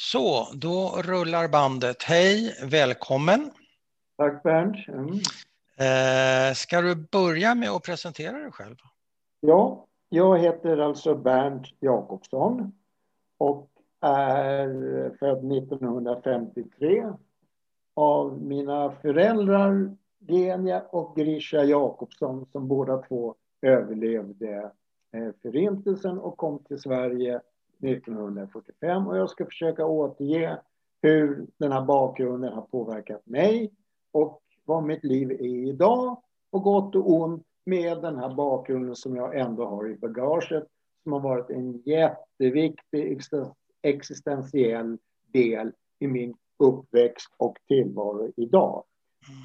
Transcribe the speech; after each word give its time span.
Så, 0.00 0.48
då 0.54 1.02
rullar 1.04 1.48
bandet. 1.48 2.02
Hej, 2.02 2.54
välkommen. 2.70 3.50
Tack 4.16 4.42
Bernt. 4.42 4.88
Mm. 4.88 5.08
Eh, 5.78 6.54
ska 6.54 6.80
du 6.80 6.94
börja 6.94 7.54
med 7.54 7.70
att 7.70 7.82
presentera 7.82 8.38
dig 8.38 8.52
själv? 8.52 8.76
Ja, 9.40 9.86
jag 10.08 10.38
heter 10.38 10.78
alltså 10.78 11.14
Bernt 11.14 11.66
Jakobsson 11.80 12.72
och 13.38 13.70
är 14.00 14.68
född 15.18 15.52
1953 15.52 17.12
av 17.94 18.42
mina 18.42 18.92
föräldrar 18.92 19.96
Genia 20.18 20.80
och 20.80 21.16
Grisha 21.16 21.64
Jakobsson 21.64 22.46
som 22.52 22.68
båda 22.68 23.02
två 23.02 23.34
överlevde 23.62 24.70
eh, 25.12 25.28
Förintelsen 25.42 26.18
och 26.18 26.36
kom 26.36 26.58
till 26.58 26.80
Sverige 26.80 27.40
1945 27.82 29.06
och 29.06 29.16
jag 29.16 29.30
ska 29.30 29.44
försöka 29.44 29.86
återge 29.86 30.58
hur 31.02 31.46
den 31.58 31.72
här 31.72 31.82
bakgrunden 31.82 32.52
har 32.52 32.62
påverkat 32.62 33.26
mig 33.26 33.72
och 34.12 34.42
vad 34.64 34.84
mitt 34.84 35.04
liv 35.04 35.30
är 35.30 35.68
idag 35.68 36.22
på 36.50 36.58
gott 36.58 36.94
och 36.94 37.12
ont 37.12 37.46
med 37.66 38.02
den 38.02 38.18
här 38.18 38.34
bakgrunden 38.34 38.96
som 38.96 39.16
jag 39.16 39.38
ändå 39.38 39.66
har 39.66 39.88
i 39.88 39.94
bagaget 39.94 40.66
som 41.02 41.12
har 41.12 41.20
varit 41.20 41.50
en 41.50 41.82
jätteviktig 41.86 43.20
existentiell 43.82 44.98
del 45.32 45.72
i 45.98 46.06
min 46.06 46.34
uppväxt 46.58 47.34
och 47.36 47.56
tillvaro 47.68 48.32
idag. 48.36 48.84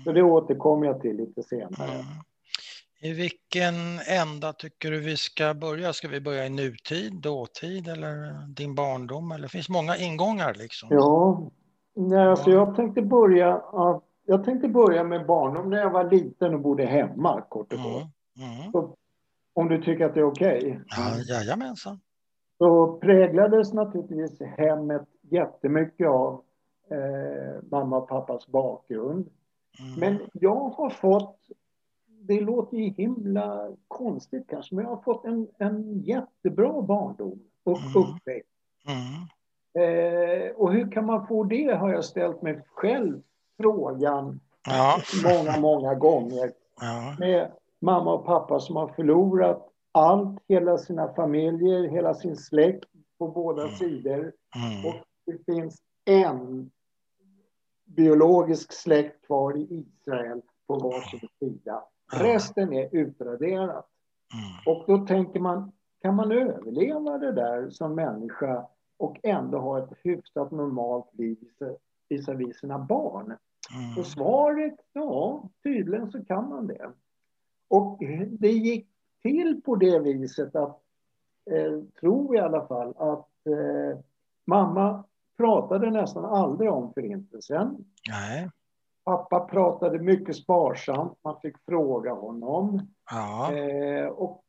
Så 0.03 0.11
det 0.11 0.23
återkommer 0.23 0.85
jag 0.85 1.01
till 1.01 1.17
lite 1.17 1.43
senare. 1.43 1.91
Mm. 1.91 2.05
I 3.03 3.13
vilken 3.13 3.75
ända 4.07 4.53
tycker 4.53 4.91
du 4.91 4.99
vi 4.99 5.17
ska 5.17 5.53
börja? 5.53 5.93
Ska 5.93 6.07
vi 6.07 6.21
börja 6.21 6.45
i 6.45 6.49
nutid, 6.49 7.21
dåtid 7.21 7.87
eller 7.87 8.47
din 8.55 8.75
barndom? 8.75 9.31
Eller 9.31 9.43
det 9.43 9.49
finns 9.49 9.69
många 9.69 9.97
ingångar 9.97 10.53
liksom. 10.53 10.89
Ja, 10.91 11.51
nej, 11.95 12.27
alltså 12.27 12.49
jag 12.49 12.75
tänkte 12.75 13.01
börja 13.01 13.61
jag 14.25 14.43
tänkte 14.43 14.67
börja 14.67 15.03
med 15.03 15.25
barndom 15.25 15.69
när 15.69 15.77
jag 15.77 15.89
var 15.89 16.11
liten 16.11 16.53
och 16.53 16.59
bodde 16.59 16.85
hemma 16.85 17.41
kort 17.41 17.73
och 17.73 17.79
gott. 17.79 18.07
Mm. 18.39 18.71
Mm. 18.73 18.91
om 19.53 19.69
du 19.69 19.81
tycker 19.83 20.05
att 20.05 20.13
det 20.13 20.19
är 20.19 20.23
okej? 20.23 20.57
Okay. 20.57 20.79
Ja, 20.87 21.35
jajamensan. 21.35 21.99
Så 22.57 22.97
präglades 22.97 23.73
naturligtvis 23.73 24.41
hemmet 24.57 25.07
jättemycket 25.21 26.07
av 26.07 26.41
eh, 26.91 27.63
mamma 27.71 27.97
och 27.97 28.07
pappas 28.07 28.47
bakgrund. 28.47 29.29
Mm. 29.79 29.99
Men 29.99 30.29
jag 30.33 30.69
har 30.69 30.89
fått 30.89 31.37
det 32.27 32.39
låter 32.39 32.77
ju 32.77 32.89
himla 32.89 33.67
konstigt 33.87 34.47
kanske, 34.49 34.75
men 34.75 34.83
jag 34.83 34.95
har 34.95 35.01
fått 35.01 35.25
en, 35.25 35.47
en 35.57 35.99
jättebra 35.99 36.81
barndom 36.81 37.39
och 37.63 37.77
mm. 37.77 37.95
uppväxt. 37.95 38.49
Mm. 38.87 39.27
Eh, 39.75 40.51
och 40.55 40.73
hur 40.73 40.91
kan 40.91 41.05
man 41.05 41.27
få 41.27 41.43
det 41.43 41.71
har 41.71 41.93
jag 41.93 42.05
ställt 42.05 42.41
mig 42.41 42.61
själv 42.67 43.21
frågan 43.61 44.39
ja. 44.65 45.01
många, 45.23 45.59
många 45.59 45.95
gånger. 45.95 46.51
Ja. 46.81 47.15
Med 47.19 47.51
mamma 47.79 48.13
och 48.13 48.25
pappa 48.25 48.59
som 48.59 48.75
har 48.75 48.87
förlorat 48.87 49.69
allt, 49.91 50.39
hela 50.47 50.77
sina 50.77 51.13
familjer, 51.13 51.83
hela 51.83 52.13
sin 52.13 52.37
släkt 52.37 52.89
på 53.19 53.27
båda 53.27 53.63
mm. 53.63 53.75
sidor. 53.75 54.33
Mm. 54.55 54.85
Och 54.85 54.95
det 55.25 55.53
finns 55.53 55.77
en 56.05 56.71
biologisk 57.85 58.73
släkt 58.73 59.25
kvar 59.25 59.57
i 59.57 59.67
Israel 59.69 60.41
på 60.67 60.79
varsin 60.79 61.29
sida. 61.39 61.83
Resten 62.11 62.73
är 62.73 62.95
utraderat. 62.95 63.89
Mm. 64.33 64.77
Och 64.77 64.83
då 64.87 65.05
tänker 65.05 65.39
man, 65.39 65.71
kan 66.01 66.15
man 66.15 66.31
överleva 66.31 67.17
det 67.17 67.31
där 67.31 67.69
som 67.69 67.95
människa 67.95 68.67
och 68.97 69.19
ändå 69.23 69.57
ha 69.57 69.83
ett 69.83 69.93
hyfsat 70.03 70.51
normalt 70.51 71.13
liv 71.13 71.37
visavi 72.09 72.53
sina 72.53 72.79
barn? 72.79 73.25
Mm. 73.25 73.97
Och 73.99 74.05
svaret, 74.05 74.75
ja, 74.93 75.49
tydligen 75.63 76.11
så 76.11 76.25
kan 76.25 76.49
man 76.49 76.67
det. 76.67 76.91
Och 77.67 77.99
det 78.29 78.51
gick 78.51 78.87
till 79.21 79.61
på 79.65 79.75
det 79.75 79.99
viset 79.99 80.55
att, 80.55 80.81
eh, 81.51 81.81
tror 81.99 82.35
i 82.35 82.39
alla 82.39 82.67
fall, 82.67 82.93
att 82.97 83.29
eh, 83.47 83.99
mamma 84.45 85.03
pratade 85.37 85.91
nästan 85.91 86.25
aldrig 86.25 86.71
om 86.71 86.93
Förintelsen. 86.93 87.85
Nej. 88.09 88.49
Pappa 89.03 89.39
pratade 89.39 89.99
mycket 89.99 90.35
sparsamt, 90.35 91.17
man 91.23 91.39
fick 91.41 91.57
fråga 91.65 92.13
honom. 92.13 92.87
Ja. 93.11 93.53
Eh, 93.53 94.05
och 94.07 94.43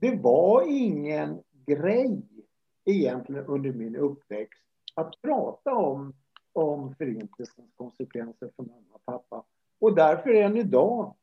det 0.00 0.16
var 0.16 0.62
ingen 0.68 1.42
grej 1.66 2.22
egentligen 2.84 3.46
under 3.46 3.72
min 3.72 3.96
uppväxt 3.96 4.62
att 4.94 5.22
prata 5.22 5.74
om, 5.74 6.14
om 6.52 6.94
Förintelsens 6.94 7.70
konsekvenser 7.76 8.50
för 8.56 8.62
mamma 8.62 8.92
och 8.92 9.04
pappa. 9.04 9.44
Och 9.80 9.94
därför 9.94 10.34
än 10.34 10.56
idag, 10.56 11.14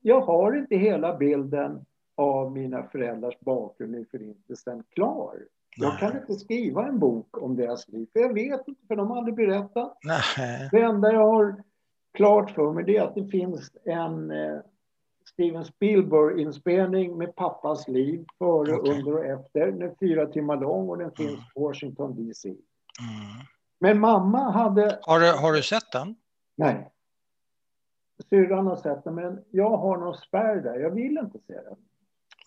jag 0.00 0.20
har 0.20 0.56
inte 0.56 0.76
hela 0.76 1.16
bilden 1.16 1.84
av 2.14 2.52
mina 2.52 2.82
föräldrars 2.82 3.40
bakgrund 3.40 3.96
i 3.96 4.04
Förintelsen 4.04 4.84
klar. 4.90 5.34
Nej. 5.76 5.88
Jag 5.90 5.98
kan 5.98 6.16
inte 6.16 6.34
skriva 6.34 6.86
en 6.86 6.98
bok 6.98 7.42
om 7.42 7.56
deras 7.56 7.88
liv, 7.88 8.08
för 8.12 8.20
jag 8.20 8.34
vet 8.34 8.68
inte, 8.68 8.86
för 8.86 8.96
de 8.96 9.10
har 9.10 9.16
aldrig 9.16 9.36
berättat. 9.36 9.98
Nej. 10.04 10.68
Det 10.72 10.80
enda 10.80 11.12
jag 11.12 11.26
har 11.26 11.62
klart 12.14 12.50
för 12.50 12.72
mig 12.72 12.84
det 12.84 12.96
är 12.96 13.02
att 13.02 13.14
det 13.14 13.26
finns 13.26 13.70
en 13.84 14.30
eh, 14.30 14.60
Steven 15.32 15.64
Spielberg-inspelning 15.64 17.18
med 17.18 17.36
pappas 17.36 17.88
liv 17.88 18.26
före, 18.38 18.76
okay. 18.76 18.98
under 18.98 19.14
och 19.14 19.24
efter. 19.24 19.66
Den 19.66 19.82
är 19.82 19.94
fyra 20.00 20.26
timmar 20.26 20.56
lång 20.56 20.88
och 20.88 20.98
den 20.98 21.06
mm. 21.06 21.16
finns 21.16 21.52
på 21.54 21.60
Washington 21.60 22.26
DC. 22.26 22.48
Mm. 22.48 22.58
Men 23.78 24.00
mamma 24.00 24.50
hade... 24.50 24.98
Har 25.02 25.20
du, 25.20 25.32
har 25.32 25.52
du 25.52 25.62
sett 25.62 25.92
den? 25.92 26.14
Nej. 26.56 26.90
Syrran 28.30 28.66
har 28.66 28.76
sett 28.76 29.04
den, 29.04 29.14
men 29.14 29.44
jag 29.50 29.76
har 29.76 29.96
någon 29.96 30.16
spärr 30.16 30.56
där. 30.56 30.78
Jag 30.78 30.90
vill 30.90 31.18
inte 31.18 31.38
se 31.46 31.54
den. 31.54 31.76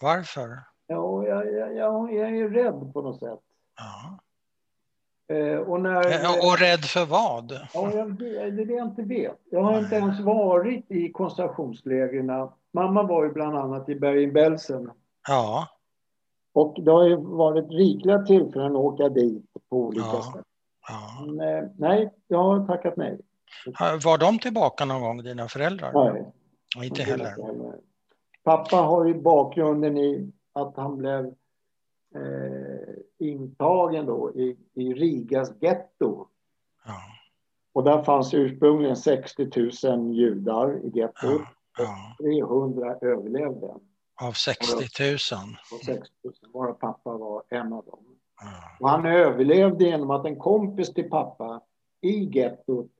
Varför? 0.01 0.59
Ja, 0.87 1.27
jag, 1.27 1.53
jag, 1.53 1.75
jag, 1.75 2.13
jag 2.13 2.37
är 2.37 2.49
rädd 2.49 2.93
på 2.93 3.01
något 3.01 3.19
sätt. 3.19 3.39
Ja. 3.77 4.19
Eh, 5.27 5.57
och, 5.57 5.81
när, 5.81 6.23
eh, 6.23 6.47
och 6.47 6.59
rädd 6.59 6.85
för 6.85 7.05
vad? 7.05 7.51
Ja, 7.73 7.91
jag, 7.93 8.19
det 8.19 8.37
är 8.37 8.51
det 8.51 8.73
jag 8.73 8.87
inte 8.87 9.01
vet. 9.01 9.39
Jag 9.49 9.61
har 9.61 9.79
inte 9.79 9.95
ens 9.95 10.19
varit 10.19 10.91
i 10.91 11.11
koncentrationslägren. 11.11 12.49
Mamma 12.73 13.03
var 13.03 13.23
ju 13.23 13.33
bland 13.33 13.57
annat 13.57 13.89
i 13.89 13.95
Bergen-Belsen. 13.95 14.91
Ja. 15.27 15.67
Och 16.53 16.75
det 16.81 16.91
har 16.91 17.07
ju 17.07 17.15
varit 17.15 17.71
rikliga 17.71 18.19
tillfällen 18.19 18.71
att 18.75 18.81
åka 18.81 19.09
dit 19.09 19.45
på 19.69 19.77
olika 19.77 20.05
ja. 20.05 20.33
sätt. 20.33 20.45
Ja. 20.87 21.25
Men, 21.25 21.63
eh, 21.63 21.69
nej, 21.77 22.13
jag 22.27 22.43
har 22.43 22.67
tackat 22.67 22.97
nej. 22.97 23.19
Var 24.03 24.17
de 24.17 24.39
tillbaka 24.39 24.85
någon 24.85 25.01
gång, 25.01 25.23
dina 25.23 25.47
föräldrar? 25.47 25.91
Nej. 25.93 26.33
Inte 26.85 27.03
heller. 27.03 27.35
Pappa 28.43 28.75
har 28.75 29.05
ju 29.05 29.21
bakgrunden 29.21 29.97
i 29.97 30.31
att 30.53 30.77
han 30.77 30.97
blev 30.97 31.25
eh, 32.15 32.64
intagen 33.29 34.05
då 34.05 34.31
i, 34.35 34.57
i 34.73 34.93
Rigas 34.93 35.51
getto. 35.61 36.27
Ja. 36.85 37.01
Och 37.73 37.83
där 37.83 38.03
fanns 38.03 38.33
ursprungligen 38.33 38.95
60 38.95 39.49
000 39.87 40.13
judar 40.13 40.79
i 40.85 40.91
gettot. 40.99 41.21
Ja. 41.23 41.45
Ja. 41.77 42.15
300 42.19 42.95
överlevde. 43.01 43.73
Av 44.21 44.31
60 44.31 44.73
000? 44.73 45.13
Av 45.73 45.77
60 45.85 46.13
000, 46.23 46.33
bara 46.53 46.73
pappa 46.73 47.17
var 47.17 47.43
en 47.49 47.73
av 47.73 47.85
dem. 47.85 48.15
Och 48.79 48.89
han 48.89 49.05
överlevde 49.05 49.85
genom 49.85 50.11
att 50.11 50.25
en 50.25 50.39
kompis 50.39 50.93
till 50.93 51.09
pappa 51.09 51.61
i 52.01 52.37
gettot 52.39 52.91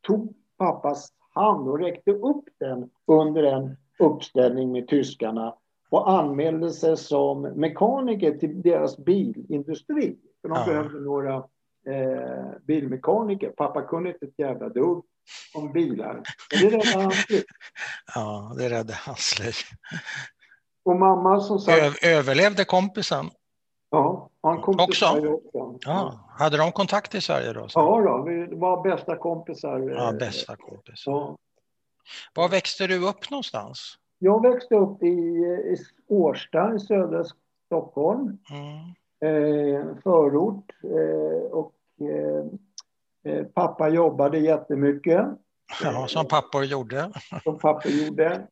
tog 0.00 0.34
pappas 0.56 1.12
hand 1.34 1.68
och 1.68 1.78
räckte 1.78 2.10
upp 2.10 2.44
den 2.58 2.90
under 3.06 3.42
en 3.42 3.76
uppställning 3.98 4.72
med 4.72 4.88
tyskarna 4.88 5.54
och 5.90 6.10
anmälde 6.10 6.70
sig 6.70 6.96
som 6.96 7.42
mekaniker 7.42 8.38
till 8.38 8.62
deras 8.62 8.98
bilindustri. 8.98 10.16
För 10.42 10.48
de 10.48 10.58
ja. 10.58 10.66
behövde 10.66 11.00
några 11.00 11.34
eh, 11.86 12.52
bilmekaniker. 12.62 13.50
Pappa 13.50 13.82
kunde 13.82 14.10
inte 14.10 14.26
ett 14.26 14.38
jävla 14.38 14.68
dugg 14.68 15.04
om 15.54 15.72
bilar. 15.72 16.22
det 16.50 16.70
räddade 16.70 17.04
hans 17.04 17.30
liv. 17.30 17.44
Ja, 18.14 18.54
det 18.58 18.68
räddade 18.68 18.98
hans 19.06 19.38
liv. 19.38 19.54
Och 20.84 20.96
mamma 20.96 21.40
som 21.40 21.58
sagt... 21.58 22.04
Ö 22.04 22.08
överlevde 22.08 22.64
kompisen? 22.64 23.30
Ja, 23.90 24.30
han 24.42 24.60
kom 24.60 24.74
också? 24.74 24.86
till 24.86 24.96
Sverige 24.96 25.28
också. 25.28 25.78
Ja. 25.80 26.34
Hade 26.38 26.56
de 26.56 26.72
kontakt 26.72 27.14
i 27.14 27.20
Sverige 27.20 27.52
då? 27.52 27.68
Så? 27.68 27.78
Ja, 27.80 28.00
då, 28.00 28.22
vi 28.22 28.54
var 28.54 28.82
bästa 28.82 29.16
kompisar. 29.16 29.78
Ja, 29.80 30.12
bästa 30.12 30.56
kompisar. 30.56 31.12
Ja. 31.12 31.36
Var 32.34 32.48
växte 32.48 32.86
du 32.86 33.08
upp 33.08 33.30
någonstans? 33.30 33.98
Jag 34.18 34.42
växte 34.42 34.74
upp 34.74 35.02
i, 35.02 35.06
i 35.06 35.76
Årsta 36.08 36.74
i 36.74 36.78
södra 36.80 37.24
Stockholm. 37.66 38.38
Mm. 38.50 38.78
Eh, 39.20 39.86
förort. 40.02 40.72
Eh, 40.84 41.50
och 41.50 41.74
eh, 42.00 43.32
eh, 43.34 43.44
pappa 43.44 43.88
jobbade 43.88 44.38
jättemycket. 44.38 45.26
Ja, 45.82 46.06
som 46.08 46.26
pappor 46.28 46.64
gjorde. 46.64 47.10
Som 47.42 47.58
pappor 47.58 47.90
gjorde. 47.92 48.46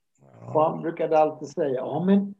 Och 0.54 0.62
han 0.62 0.82
brukade 0.82 1.18
alltid 1.18 1.48
säga, 1.48 1.74
ja 1.74 2.04
men 2.04 2.34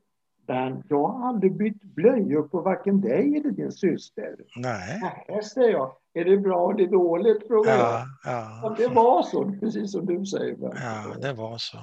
Bernt, 0.47 0.85
jag 0.89 1.07
har 1.09 1.29
aldrig 1.29 1.57
bytt 1.57 1.83
blöjor 1.83 2.43
på 2.43 2.61
varken 2.61 3.01
dig 3.01 3.37
eller 3.37 3.51
din 3.51 3.73
syster. 3.73 4.37
Nej. 4.57 5.01
Nej, 5.29 5.43
säger 5.43 5.71
jag. 5.71 5.93
Är 6.15 6.25
det 6.25 6.37
bra 6.39 6.73
eller 6.73 6.87
dåligt? 6.87 7.47
Frågar 7.47 7.73
Ja, 7.79 8.05
jag. 8.25 8.33
ja, 8.33 8.61
Ja, 8.63 8.75
det 8.79 8.89
var 8.95 9.23
så, 9.23 9.53
precis 9.61 9.93
som 9.93 10.07
du 10.07 10.27
säger. 10.27 10.57
Bernt. 10.57 10.75
ja, 10.83 11.15
det 11.29 11.33
var 11.33 11.59
så. 11.59 11.79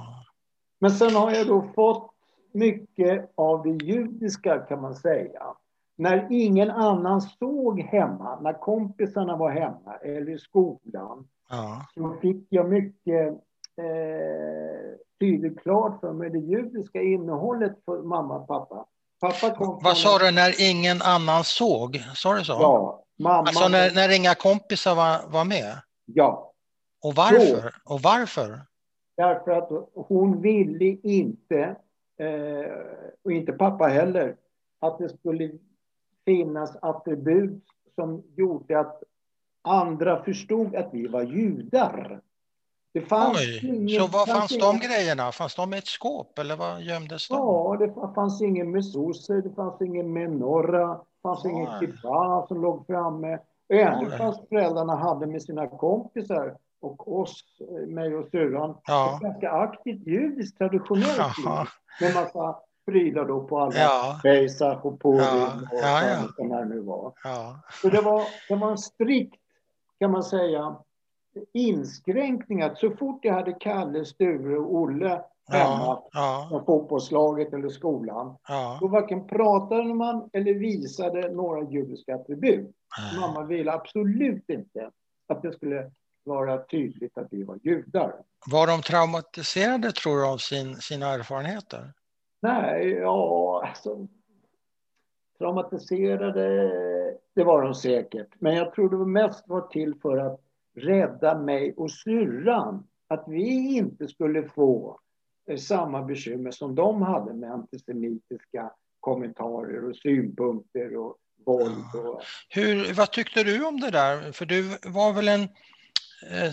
Men 0.84 0.92
sen 0.92 1.16
har 1.16 1.32
jag 1.32 1.48
då 1.48 1.66
fått 1.76 2.12
mycket 2.52 3.32
av 3.36 3.64
det 3.64 3.86
judiska 3.86 4.60
kan 4.60 4.82
man 4.82 4.96
säga. 4.96 5.44
När 5.96 6.28
ingen 6.32 6.72
annan 6.72 7.22
såg 7.22 7.80
hemma, 7.82 8.40
när 8.40 8.54
kompisarna 8.54 9.36
var 9.38 9.52
hemma 9.52 9.96
eller 10.02 10.32
i 10.32 10.40
skolan, 10.40 11.28
Ja. 11.50 11.86
så 11.94 12.18
fick 12.22 12.48
jag 12.50 12.70
mycket 12.70 13.28
eh, 13.78 14.98
tydligt 15.20 15.60
klart 15.62 16.00
för 16.00 16.14
mig 16.14 16.30
det 16.30 16.40
judiska 16.40 17.02
innehållet 17.02 17.76
för 17.86 18.02
mamma 18.02 18.36
och 18.36 18.48
pappa. 18.48 18.86
Pappa 19.22 19.56
kom 19.56 19.80
Vad 19.84 19.98
sa 19.98 20.18
du 20.18 20.32
när 20.32 20.70
ingen 20.70 21.02
annan 21.02 21.44
såg? 21.44 22.04
Sa 22.16 22.34
du 22.34 22.44
så? 22.44 22.54
Ja, 22.54 23.04
mamma. 23.20 23.38
Alltså 23.48 23.68
när, 23.68 23.92
när 23.96 24.16
inga 24.16 24.36
kompisar 24.36 24.96
var, 24.96 25.20
var 25.28 25.46
med? 25.46 25.76
Ja, 26.06 26.52
Och 27.04 27.16
varför? 27.16 27.76
Och 27.86 28.02
varför? 28.02 28.60
Därför 29.16 29.52
att 29.52 29.70
hon 29.94 30.42
ville 30.42 30.86
inte, 31.04 31.76
eh, 32.18 32.72
och 33.24 33.32
inte 33.32 33.52
pappa 33.54 33.86
heller, 33.88 34.36
att 34.80 34.98
det 34.98 35.10
skulle 35.10 35.52
finnas 36.26 36.76
attribut 36.82 37.64
som 37.96 38.24
gjorde 38.36 38.80
att 38.80 39.04
andra 39.62 40.24
förstod 40.24 40.76
att 40.76 40.90
vi 40.94 41.08
var 41.08 41.22
judar. 41.24 42.22
Det 42.94 43.02
fanns 43.02 43.38
Oj, 43.38 43.68
ingen- 43.70 44.00
så 44.02 44.08
var 44.08 44.26
fanns 44.26 44.58
de 44.58 44.66
ingen- 44.76 44.80
grejerna? 44.80 45.32
Fanns 45.32 45.56
de 45.56 45.74
i 45.74 45.78
ett 45.78 45.88
skåp 45.88 46.40
eller 46.40 46.56
vad 46.56 46.82
gömdes 46.82 47.28
de? 47.28 47.34
Ja, 47.38 47.76
det 47.80 48.14
fanns 48.16 48.42
ingen 48.42 48.72
mezuzah, 48.72 49.38
det 49.38 49.50
fanns 49.56 49.82
ingen 49.82 50.14
menorra, 50.14 50.88
det 50.88 51.22
fanns 51.22 51.46
ingen 51.46 51.68
Oj. 51.68 51.80
kippa 51.88 52.46
som 52.48 52.62
låg 52.62 52.88
framme. 52.88 53.40
Ändå 53.70 54.06
Oj. 54.12 54.18
fast 54.18 54.50
föräldrarna 54.50 54.96
hade 54.96 55.28
med 55.28 55.42
sina 55.44 55.68
kompisar 55.68 56.58
och 56.84 57.20
oss, 57.20 57.44
eh, 57.60 57.88
mig 57.88 58.16
och 58.16 58.28
syrran, 58.32 58.78
Ja. 58.88 59.16
ett 59.16 59.22
ganska 59.22 59.52
aktivt 59.52 60.08
judiskt 60.08 60.58
traditionellt 60.58 61.18
liv. 61.38 61.46
Jaha. 61.46 61.68
Med 62.02 62.14
massa 62.16 62.56
prylar 62.86 63.26
då 63.26 63.44
på 63.44 63.60
alla 63.60 63.76
Ja. 63.76 64.20
Pesach 64.24 64.86
och 64.86 65.02
Purim 65.02 65.20
Ja, 65.20 65.46
och 65.72 65.78
ja, 65.82 66.04
ja. 66.08 66.28
vad 66.38 66.60
det 66.60 66.66
nu 66.66 66.80
var. 66.80 67.14
Ja. 67.24 67.60
Så 67.82 67.90
det 67.90 68.02
var, 68.02 68.24
det 68.50 68.56
var 68.56 68.72
en 68.72 68.78
strikt, 68.78 69.42
kan 70.00 70.12
man 70.12 70.24
säga, 70.24 70.76
inskränkning 71.54 72.62
att 72.62 72.78
så 72.78 72.92
fort 72.92 73.20
jag 73.26 73.34
hade 73.34 73.54
Kalle, 73.54 74.06
Sture 74.06 74.58
och 74.58 74.76
Olle 74.76 75.22
hemma 75.48 76.02
Ja. 76.14 76.48
Ja. 76.52 76.64
fotbollslaget 76.66 77.54
eller 77.54 77.70
skolan, 77.70 78.36
Ja. 78.48 78.78
då 78.82 78.88
varken 78.88 79.28
pratade 79.28 79.94
man 79.94 80.30
eller 80.34 80.54
visade 80.54 81.30
några 81.30 81.70
judiska 81.70 82.16
attribut. 82.16 82.76
Mamma 83.22 83.44
ville 83.44 83.72
absolut 83.74 84.50
inte 84.50 84.92
att 85.28 85.42
det 85.42 85.52
skulle 85.54 85.92
vara 86.24 86.58
tydligt 86.58 87.18
att 87.18 87.28
vi 87.32 87.44
var 87.44 87.60
judar. 87.64 88.14
Var 88.52 88.68
de 88.68 88.82
traumatiserade 88.82 89.92
tror 89.92 90.18
du 90.18 90.26
av 90.28 90.38
sin, 90.38 90.76
sina 90.76 91.08
erfarenheter? 91.14 91.94
Nej, 92.42 92.90
ja, 92.92 93.66
alltså. 93.68 94.08
Traumatiserade, 95.38 96.72
det 97.36 97.44
var 97.44 97.62
de 97.62 97.76
säkert. 97.76 98.28
Men 98.40 98.56
jag 98.56 98.74
tror 98.74 98.90
det 98.90 99.06
mest 99.06 99.48
var 99.48 99.62
till 99.62 99.96
för 100.02 100.18
att 100.18 100.42
rädda 100.76 101.40
mig 101.40 101.74
och 101.78 101.92
syrran. 101.92 102.88
Att 103.08 103.24
vi 103.28 103.76
inte 103.76 104.08
skulle 104.08 104.50
få 104.50 105.00
eh, 105.50 105.58
samma 105.58 106.02
bekymmer 106.02 106.52
som 106.52 106.76
de 106.76 107.02
hade 107.02 107.34
med 107.34 107.52
antisemitiska 107.52 108.72
kommentarer 109.00 109.90
och 109.90 109.96
synpunkter 109.96 110.98
och 110.98 111.18
våld. 111.46 111.96
Och, 111.96 112.22
Hur, 112.50 112.94
vad 112.94 113.12
tyckte 113.12 113.44
du 113.44 113.66
om 113.66 113.80
det 113.80 113.92
där? 113.92 114.32
För 114.32 114.46
du 114.46 114.78
var 114.84 115.14
väl 115.14 115.28
en, 115.28 115.50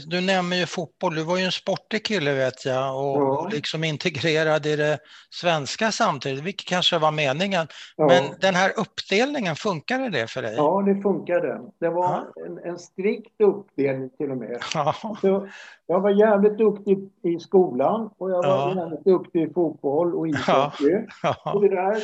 du 0.06 0.20
nämner 0.20 0.56
ju 0.56 0.66
fotboll, 0.66 1.14
du 1.14 1.22
var 1.24 1.36
ju 1.38 1.44
en 1.44 1.52
sportig 1.52 2.04
kille 2.04 2.34
vet 2.34 2.64
jag 2.64 2.96
och, 2.96 3.22
Ja. 3.22 3.48
liksom 3.52 3.84
integrerad 3.84 4.66
i 4.66 4.76
det 4.76 4.98
svenska 5.30 5.92
samtidigt, 5.92 6.44
vilket 6.44 6.66
kanske 6.68 6.98
var 6.98 7.10
meningen. 7.12 7.66
ja. 7.96 8.06
Men 8.06 8.24
den 8.40 8.54
här 8.54 8.72
uppdelningen, 8.76 9.56
funkade 9.56 10.08
det 10.10 10.26
för 10.26 10.42
dig? 10.42 10.54
Ja, 10.56 10.82
det 10.82 11.02
funkade. 11.02 11.60
Det 11.80 11.88
var 11.88 12.24
en, 12.46 12.58
en 12.64 12.78
strikt 12.78 13.40
uppdelning 13.40 14.10
till 14.10 14.30
och 14.30 14.36
med. 14.36 14.58
Ja. 14.74 14.94
Så 15.20 15.48
jag 15.86 16.00
var 16.00 16.10
jävligt 16.10 16.58
duktig 16.58 17.10
i 17.22 17.38
skolan 17.38 18.10
och 18.18 18.30
jag 18.30 18.42
var 18.42 18.70
Ja. 18.70 18.74
jävligt 18.76 19.04
duktig 19.04 19.42
i 19.42 19.52
fotboll 19.52 20.14
och 20.14 20.28
ishockey. 20.28 20.94
Och 20.94 21.04
Ja. 21.44 21.58
det 21.60 21.68
där 21.68 22.02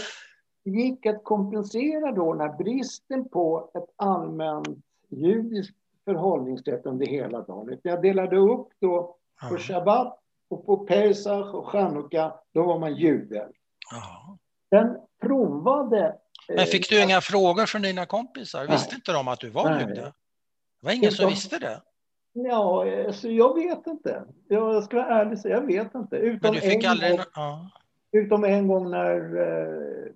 gick 0.64 1.06
att 1.06 1.24
kompensera 1.24 2.12
då 2.12 2.34
när 2.34 2.48
bristen 2.48 3.28
på 3.28 3.70
ett 3.74 4.06
allmänt 4.06 4.68
judiskt 5.10 5.76
förhållningssätt 6.06 6.86
under 6.86 7.06
hela 7.06 7.40
dagen. 7.42 7.78
Jag 7.82 8.02
delade 8.02 8.36
upp 8.36 8.68
då 8.80 9.16
på 9.50 9.56
shabbat 9.58 10.18
och 10.50 10.66
på 10.66 10.76
pesach 10.76 11.54
och 11.54 11.66
chanukka, 11.68 12.34
då 12.54 12.62
var 12.62 12.78
man 12.78 12.94
jude. 12.96 13.48
Ja. 13.90 14.38
Sen 14.70 14.96
provade... 15.22 16.06
eh, 16.48 16.56
Men 16.56 16.66
fick 16.66 16.88
du 16.90 17.02
inga 17.02 17.20
frågor 17.20 17.66
från 17.66 17.82
dina 17.82 18.06
kompisar? 18.06 18.58
Nej. 18.58 18.68
Visste 18.70 18.94
inte 18.94 19.12
de 19.12 19.28
att 19.28 19.40
du 19.40 19.50
var 19.50 19.70
Nej. 19.70 19.80
jude? 19.88 19.94
Det 20.80 20.86
var 20.86 20.92
ingen 20.92 21.12
som 21.12 21.28
visste 21.30 21.58
det. 21.58 21.82
Ja, 22.32 22.84
alltså 23.06 23.28
jag 23.28 23.54
vet 23.54 23.86
inte. 23.86 24.24
Jag 24.48 24.84
ska 24.84 24.96
vara 24.96 25.06
ärlig 25.20 25.32
och 25.32 25.38
säga, 25.38 25.54
jag 25.54 25.66
vet 25.66 25.94
inte. 25.94 26.16
Utom, 26.16 26.38
Men 26.42 26.52
du 26.52 26.60
fick 26.70 26.84
en, 26.84 26.90
aldrig... 26.90 27.10
gång, 27.10 27.24
Ja. 27.34 27.70
utom 28.12 28.44
en 28.44 28.68
gång 28.68 28.90
när 28.90 29.36
eh, 29.36 30.12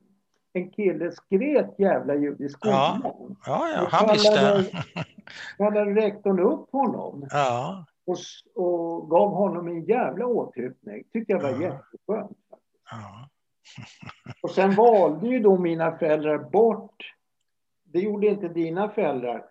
en 0.52 0.70
kille 0.70 1.12
skrek 1.12 1.66
jävla 1.78 2.14
skolan. 2.50 3.00
Ja, 3.46 3.68
ja, 3.74 3.82
Och 3.82 3.88
han 3.90 4.12
visste. 4.12 4.64
kallade- 5.58 5.94
rektorn 5.94 6.40
upp 6.40 6.72
honom 6.72 7.26
Ja, 7.30 7.84
och, 8.06 8.16
och 8.64 9.10
gav 9.10 9.30
honom 9.30 9.68
en 9.68 9.84
jävla 9.84 10.26
åthutning. 10.26 11.04
Tyckte 11.12 11.32
jag 11.32 11.40
var 11.40 11.50
Ja. 11.50 11.60
jätteskönt. 11.60 12.38
ja. 12.90 13.28
Och 14.42 14.50
sen 14.50 14.74
valde 14.74 15.28
ju 15.28 15.38
då 15.40 15.58
mina 15.58 15.98
föräldrar 15.98 16.38
bort, 16.38 17.14
det 17.84 17.98
gjorde 18.00 18.26
inte 18.26 18.48
dina 18.48 18.88
föräldrar, 18.88 19.44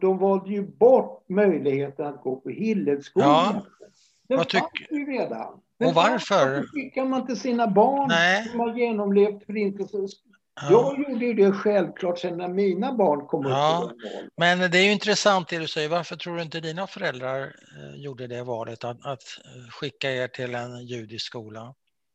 de 0.00 0.18
valde 0.18 0.50
ju 0.50 0.62
bort 0.62 1.28
möjligheten 1.28 2.06
att 2.06 2.22
gå 2.22 2.36
på 2.36 2.48
Hillelskolan. 2.48 3.28
Ja. 3.54 3.62
Den 4.28 4.38
Vad 4.38 4.52
fanns 4.52 4.70
ju 4.90 5.06
redan. 5.06 5.52
Och 5.84 5.94
varför? 5.94 6.34
Varför 6.46 6.66
skickar 6.66 7.04
man 7.04 7.26
till 7.26 7.40
sina 7.40 7.66
barn 7.68 8.08
Nej. 8.08 8.44
som 8.48 8.60
har 8.60 8.74
genomlevt 8.74 9.44
förintelsen? 9.46 10.08
Ja. 10.60 10.70
Jag 10.70 10.98
gjorde 11.10 11.24
ju 11.24 11.34
det 11.34 11.52
självklart 11.52 12.18
sen 12.18 12.38
när 12.38 12.48
mina 12.48 12.92
barn 12.92 13.26
kom 13.26 13.46
upp 13.46 13.50
Ja. 13.52 13.82
åldern. 13.84 14.30
Men 14.36 14.70
det 14.70 14.78
är 14.78 14.84
ju 14.84 14.92
intressant 14.92 15.48
det 15.48 15.58
du 15.58 15.68
säger. 15.68 15.88
Varför 15.88 16.16
tror 16.16 16.36
du 16.36 16.42
inte 16.42 16.60
dina 16.60 16.86
föräldrar 16.86 17.40
eh, 17.42 17.96
gjorde 17.96 18.26
det 18.26 18.42
valet 18.42 18.84
att, 18.84 19.06
att 19.06 19.22
eh, 19.44 19.70
skicka 19.70 20.10
er 20.10 20.28
till 20.28 20.54
en 20.54 20.86
judisk 20.86 21.26
skola? 21.26 21.74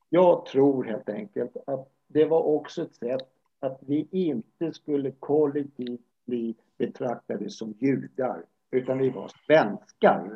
Jag 0.09 0.45
tror 0.45 0.83
helt 0.83 1.09
enkelt 1.09 1.51
att 1.67 1.87
det 2.07 2.25
var 2.25 2.41
också 2.43 2.81
ett 2.81 2.95
sätt 2.95 3.27
att 3.59 3.79
vi 3.81 4.07
inte 4.11 4.73
skulle 4.73 5.11
kollektivt 5.11 6.01
bli 6.25 6.55
betraktade 6.77 7.49
som 7.49 7.73
judar, 7.79 8.43
utan 8.71 8.97
vi 8.97 9.09
var 9.09 9.31
svenskar. 9.45 10.31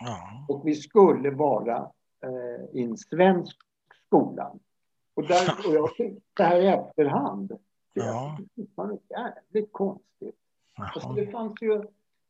Ja, 0.00 0.46
Och 0.48 0.62
vi 0.68 0.74
skulle 0.74 1.30
vara 1.30 1.76
eh, 2.24 2.80
i 2.80 2.82
en 2.84 2.96
svensk 2.98 3.56
skola. 4.06 4.52
Och, 5.14 5.26
där, 5.26 5.50
och 5.66 5.74
jag 5.74 5.90
det 6.36 6.42
här 6.42 6.60
i 6.60 6.66
efterhand, 6.66 7.52
Ja. 7.92 8.38
det 8.54 8.66
var 8.74 8.98
jävligt 9.10 9.72
konstigt. 9.72 10.34
Alltså, 10.76 11.08
det 11.12 11.26
fanns 11.26 11.62
ju 11.62 11.82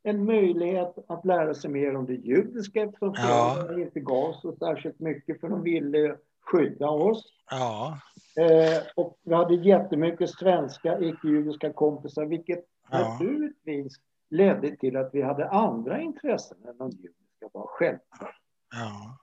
en 0.03 0.25
möjlighet 0.25 0.95
att 1.09 1.25
lära 1.25 1.55
sig 1.55 1.71
mer 1.71 1.97
om 1.97 2.07
det 2.07 2.15
judiska 2.15 2.83
eftersom 2.83 3.15
Ja. 3.17 3.55
föräldrarna 3.57 3.83
inte 3.83 4.01
gav 4.01 4.33
så 4.33 4.53
särskilt 4.57 5.01
mycket 5.01 5.41
för 5.41 5.49
de 5.49 5.63
ville 5.63 6.17
skydda 6.41 6.89
oss. 6.91 7.25
ja, 7.51 7.99
Eh, 8.37 8.83
och 8.97 9.19
vi 9.23 9.35
hade 9.35 9.55
jättemycket 9.55 10.31
svenska 10.31 11.01
icke-judiska 11.01 11.73
kompisar 11.73 12.25
vilket 12.27 12.65
Ja. 12.91 12.99
naturligtvis 12.99 13.93
ledde 14.31 14.77
till 14.77 14.97
att 14.97 15.11
vi 15.15 15.23
hade 15.23 15.49
andra 15.49 16.01
intressen 16.01 16.59
än 16.69 16.79
de 16.79 16.91
judiska 16.91 17.49
var 17.53 17.67
självklart. 17.67 18.35
ja. 18.75 19.19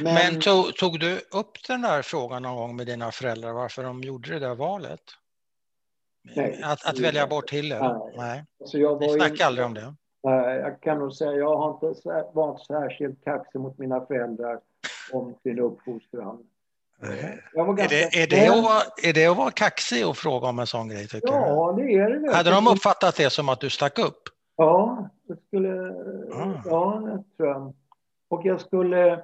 Men, 0.00 0.14
Men 0.14 0.40
tog, 0.40 0.76
tog 0.76 1.00
du 1.00 1.20
upp 1.30 1.66
den 1.66 1.82
där 1.82 2.02
frågan 2.02 2.42
någon 2.42 2.56
gång 2.56 2.76
med 2.76 2.86
dina 2.86 3.12
föräldrar 3.12 3.52
varför 3.52 3.82
de 3.82 4.00
gjorde 4.00 4.32
det 4.32 4.38
där 4.38 4.54
valet? 4.54 5.00
Nej. 6.36 6.60
Att, 6.64 6.86
att 6.86 6.98
välja 6.98 7.26
bort 7.26 7.50
Hillel? 7.50 7.82
Nej. 7.82 8.12
Nej, 8.16 8.44
alltså 8.60 8.78
jag, 8.78 9.00
var 9.00 9.08
snackade 9.08 9.46
aldrig 9.46 9.66
om 9.66 9.74
det. 9.74 9.94
Jag 10.22 10.80
kan 10.80 10.98
nog 10.98 11.12
säga 11.12 11.32
jag 11.32 11.56
har 11.56 11.70
inte 11.74 12.00
varit 12.32 12.66
särskilt 12.66 13.24
kaxig 13.24 13.60
mot 13.60 13.78
mina 13.78 14.06
föräldrar 14.06 14.60
om 15.12 15.34
sin 15.42 15.58
uppfostran. 15.58 16.46
Var 17.54 17.64
Är 17.64 17.72
ganska 17.72 17.88
det, 17.88 18.22
är, 18.22 18.26
det 18.26 18.48
att 18.48 18.64
vara, 18.64 18.82
är 19.02 19.12
det 19.12 19.26
att 19.26 19.36
vara 19.36 19.50
kaxig 19.50 20.06
och 20.06 20.16
fråga 20.16 20.48
om 20.48 20.58
en 20.58 20.66
sån 20.66 20.88
grej 20.88 21.08
tycker 21.08 21.26
du? 21.26 21.32
Ja, 21.32 21.74
det 21.76 21.94
är 21.94 22.10
det. 22.10 22.36
Hade 22.36 22.50
de 22.50 22.66
uppfattat 22.66 23.16
det 23.16 23.30
som 23.30 23.48
att 23.48 23.60
du 23.60 23.70
stack 23.70 23.98
upp? 23.98 24.22
Ja, 24.56 25.08
det 25.28 25.36
skulle... 25.46 25.94
Ah. 26.32 26.62
Ja, 26.64 27.02
det 27.04 27.36
tror 27.36 27.48
jag. 27.48 27.74
Och 28.28 28.40
jag 28.44 28.60
skulle 28.60 29.22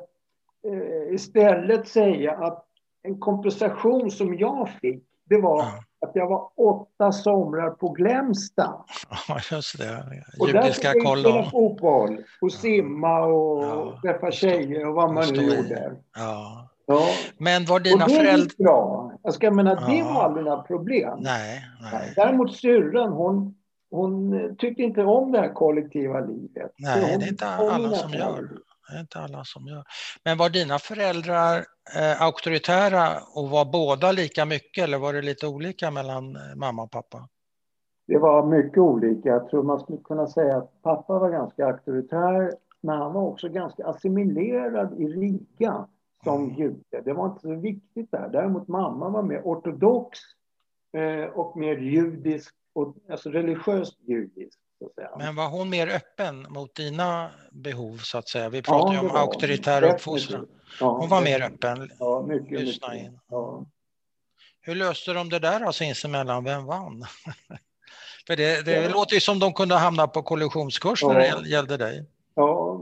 istället 1.10 1.88
säga 1.88 2.32
att 2.32 2.64
en 3.02 3.20
kompensation 3.20 4.10
som 4.10 4.38
jag 4.38 4.68
fick 4.80 5.02
det 5.28 5.40
var 5.40 5.58
ja. 5.58 5.72
att 6.08 6.10
jag 6.14 6.28
var 6.28 6.48
åtta 6.56 7.12
somrar 7.12 7.70
på 7.70 7.88
Glämsta. 7.88 8.84
Ja, 9.28 9.40
just 9.50 9.78
det. 9.78 10.04
Och 10.40 10.52
där 10.52 10.62
fick 10.62 10.84
jag 10.84 11.18
spela 11.18 11.50
fotboll 11.50 12.18
och 12.40 12.52
simma 12.52 13.24
och 13.24 13.64
ja. 13.64 13.98
träffa 14.02 14.30
tjejer 14.30 14.88
och 14.88 14.94
vad 14.94 15.14
man 15.14 15.28
nu 15.32 15.42
gjorde. 15.42 15.92
Ja. 16.16 16.68
Ja. 16.86 17.08
Men 17.38 17.64
var 17.64 17.80
dina 17.80 18.04
och 18.04 18.10
det 18.10 18.16
föräldrar... 18.16 18.64
bra. 18.64 19.12
Jag 19.22 19.34
ska 19.34 19.50
mena, 19.50 19.74
det 19.74 20.02
var 20.02 20.22
aldrig 20.22 20.44
några 20.44 20.62
problem. 20.62 21.18
Nej, 21.20 21.64
nej. 21.92 22.12
Däremot 22.16 22.56
syrran, 22.56 23.12
hon, 23.12 23.54
hon 23.90 24.56
tyckte 24.58 24.82
inte 24.82 25.02
om 25.02 25.32
det 25.32 25.40
här 25.40 25.54
kollektiva 25.54 26.20
livet. 26.20 26.72
Nej, 26.78 27.16
det 27.18 27.24
är 27.24 27.28
inte 27.28 27.46
alla 27.46 27.90
som 27.90 28.12
gör. 28.12 28.48
Det 28.88 28.96
är 28.96 29.00
inte 29.00 29.18
alla 29.18 29.44
som 29.44 29.66
gör. 29.66 29.84
Men 30.24 30.38
var 30.38 30.50
dina 30.50 30.78
föräldrar 30.78 31.64
eh, 31.96 32.22
auktoritära 32.22 33.08
och 33.34 33.50
var 33.50 33.64
båda 33.64 34.12
lika 34.12 34.44
mycket 34.44 34.84
eller 34.84 34.98
var 34.98 35.12
det 35.12 35.22
lite 35.22 35.46
olika 35.46 35.90
mellan 35.90 36.36
eh, 36.36 36.56
mamma 36.56 36.82
och 36.82 36.90
pappa? 36.90 37.28
Det 38.06 38.18
var 38.18 38.46
mycket 38.46 38.78
olika. 38.78 39.28
Jag 39.28 39.50
tror 39.50 39.62
man 39.62 39.80
skulle 39.80 39.98
kunna 39.98 40.26
säga 40.26 40.56
att 40.56 40.82
pappa 40.82 41.18
var 41.18 41.30
ganska 41.30 41.66
auktoritär 41.66 42.52
men 42.80 42.98
han 42.98 43.12
var 43.12 43.22
också 43.22 43.48
ganska 43.48 43.86
assimilerad 43.86 45.00
i 45.00 45.08
Riga 45.08 45.88
som 46.24 46.44
mm. 46.44 46.56
jude. 46.56 47.02
Det 47.04 47.12
var 47.12 47.26
inte 47.26 47.40
så 47.40 47.54
viktigt 47.54 48.10
där. 48.10 48.28
Däremot 48.32 48.68
mamma 48.68 49.08
var 49.08 49.22
mer 49.22 49.40
ortodox 49.44 50.18
eh, 50.92 51.24
och 51.24 51.56
mer 51.56 51.76
judisk, 51.76 52.54
och, 52.72 52.96
alltså 53.10 53.30
religiöst 53.30 53.98
judisk. 54.00 54.58
Men 55.18 55.36
var 55.36 55.48
hon 55.48 55.70
mer 55.70 55.88
öppen 55.88 56.46
mot 56.48 56.74
dina 56.74 57.30
behov 57.50 57.96
så 57.96 58.18
att 58.18 58.28
säga? 58.28 58.48
Vi 58.48 58.62
pratar 58.62 58.94
ja, 58.94 59.02
ju 59.02 59.08
om 59.08 59.16
auktoritär 59.16 59.82
uppfostran. 59.82 60.48
Ja, 60.80 60.98
hon 61.00 61.08
var 61.08 61.22
mer 61.22 61.42
öppen. 61.42 61.90
Ja, 61.98 62.24
mycket. 62.28 62.60
Lyssna 62.60 62.88
mycket. 62.88 63.06
in. 63.06 63.20
Ja. 63.28 63.66
Hur 64.60 64.74
löste 64.74 65.12
de 65.12 65.28
det 65.28 65.38
där 65.38 65.60
alltså 65.60 65.78
sinsemellan? 65.78 66.44
Vem 66.44 66.66
vann? 66.66 67.04
För 68.26 68.36
det, 68.36 68.64
det 68.64 68.82
ja. 68.82 68.88
låter 68.88 69.14
ju 69.14 69.20
som 69.20 69.38
de 69.38 69.52
kunde 69.52 69.74
hamna 69.74 70.06
på 70.06 70.22
kollisionskurs 70.22 71.02
när 71.02 71.14
det 71.14 71.48
gällde 71.48 71.76
dig. 71.76 72.06
Ja, 72.34 72.80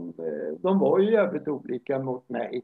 de 0.59 0.79
var 0.79 0.99
ju 0.99 1.13
jävligt 1.13 1.49
olika 1.49 1.99
mot 1.99 2.29
mig. 2.29 2.63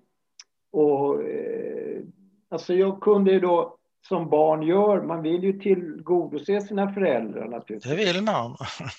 Och 0.73 1.23
eh, 1.23 2.03
alltså 2.49 2.75
jag 2.75 3.01
kunde 3.01 3.33
ju 3.33 3.41
då 3.41 3.77
som 4.09 4.31
barn 4.31 4.63
gör, 4.63 5.03
man 5.03 5.23
vill 5.23 5.45
ju 5.45 5.53
tillgodose 5.61 6.61
sina 6.61 6.93
föräldrar 6.93 7.49
naturligtvis. 7.49 7.93
Det 7.93 8.13
vill 8.13 8.23
man. 8.25 8.57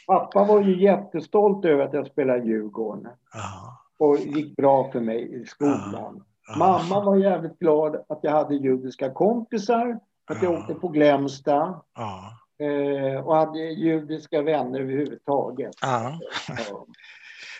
Pappa 0.08 0.44
var 0.44 0.62
ju 0.62 0.82
jättestolt 0.82 1.66
över 1.66 1.84
att 1.84 1.94
jag 1.94 2.08
spelade 2.08 2.46
Djurgården. 2.46 3.08
Aha. 3.36 3.78
Och 4.00 4.18
gick 4.18 4.56
bra 4.56 4.92
för 4.92 5.00
mig 5.00 5.42
i 5.42 5.46
skolan. 5.46 6.24
Aha. 6.50 6.58
Mamma 6.58 7.04
var 7.04 7.16
jävligt 7.16 7.60
glad 7.60 7.96
att 8.10 8.20
jag 8.22 8.32
hade 8.32 8.56
judiska 8.56 9.10
kompisar, 9.10 10.00
att 10.32 10.44
jag 10.44 10.54
åkte 10.54 10.74
på 10.74 10.88
Glämsta. 10.88 11.82
Eh, 12.60 13.26
och 13.26 13.36
hade 13.36 13.60
judiska 13.60 14.42
vänner 14.42 14.80
överhuvudtaget. 14.80 15.76
Ja. 15.82 16.20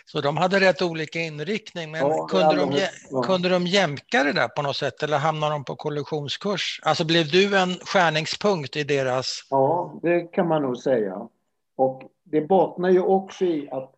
Så 0.04 0.20
de 0.20 0.36
hade 0.36 0.60
rätt 0.60 0.82
olika 0.82 1.18
inriktning, 1.18 1.90
men 1.90 2.00
ja, 2.00 2.26
kunde, 2.26 2.56
de, 2.56 2.88
ja. 3.10 3.22
kunde 3.22 3.48
de 3.48 3.66
jämka 3.66 4.24
det 4.24 4.32
där 4.32 4.48
på 4.48 4.62
något 4.62 4.76
sätt 4.76 5.02
eller 5.02 5.18
hamnade 5.18 5.52
de 5.52 5.64
på 5.64 5.76
kollisionskurs? 5.76 6.80
Alltså 6.82 7.06
blev 7.06 7.26
du 7.26 7.58
en 7.58 7.74
skärningspunkt 7.74 8.76
i 8.76 8.84
deras... 8.84 9.46
Ja, 9.50 9.94
det 10.02 10.20
kan 10.20 10.48
man 10.48 10.62
nog 10.62 10.76
säga. 10.76 11.28
Och 11.76 12.02
det 12.24 12.40
bottnar 12.40 12.90
ju 12.90 13.00
också 13.00 13.44
i 13.44 13.68
att 13.70 13.92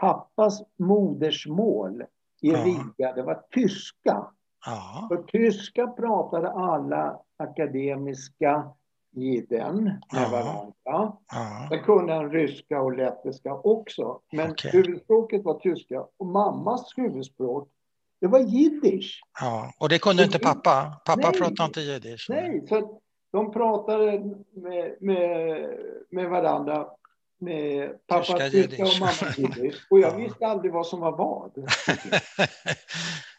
pappas 0.00 0.62
modersmål 0.78 2.02
i 2.40 2.50
ja. 2.50 2.64
Riga, 2.64 3.12
det 3.12 3.22
var 3.22 3.42
tyska. 3.50 4.26
Ja. 4.66 5.06
För 5.08 5.22
tyska 5.22 5.86
pratade 5.86 6.50
alla 6.50 7.18
akademiska 7.36 8.70
jiden 9.12 9.84
med 9.84 10.00
ja. 10.12 10.28
varandra. 10.28 10.72
Ja. 10.84 11.68
Sen 11.70 11.82
kunde 11.84 12.12
han 12.12 12.30
ryska 12.30 12.80
och 12.80 12.96
lettiska 12.96 13.54
också. 13.54 14.20
Men 14.32 14.50
okay. 14.50 14.70
huvudspråket 14.70 15.44
var 15.44 15.58
tyska. 15.58 16.04
Och 16.16 16.26
mammas 16.26 16.92
huvudspråk, 16.96 17.68
det 18.20 18.26
var 18.26 18.38
jiddisch. 18.38 19.22
Ja, 19.40 19.72
och 19.78 19.88
det 19.88 19.98
kunde 19.98 20.24
inte 20.24 20.38
pappa? 20.38 21.00
Pappa 21.04 21.30
nej, 21.30 21.40
pratade 21.40 21.64
inte 21.66 21.80
jiddisch? 21.80 22.26
Nej, 22.28 22.66
så 22.68 23.00
de 23.32 23.52
pratade 23.52 24.18
med, 24.54 24.96
med, 25.00 25.70
med 26.10 26.30
varandra 26.30 26.86
med 27.40 28.06
pappa 28.06 28.50
tyska 28.50 28.82
och 28.82 29.00
mamma 29.00 29.34
jiddisch. 29.36 29.86
Och 29.90 30.00
jag 30.00 30.16
visste 30.16 30.46
aldrig 30.46 30.72
vad 30.72 30.86
som 30.86 31.00
var 31.00 31.16
vad. 31.16 31.68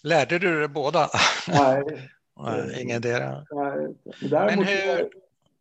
Lärde 0.03 0.39
du 0.39 0.59
dig 0.59 0.67
båda? 0.67 1.09
Nej. 1.47 1.83
Nej 2.43 2.81
ingendera. 2.81 3.45
Nej. 3.51 3.95
Men 4.31 4.63
hur, 4.63 5.09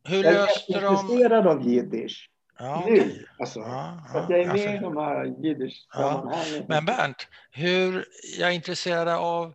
hur 0.04 0.25
jag 0.25 0.35
löste 0.35 0.73
är 0.73 0.92
intresserad 0.92 1.47
av 1.47 1.69
jiddisch. 1.69 2.30
Ja, 2.59 2.85
nu, 2.87 2.92
okay. 2.92 3.25
alltså. 3.38 3.61
Ja, 3.61 4.02
ja, 4.14 4.26
jag 4.28 4.40
är 4.40 4.47
med 4.47 4.52
alltså, 4.52 4.69
i 4.69 4.78
de 4.78 4.97
här 4.97 5.25
jiddisch-sammanhangen. 5.25 6.64
Men 6.69 6.85
Bernt, 6.85 7.28
hur, 7.50 8.04
jag 8.38 8.49
är 8.49 8.54
intresserad 8.54 9.09
av 9.09 9.54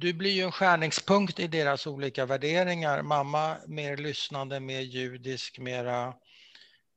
du 0.00 0.12
blir 0.12 0.30
ju 0.30 0.42
en 0.42 0.52
skärningspunkt 0.52 1.40
i 1.40 1.46
deras 1.46 1.86
olika 1.86 2.26
värderingar. 2.26 3.02
Mamma 3.02 3.56
mer 3.66 3.96
lyssnande, 3.96 4.60
mer 4.60 4.80
judisk, 4.80 5.58
mera 5.58 6.14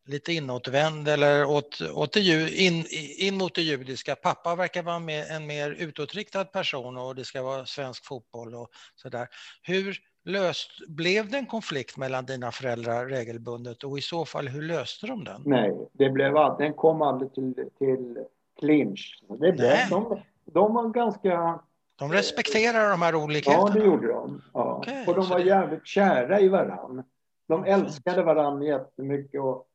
lite 0.06 0.34
inåtvänd 0.34 1.08
eller 1.08 1.46
åt, 1.46 1.82
åt 1.82 2.14
det, 2.14 2.56
in, 2.58 2.86
in 3.18 3.38
mot 3.38 3.56
det 3.56 3.62
judiska. 3.62 4.16
Pappa 4.16 4.56
verkar 4.56 4.84
vara 4.84 5.12
en 5.12 5.48
mer 5.48 5.72
utåtriktad 5.72 6.46
person 6.46 6.98
och 6.98 7.16
det 7.16 7.26
ska 7.26 7.42
vara 7.42 7.66
svensk 7.66 8.06
fotboll 8.06 8.56
och 8.56 8.70
sådär. 8.96 9.28
Hur 9.62 9.98
löst, 10.24 10.88
blev 10.88 11.30
det 11.30 11.38
en 11.38 11.46
konflikt 11.46 11.98
mellan 11.98 12.26
dina 12.26 12.52
föräldrar 12.52 13.06
regelbundet 13.06 13.84
och 13.84 13.98
i 13.98 14.02
så 14.02 14.26
fall 14.26 14.48
hur 14.48 14.62
löste 14.62 15.08
de 15.08 15.24
den? 15.24 15.42
Nej, 15.46 15.90
det 15.94 16.10
blev, 16.10 16.34
den 16.60 16.74
kom 16.74 17.02
aldrig 17.02 17.34
till, 17.34 17.70
till 17.78 18.26
clinch. 18.60 19.24
Det 19.30 19.52
blev, 19.52 19.90
de, 19.90 20.22
de 20.46 20.74
var 20.74 20.90
ganska... 20.90 21.60
De 21.96 22.12
respekterar 22.12 22.90
de 22.90 23.02
här 23.02 23.16
olikheterna? 23.16 23.68
Ja, 23.68 23.74
det 23.74 23.86
gjorde 23.86 24.08
de. 24.08 24.42
Ja. 24.54 24.78
Okay, 24.78 25.06
och 25.06 25.16
de 25.16 25.30
var 25.30 25.40
jävligt 25.40 25.88
kära 25.88 26.40
i 26.40 26.48
varann. 26.48 27.04
De 27.48 27.64
älskade 27.64 28.24
varann 28.24 28.62
jättemycket. 28.62 29.42
Och, 29.42 29.68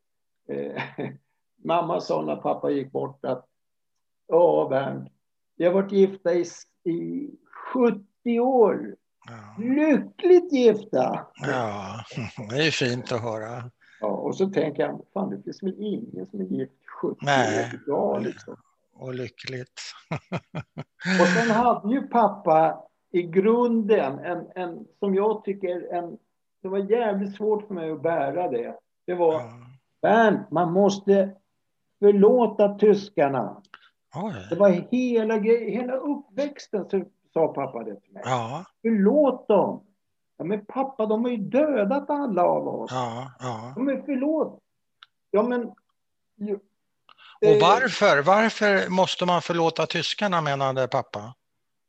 eh, 0.49 0.83
mamma 1.65 2.01
sa 2.01 2.23
när 2.23 2.37
pappa 2.37 2.71
gick 2.71 2.93
bort 2.93 3.25
att 3.25 3.47
Ja, 4.29 4.67
Bernt, 4.71 5.13
vi 5.57 5.65
har 5.65 5.73
varit 5.73 5.93
gifta 5.93 6.35
i, 6.35 6.45
i 6.85 7.31
70 7.73 8.41
år. 8.41 8.97
Ja. 9.29 9.65
Lyckligt 9.65 10.53
gifta! 10.53 11.27
Ja, 11.35 12.01
det 12.51 12.67
är 12.67 12.71
fint 12.71 13.13
att 13.13 13.23
höra. 13.23 13.71
Ja, 14.01 14.07
och 14.07 14.37
så 14.37 14.47
tänker 14.47 14.83
jag, 14.83 15.01
fan 15.15 15.31
det 15.31 15.43
finns 15.43 15.63
väl 15.63 15.75
ingen 15.79 16.27
som 16.27 16.41
är 16.41 16.45
gift 16.45 16.73
70 17.03 17.17
Nej. 17.23 17.65
år 17.65 17.81
idag 17.85 18.23
liksom. 18.23 18.57
Och 18.95 19.15
lyckligt. 19.15 19.81
och 21.21 21.27
sen 21.27 21.51
hade 21.51 21.95
ju 21.95 22.03
pappa 22.07 22.83
i 23.13 23.23
grunden 23.23 24.19
en, 24.19 24.47
en 24.55 24.87
som 24.99 25.15
jag 25.15 25.45
tycker, 25.45 25.95
en, 25.95 26.19
det 26.63 26.69
var 26.69 26.79
jävligt 26.79 27.37
svårt 27.37 27.67
för 27.67 27.75
mig 27.75 27.91
att 27.91 28.03
bära 28.03 28.51
det. 28.51 28.75
Det 29.07 29.15
var, 29.15 29.35
ja. 29.35 29.51
Bernt, 30.03 30.51
man 30.51 30.73
måste 30.73 31.35
förlåta 31.99 32.79
tyskarna. 32.79 33.63
Oj. 34.15 34.47
Det 34.51 34.57
var 34.57 34.71
hela, 34.91 35.39
hela 35.41 35.97
uppväxten 35.97 36.89
så 36.91 37.05
sa 37.37 37.49
pappa 37.49 37.85
det 37.85 38.01
till 38.01 38.13
mig. 38.13 38.23
Ja. 38.27 38.65
Förlåt 38.83 39.49
dem. 39.49 39.87
Ja, 40.39 40.45
men 40.45 40.67
pappa, 40.67 41.07
de 41.07 41.25
har 41.25 41.31
ju 41.31 41.37
dödat 41.37 42.11
alla 42.11 42.43
av 42.43 42.69
oss. 42.69 42.91
Ja, 42.95 43.33
ja. 43.39 43.73
ja 43.77 43.83
men 43.83 44.03
förlåt. 44.05 44.59
Ja, 45.31 45.43
men... 45.43 45.73
Ju, 46.37 46.59
och 47.41 47.49
eh, 47.49 47.61
varför? 47.61 48.23
Varför 48.23 48.89
måste 48.89 49.27
man 49.27 49.43
förlåta 49.43 49.87
tyskarna, 49.87 50.41
menade 50.41 50.89
pappa? 50.89 51.35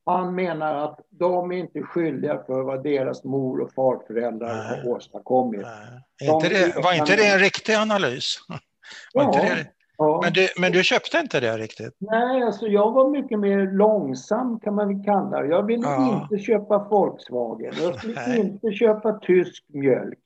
Han 0.06 0.36
menar 0.36 0.76
att 0.76 1.00
de 1.10 1.52
är 1.52 1.58
inte 1.58 1.82
skyldiga 1.82 2.44
för 2.46 2.62
vad 2.62 2.84
deras 2.84 3.24
mor 3.24 3.60
och 3.60 3.74
farföräldrar 3.74 4.56
Nej. 4.56 4.82
har 4.82 4.90
åstadkommit. 4.90 5.62
Nej. 5.62 6.34
Inte 6.34 6.50
det, 6.50 6.84
var 6.84 6.94
inte 6.94 7.16
det 7.16 7.28
en 7.28 7.40
riktig 7.40 7.74
analys? 7.74 8.38
Var 9.14 9.24
ja, 9.24 9.34
inte 9.34 9.56
det, 9.56 9.72
Ja. 9.98 10.20
Men, 10.24 10.34
du, 10.34 10.48
men 10.58 10.72
du 10.72 10.84
köpte 10.84 11.18
inte 11.18 11.40
det 11.40 11.58
riktigt? 11.58 11.94
Nej, 11.98 12.44
alltså 12.44 12.68
jag 12.68 12.92
var 12.92 13.10
mycket 13.10 13.40
mer 13.40 13.72
långsam 13.72 14.60
kan 14.60 14.76
man 14.76 14.88
väl 14.88 15.06
kalla 15.06 15.42
det. 15.42 15.48
Jag 15.48 15.64
ville 15.64 15.88
ja. 15.88 16.28
inte 16.32 16.44
köpa 16.44 16.88
Volkswagen. 16.90 17.74
Jag 17.82 17.96
skulle 17.96 18.28
Nej. 18.28 18.40
inte 18.40 18.72
köpa 18.72 19.14
tysk 19.14 19.64
mjölk. 19.68 20.20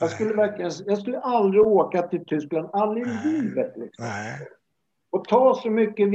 Jag 0.00 0.10
skulle, 0.10 0.34
verkligen, 0.34 0.70
jag 0.86 0.98
skulle 0.98 1.20
aldrig 1.20 1.66
åka 1.66 2.02
till 2.02 2.24
Tyskland, 2.26 2.68
aldrig 2.72 3.06
i 3.06 3.10
livet. 3.24 3.72
Liksom. 3.76 4.06
Och 5.10 5.24
ta 5.24 5.54
så 5.54 5.70
mycket 5.70 6.10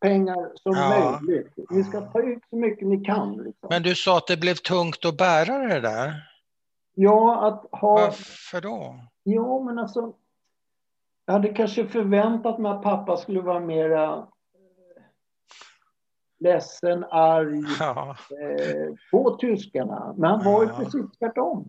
pengar 0.00 0.52
som 0.54 0.72
ja. 0.72 1.20
möjligt. 1.22 1.52
Ni 1.70 1.84
ska 1.84 2.00
ta 2.00 2.22
ut 2.22 2.42
så 2.50 2.56
mycket 2.56 2.88
ni 2.88 3.04
kan. 3.04 3.36
Liksom. 3.36 3.68
Men 3.70 3.82
du 3.82 3.94
sa 3.94 4.16
att 4.16 4.26
det 4.26 4.36
blev 4.36 4.54
tungt 4.54 5.04
att 5.04 5.16
bära 5.16 5.58
det 5.58 5.80
där. 5.80 6.12
Ja, 6.94 7.46
att 7.46 7.80
ha... 7.80 7.94
Varför 7.94 8.60
då? 8.60 8.96
Ja, 9.22 9.62
men 9.64 9.78
alltså 9.78 10.12
jag 11.26 11.34
hade 11.34 11.48
kanske 11.48 11.86
förväntat 11.86 12.58
mig 12.58 12.72
att 12.72 12.82
pappa 12.82 13.16
skulle 13.16 13.40
vara 13.40 13.60
mera 13.60 14.14
eh, 14.14 15.02
ledsen, 16.40 17.04
arg 17.04 17.62
ja. 17.80 18.16
eh, 18.30 18.94
på 19.10 19.36
tyskarna. 19.36 20.14
Men 20.16 20.30
han 20.30 20.44
var 20.44 20.62
ju 20.62 20.68
precis 20.68 21.18
tvärtom. 21.18 21.68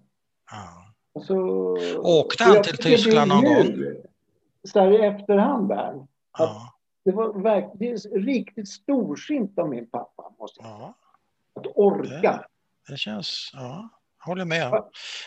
Ja. 0.51 0.85
Alltså, 1.15 1.35
Åkte 1.97 2.43
han 2.43 2.63
till 2.63 2.77
Tyskland 2.77 3.29
någon 3.29 3.43
gång? 3.43 3.75
Så 4.63 4.79
här 4.79 4.91
i 4.91 5.05
efterhand 5.05 5.69
där. 5.69 6.07
Ja. 6.38 6.74
Det 7.05 7.12
var 7.12 7.41
verkligen 7.41 7.97
riktigt 8.25 8.69
storsint 8.69 9.59
av 9.59 9.69
min 9.69 9.89
pappa. 9.89 10.24
Måste 10.39 10.62
jag. 10.63 10.71
ja. 10.71 10.93
Att 11.55 11.67
orka. 11.75 12.45
Det 12.88 12.97
känns, 12.97 13.51
ja, 13.53 13.89
håller 14.25 14.45
med. 14.45 14.83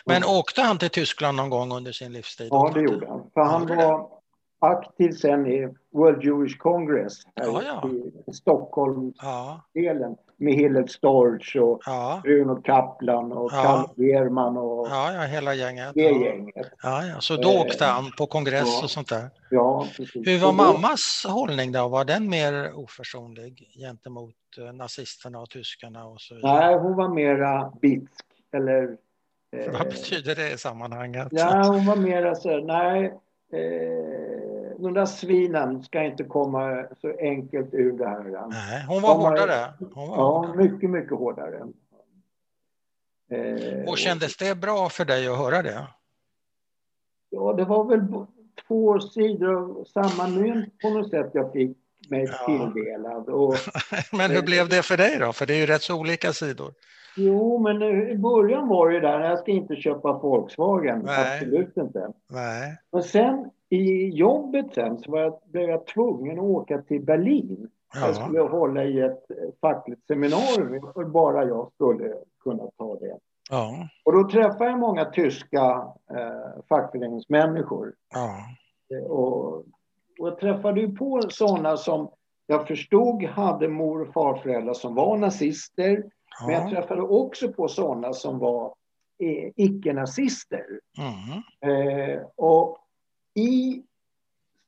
Men 0.07 0.25
åkte 0.25 0.63
han 0.63 0.79
till 0.79 0.91
Tyskland 0.91 1.37
någon 1.37 1.51
gång 1.51 1.73
under 1.73 1.93
sin 1.93 2.13
livstid? 2.13 2.49
Ja, 2.51 2.71
det 2.75 2.81
gjorde 2.81 3.07
han. 3.09 3.31
För 3.35 3.41
han 3.41 3.67
var 3.67 4.18
aktiv 4.61 5.11
sen 5.13 5.47
i 5.47 5.69
World 5.93 6.25
Jewish 6.25 6.57
Congress 6.59 7.15
här 7.37 7.47
Ja, 7.47 7.89
i 8.27 8.33
Stockholm-delen 8.33 10.11
Ja, 10.19 10.25
med 10.37 10.55
Hillel 10.55 10.89
Storch 10.89 11.57
och 11.57 11.83
Bruno 12.23 12.63
Kaplan 12.63 13.33
och 13.33 13.51
Ja. 13.53 13.63
Kalle 13.63 13.89
Berman 14.13 14.57
och 14.57 14.87
ja, 14.91 15.13
ja 15.13 15.21
hela 15.21 15.55
gänget. 15.55 15.95
det 15.95 16.01
gänget. 16.03 16.67
Ja, 16.83 17.07
ja. 17.07 17.21
Så 17.21 17.37
då 17.37 17.51
Eh, 17.51 17.61
åkte 17.61 17.85
han 17.85 18.05
på 18.19 18.27
kongress 18.27 18.83
och 18.83 18.91
sånt 18.91 19.09
där. 19.09 19.31
Ja, 19.51 19.87
precis. 19.97 20.27
Hur 20.29 20.39
var 20.39 20.53
mammas 20.53 21.25
hållning 21.29 21.73
då? 21.73 21.89
Var 21.89 22.05
den 22.05 22.29
mer 22.31 22.73
oförsonlig 22.79 23.71
gentemot 23.81 24.35
eh, 24.59 24.73
nazisterna 24.73 25.41
och 25.41 25.51
tyskarna 25.51 26.07
och 26.07 26.21
så 26.21 26.35
vidare? 26.35 26.61
Nej, 26.67 26.79
hon 26.79 26.97
var 26.97 27.09
mera 27.09 27.73
bitsk. 27.83 28.25
Eller... 28.57 28.83
eh, 29.57 29.73
Vad 29.73 29.87
betyder 29.89 30.35
det 30.35 30.51
i 30.53 30.59
sammanhanget? 30.59 31.29
Ja, 31.31 31.63
hon 31.67 31.87
var 31.87 31.97
mera 31.97 32.35
så 32.35 32.51
här, 32.51 32.61
nej, 32.61 33.05
eh, 33.53 34.38
de 34.83 34.95
där 34.95 35.07
svinen 35.07 35.83
ska 35.83 36.03
inte 36.03 36.25
komma 36.25 36.85
så 37.01 37.13
enkelt 37.21 37.75
ur 37.75 37.93
det 37.99 38.09
här. 38.09 38.47
Nej, 38.49 38.85
hon 38.89 39.03
var 39.03 39.15
har- 39.15 39.31
hårdare. 39.31 39.73
Hon 39.95 40.09
var 40.09 40.17
Ja, 40.17 40.39
hårdare. 40.39 40.57
mycket, 40.57 40.91
mycket 40.91 41.19
hårdare. 41.19 41.63
Eh, 43.31 43.89
Och 43.91 43.99
kändes 43.99 44.37
det 44.37 44.55
bra 44.55 44.89
för 44.89 45.05
dig 45.05 45.29
att 45.29 45.39
höra 45.39 45.63
det? 45.63 45.87
Ja, 47.31 47.53
det 47.53 47.65
var 47.65 47.85
väl 47.85 48.01
två 48.69 49.01
sidor 49.01 49.55
av 49.55 49.85
samma 49.85 50.27
mynt 50.29 50.79
på 50.83 50.91
något 50.91 51.11
sätt 51.11 51.31
jag 51.35 51.53
fick 51.53 51.77
mig 52.09 52.29
Ja. 52.33 52.47
tilldelad. 52.47 53.29
Och, 53.29 53.55
Men 54.13 54.31
hur 54.31 54.43
blev 54.43 54.69
det 54.69 54.83
för 54.83 54.97
dig 54.97 55.19
då? 55.19 55.33
För 55.33 55.47
det 55.47 55.55
är 55.55 55.59
ju 55.59 55.67
rätt 55.67 55.83
så 55.83 56.01
olika 56.01 56.33
sidor. 56.33 56.73
Jo, 57.19 57.59
men 57.59 57.83
i 57.83 58.17
början 58.17 58.69
var 58.69 58.91
det 58.91 59.01
där, 59.01 59.21
jag 59.21 59.39
ska 59.39 59.51
inte 59.53 59.77
köpa 59.77 60.13
Volkswagen, 60.13 61.03
Nej. 61.05 61.37
absolut 61.37 61.77
inte. 61.77 62.13
Nej. 62.31 62.77
Men 62.93 63.03
sen 63.03 63.51
i 63.69 64.09
jobbet 64.09 64.67
sen 64.75 64.99
så 64.99 65.11
var 65.11 65.21
jag, 65.21 65.39
blev 65.53 65.69
jag 65.71 65.87
tvungen 65.87 66.39
att 66.39 66.45
åka 66.45 66.79
till 66.83 67.03
Berlin. 67.05 67.69
Jag 67.95 68.09
Ja. 68.11 68.15
skulle 68.15 68.41
hålla 68.41 68.85
i 68.85 69.01
ett 69.01 69.31
eh, 69.31 69.37
fackligt 69.61 70.07
seminarium 70.07 70.85
och 70.95 71.11
bara 71.11 71.45
jag 71.45 71.71
skulle 71.75 72.15
kunna 72.43 72.63
ta 72.79 72.95
det. 72.97 73.17
Ja. 73.51 73.73
Och 74.05 74.13
då 74.13 74.29
träffade 74.29 74.71
jag 74.71 74.79
många 74.79 75.05
tyska 75.05 75.87
eh, 76.11 76.63
fackföreningsmänniskor. 76.69 77.93
Ja. 78.15 78.31
Eh, 78.97 79.11
Och, 79.11 79.55
och 79.57 79.65
jag 80.29 80.39
träffade 80.39 80.81
ju 80.81 80.97
på 80.97 81.21
sådana 81.29 81.77
som 81.77 82.11
jag 82.47 82.67
förstod 82.69 83.23
hade 83.25 83.69
mor 83.69 84.01
och 84.03 84.13
farföräldrar 84.13 84.75
som 84.75 84.95
var 84.95 85.17
nazister. 85.17 86.05
Men 86.47 86.51
jag 86.55 86.65
Ja. 86.67 86.71
träffade 86.71 87.03
också 87.03 87.53
på 87.53 87.69
sådana 87.69 88.13
som 88.13 88.39
var 88.39 88.75
eh, 89.19 89.53
icke-nazister. 89.57 90.65
Mm. 90.99 92.17
Eh, 92.17 92.23
och 92.37 92.79
i 93.35 93.83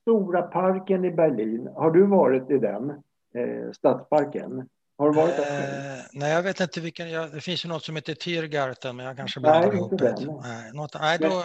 Stora 0.01 0.41
parken 0.41 1.05
i 1.05 1.11
Berlin, 1.11 1.69
har 1.75 1.91
du 1.91 2.05
varit 2.07 2.49
i 2.51 2.57
den? 2.57 2.89
Eh, 3.35 3.71
stadsparken? 3.73 4.69
Har 4.97 5.09
du 5.09 5.15
varit 5.15 5.37
där? 5.37 5.97
Eh, 5.97 6.03
nej, 6.13 6.31
jag 6.31 6.43
vet 6.43 6.59
inte 6.59 6.81
vilken. 6.81 7.11
Jag, 7.11 7.31
det 7.31 7.41
finns 7.41 7.65
ju 7.65 7.69
något 7.69 7.83
som 7.83 7.95
heter 7.95 8.13
Tiergarten, 8.13 8.95
men 8.95 9.05
jag 9.05 9.17
kanske 9.17 9.39
Nej, 9.39 9.51
blandar 9.51 9.67
inte 9.83 10.05
ihop 10.05 10.17
det. 10.17 10.47
Nej, 10.49 10.71
något, 10.73 10.95
nej 10.99 11.17
då, 11.19 11.43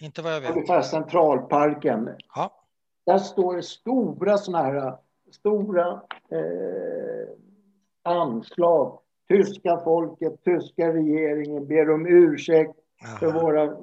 inte 0.00 0.22
vad 0.22 0.34
jag 0.34 0.40
vet. 0.40 0.50
Ungefär 0.50 0.82
Centralparken. 0.82 2.10
Ja. 2.34 2.60
Där 3.06 3.18
står 3.18 3.56
det 3.56 3.62
stora 3.62 4.38
sådana 4.38 4.64
här 4.64 4.96
stora 5.32 5.88
eh, 6.30 7.28
anslag. 8.02 8.98
Tyska 9.28 9.80
folket, 9.84 10.44
tyska 10.44 10.92
regeringen 10.92 11.66
ber 11.66 11.90
om 11.90 12.06
ursäkt 12.06 12.74
för 13.20 13.26
Jaha. 13.26 13.42
våra 13.42 13.76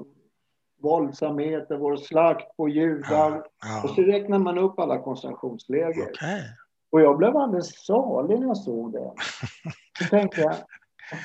våldsamheter, 0.82 1.78
vår 1.78 1.98
slakt 1.98 2.58
på 2.58 2.70
judar. 2.70 3.44
Ja. 3.62 3.84
Och 3.84 3.90
så 3.90 4.02
räknar 4.02 4.40
man 4.40 4.58
upp 4.58 4.80
alla 4.80 4.98
koncentrationsläger. 4.98 6.10
Okej. 6.12 6.42
Och 6.90 7.02
jag 7.02 7.18
blev 7.18 7.38
alldeles 7.38 7.86
salig 7.86 8.40
när 8.40 8.48
jag 8.48 8.58
såg 8.58 8.94
det. 8.94 9.12
Så 10.00 10.06
tänkte 10.10 10.42
jag, 10.42 10.56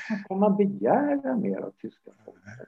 vad 0.09 0.27
kan 0.27 0.39
man 0.39 0.55
begära 0.57 1.35
mer 1.35 1.57
av 1.59 1.71
tyska 1.81 2.11
folket? 2.25 2.67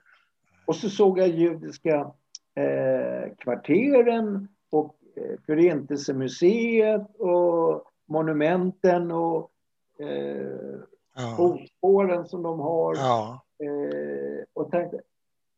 Och 0.66 0.76
så 0.76 0.90
såg 0.90 1.18
jag 1.18 1.28
judiska 1.28 2.12
eh, 2.54 3.34
kvarteren 3.38 4.48
och 4.70 4.96
eh, 5.16 5.40
Förintelsemuseet 5.46 7.16
och 7.18 7.84
monumenten 8.06 9.10
och 9.10 9.50
eh, 9.98 10.80
Ja. 11.14 11.34
fotspåren 11.36 12.28
som 12.28 12.42
de 12.42 12.60
har. 12.60 12.94
Ja. 12.94 13.44
Eh, 13.62 14.44
och, 14.52 14.70
tänkte, 14.70 15.00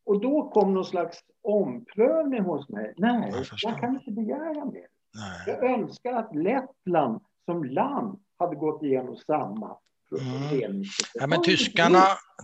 och 0.05 0.21
då 0.21 0.51
kom 0.51 0.75
någon 0.75 0.85
slags 0.85 1.19
omprövning 1.43 2.43
hos 2.43 2.69
mig. 2.69 2.95
Nej, 2.97 3.33
Jag 3.35 3.47
jag 3.63 3.81
kan 3.81 3.95
inte 3.95 4.11
begära 4.11 4.65
mer. 4.65 4.87
Nej. 5.15 5.43
Jag 5.47 5.71
önskar 5.71 6.13
att 6.13 6.35
Lettland 6.35 7.21
som 7.45 7.65
land 7.65 8.19
hade 8.39 8.57
gått 8.57 8.83
igenom 8.83 9.17
samma 9.17 9.77
Mm. 10.21 10.83
Ja, 11.15 11.27
men 11.27 11.43
tyskarna, 11.43 12.03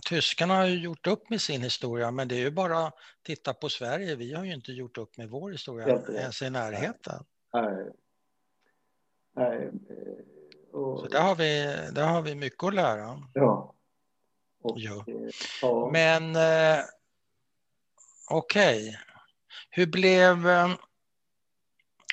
tyskarna 0.09 0.55
har 0.55 0.65
ju 0.65 0.79
gjort 0.79 1.07
upp 1.07 1.29
med 1.29 1.41
sin 1.41 1.61
historia, 1.61 2.11
men 2.11 2.27
det 2.27 2.35
är 2.35 2.39
ju 2.39 2.51
bara 2.51 2.87
att 2.87 2.93
titta 3.23 3.53
på 3.53 3.69
Sverige. 3.69 4.15
Vi 4.15 4.33
har 4.33 4.43
ju 4.43 4.53
inte 4.53 4.71
gjort 4.71 4.97
upp 4.97 5.17
med 5.17 5.29
vår 5.29 5.51
historia 5.51 6.01
ens 6.09 6.41
i 6.41 6.49
närheten. 6.49 7.23
Nej. 7.53 7.87
Nej. 9.35 9.71
Och, 10.71 10.99
Så 10.99 11.07
där 11.07 11.21
har 11.21 11.35
vi, 11.35 11.63
där 11.91 12.07
har 12.07 12.21
vi 12.21 12.35
mycket 12.35 12.63
att 12.63 12.73
lära. 12.73 13.19
ja. 13.33 13.75
Och, 14.63 14.75
Ja. 14.79 15.05
eh, 15.07 15.13
ja. 15.61 15.89
Men 15.93 16.35
eh, 16.35 16.79
okej, 18.29 18.99
hur 19.69 19.85
blev... 19.85 20.49
Eh, 20.49 20.69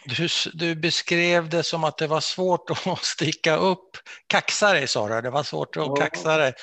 du, 0.04 0.28
du 0.54 0.74
beskrev 0.74 1.48
det 1.48 1.62
som 1.62 1.84
att 1.84 1.98
det 1.98 2.06
var 2.06 2.20
svårt 2.20 2.70
att 2.86 3.04
sticka 3.04 3.56
upp. 3.56 3.90
Kaxa 4.26 4.72
dig 4.72 4.88
sa 4.88 5.08
du, 5.08 5.20
det 5.20 5.30
var 5.30 5.42
svårt 5.42 5.76
att 5.76 5.86
Ja. 5.86 5.94
kaxa 5.96 6.36
dig. 6.36 6.54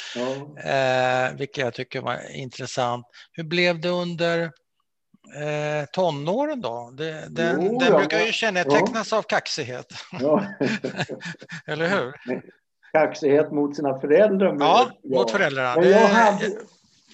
Eh, 0.64 1.34
vilket 1.38 1.58
jag 1.64 1.74
tycker 1.74 2.02
var 2.02 2.36
intressant. 2.36 3.06
Hur 3.32 3.44
blev 3.44 3.82
det 3.82 3.90
under 3.90 4.52
eh, 5.36 5.86
tonåren 5.92 6.62
då? 6.62 6.90
Det, 6.94 7.28
den 7.30 7.62
Jo, 7.66 7.80
den 7.80 7.92
ja, 7.92 7.98
brukar 7.98 8.20
ju 8.20 8.32
kännetecknas 8.32 9.14
av 9.14 9.22
kaxighet, 9.22 9.94
ja. 10.22 10.44
eller 11.66 11.88
hur? 11.88 12.14
Kaxighet 12.94 13.52
mot 13.52 13.76
sina 13.76 14.00
föräldrar. 14.00 14.54
men- 14.54 14.68
Ja, 14.68 14.90
mot 15.04 15.32
föräldrarna. 15.32 15.82
Men 15.82 15.90
jag, 15.90 16.08
hade, 16.08 16.52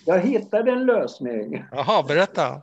jag 0.06 0.20
hittade 0.20 0.72
en 0.72 0.86
lösning. 0.86 1.64
Jaha, 1.72 2.04
berätta. 2.04 2.62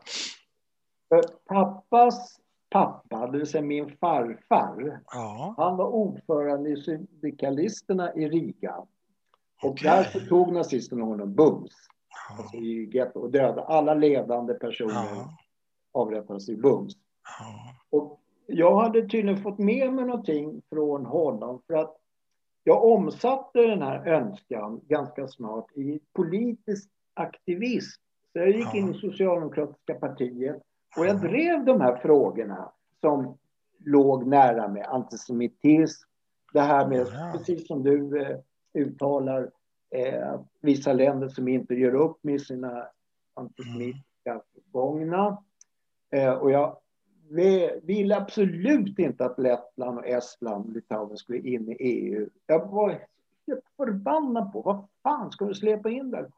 För 1.09 1.23
pappas 1.49 2.37
pappa, 2.71 3.27
det 3.27 3.39
vill 3.39 3.47
säga 3.47 3.63
min 3.63 3.97
farfar, 4.01 5.01
Ja, 5.13 5.55
han 5.57 5.77
var 5.77 5.87
ordförande 5.87 6.71
i 6.71 6.77
syndikalisterna 6.83 8.15
i 8.15 8.29
Riga. 8.29 8.75
Och 9.63 9.71
Okej. 9.71 9.91
därför 9.91 10.21
tog 10.21 10.53
nazisterna 10.53 11.05
honom 11.05 11.35
bums. 11.35 11.73
Alltså 12.39 12.57
i 12.57 12.91
getto 12.93 13.21
och 13.21 13.31
dödade 13.31 13.63
alla 13.63 13.95
ledande 13.95 14.55
personer. 14.55 15.05
Avrättades 15.93 16.49
i 16.49 16.57
bums. 16.57 16.93
Och 17.91 18.21
jag 18.47 18.81
hade 18.81 19.01
tydligen 19.09 19.43
fått 19.43 19.59
med 19.59 19.93
mig 19.93 20.05
någonting 20.05 20.63
från 20.73 21.07
honom 21.07 21.63
för 21.67 21.75
att 21.75 21.97
jag 22.65 22.85
omsatte 22.85 23.59
den 23.59 23.83
här 23.83 24.07
önskan 24.09 24.81
ganska 24.89 25.29
snart 25.29 25.73
i 25.77 26.01
politisk 26.13 26.91
aktivism. 27.15 28.01
Så 28.33 28.39
jag 28.39 28.51
gick 28.51 28.75
in 28.75 28.91
i 28.91 28.95
Socialdemokratiska 28.95 29.95
partiet 29.95 30.63
och 30.97 31.07
jag 31.07 31.17
Ja. 31.17 31.21
drev 31.29 31.65
de 31.65 31.81
här 31.81 31.97
frågorna 31.97 32.73
som 33.01 33.39
låg 33.85 34.27
nära 34.27 34.69
mig. 34.69 34.83
Antisemitism, 34.83 36.09
det 36.53 36.61
här 36.61 36.89
med, 36.89 37.07
precis 37.33 37.67
som 37.67 37.83
du 37.83 38.21
eh, 38.23 38.37
uttalar, 38.75 39.51
eh, 39.97 40.41
vissa 40.61 40.93
länder 40.93 41.29
som 41.29 41.49
inte 41.49 41.75
gör 41.75 41.95
upp 41.95 42.19
med 42.25 42.41
sina 42.41 42.87
antisemitiska 43.35 44.41
förgångna. 44.55 45.43
Eh, 46.11 46.33
och 46.33 46.51
jag 46.51 46.77
vi- 47.31 47.81
ville 47.83 48.17
absolut 48.17 48.99
inte 48.99 49.25
att 49.25 49.39
Lettland 49.39 49.99
och 49.99 50.07
Estland 50.07 50.67
och 50.67 50.73
Litauen 50.73 51.17
skulle 51.17 51.39
in 51.39 51.71
i 51.73 51.75
EU. 51.79 52.29
Jag 52.47 52.67
var 52.71 52.91
helt 53.47 53.65
förbannad 53.77 54.53
på 54.53 54.63
vad 54.63 54.87
fan 55.03 55.31
ska 55.33 55.45
vi 55.45 55.55
släppa 55.55 55.91
in 55.91 56.11
där? 56.11 56.31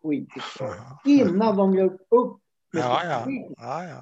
Ja. 0.59 1.01
Innan 1.05 1.57
de 1.57 1.75
gör 1.75 1.87
upp 2.09 2.39
med 2.73 2.83
Ja, 2.83 3.01
ja, 3.05 3.25
ja, 3.59 3.85
ja. 3.85 4.01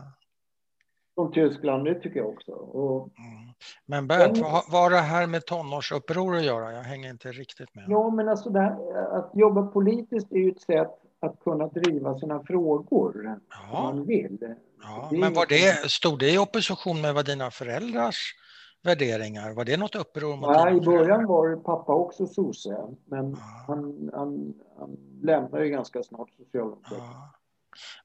Från 1.17 1.33
Tyskland, 1.33 1.85
det 1.85 1.95
tycker 1.95 2.21
jag 2.21 2.29
också. 2.29 2.53
Och, 2.53 3.09
Mm. 3.19 3.55
Men 3.87 4.07
Bernt, 4.07 4.39
vad 4.39 4.63
vad 4.71 4.83
har 4.83 4.91
det 4.91 4.97
här 4.97 5.27
med 5.27 5.47
tonårsuppror 5.47 6.37
att 6.37 6.45
göra? 6.45 6.73
Jag 6.73 6.83
hänger 6.83 7.11
inte 7.11 7.29
riktigt 7.33 7.75
med. 7.75 7.85
ja, 7.89 8.11
men 8.11 8.29
alltså 8.29 8.53
här, 8.53 8.77
att 9.19 9.31
jobba 9.35 9.67
politiskt 9.67 10.33
är 10.33 10.37
ju 10.37 10.51
ett 10.51 10.61
sätt 10.61 10.91
att 11.21 11.41
kunna 11.41 11.67
driva 11.67 12.19
sina 12.19 12.43
frågor 12.45 13.39
Ja. 13.71 13.83
man 13.83 14.07
vill. 14.07 14.55
Ja, 14.83 15.09
men 15.13 15.35
var 15.35 15.47
det, 15.47 15.91
stod 15.91 16.19
det 16.19 16.31
i 16.35 16.39
opposition 16.39 17.01
med 17.01 17.15
vad 17.15 17.27
dina 17.27 17.51
föräldrars 17.51 18.35
värderingar? 18.83 19.53
Var 19.53 19.65
det 19.65 19.77
något 19.77 19.95
uppror 19.95 20.37
mot 20.37 20.51
Nej, 20.57 20.77
I 20.77 20.81
början 20.81 21.27
var 21.27 21.57
pappa 21.57 21.95
också 21.95 22.27
sosse, 22.27 22.77
men 23.05 23.31
Ja. 23.31 23.37
han, 23.67 24.11
han, 24.15 24.55
han 24.79 24.97
lämnade 25.23 25.65
ju 25.65 25.71
ganska 25.71 26.03
snart 26.03 26.31
socialdemokratin. 26.31 26.99
Ja. 26.99 27.31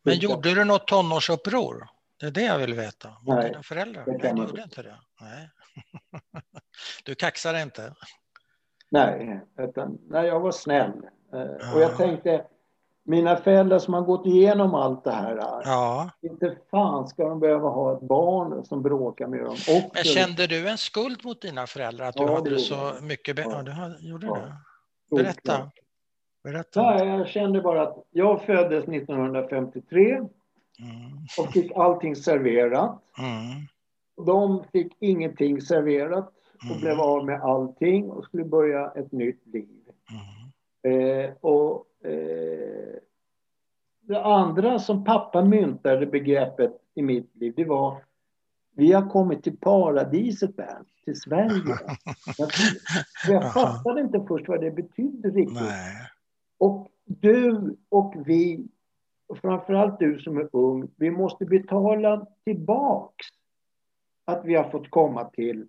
Men 0.04 0.16
gjorde 0.16 0.56
du 0.56 0.64
något 0.64 0.88
tonårsuppror? 0.88 1.88
Det 2.22 2.28
är 2.28 2.32
det 2.32 2.42
jag 2.44 2.58
vill 2.60 2.74
veta. 2.74 3.10
Mot 3.10 3.36
Nej, 3.36 3.50
dina 3.50 3.64
föräldrar? 3.64 4.06
det 4.06 4.12
Nej, 4.24 4.34
man 4.34 4.48
gjorde 4.48 4.64
inte. 4.64 4.82
det. 4.82 4.96
Nej. 5.22 5.50
Du 7.06 7.16
kaxar 7.16 7.62
inte? 7.62 7.94
Nej, 8.90 9.40
utan, 9.60 9.98
nej, 10.08 10.28
jag 10.28 10.40
var 10.40 10.52
snäll. 10.52 10.92
Eh, 11.34 11.40
Ja. 11.60 11.74
Och 11.76 11.82
jag 11.82 11.98
tänkte, 11.98 12.46
mina 13.04 13.36
föräldrar 13.36 13.80
som 13.80 13.94
har 13.94 14.02
gått 14.02 14.26
igenom 14.26 14.76
allt 14.76 15.04
det 15.04 15.12
här, 15.12 15.36
Ja. 15.66 16.10
inte 16.22 16.58
fan 16.72 17.08
ska 17.08 17.30
de 17.30 17.40
behöva 17.40 17.70
ha 17.70 17.94
ett 17.98 18.02
barn 18.02 18.66
som 18.66 18.82
bråkar 18.82 19.28
med 19.28 19.40
dem 19.40 19.52
också. 19.52 19.72
Men 19.94 20.04
kände 20.04 20.48
du 20.48 20.70
en 20.70 20.78
skuld 20.78 21.26
mot 21.26 21.42
dina 21.42 21.68
föräldrar? 21.68 22.06
Att 22.06 22.16
du 22.16 22.24
Ja, 22.24 22.28
det 22.30 22.36
hade 22.36 22.50
gjorde 22.50 22.62
så 22.62 22.94
mycket... 23.02 23.38
Ja. 23.38 23.46
ja, 23.52 23.62
du 23.64 23.72
hade- 23.72 23.98
gjorde 24.08 24.28
Ja. 24.28 24.36
det? 24.36 25.16
Berätta. 25.24 25.72
Berätta. 26.44 26.82
Nej, 26.92 27.08
jag 27.08 27.28
kände 27.28 27.62
bara 27.62 27.82
att 27.82 27.98
jag 28.12 28.42
föddes 28.46 28.88
1953 28.88 30.12
Mm. 30.16 30.30
Och 31.40 31.54
fick 31.54 31.72
allting 31.76 32.16
serverat. 32.16 33.02
Mm. 33.18 33.68
De 34.28 34.64
fick 34.72 34.98
ingenting 35.00 35.62
serverat 35.62 36.34
och 36.56 36.66
Mm. 36.66 36.82
blev 36.82 37.00
av 37.00 37.26
med 37.26 37.42
allting 37.42 38.10
och 38.10 38.24
skulle 38.24 38.44
börja 38.44 38.92
ett 38.96 39.12
nytt 39.12 39.48
liv. 39.48 39.80
Mm. 40.84 41.26
Eh, 41.26 41.32
och 41.42 41.86
eh, 42.06 42.96
det 44.02 44.24
andra 44.24 44.80
som 44.80 45.04
pappa 45.04 45.46
myntade 45.46 46.06
begreppet 46.06 46.78
i 46.94 47.02
mitt 47.02 47.36
liv, 47.36 47.54
det 47.56 47.66
var 47.66 47.98
vi 48.76 48.92
har 48.92 49.10
kommit 49.10 49.44
till 49.44 49.58
paradiset 49.58 50.56
Bernt, 50.56 50.88
till 51.06 51.22
Sverige. 51.22 51.78
Jag, 52.38 52.50
jag 53.28 53.54
fattade 53.54 54.02
inte 54.02 54.26
först 54.28 54.48
vad 54.48 54.62
det 54.62 54.72
betydde 54.72 55.30
riktigt. 55.30 55.62
Nej. 55.62 55.96
Och 56.58 56.88
du 57.06 57.76
och 57.90 58.14
vi, 58.26 58.68
och 59.32 59.38
framförallt 59.38 60.00
du 60.00 60.20
som 60.20 60.38
är 60.38 60.50
ung, 60.54 60.88
vi 60.96 61.12
måste 61.12 61.46
betala 61.46 62.26
tillbaks 62.44 63.26
att 64.26 64.46
vi 64.46 64.56
har 64.56 64.70
fått 64.70 64.90
komma 64.90 65.24
till 65.26 65.68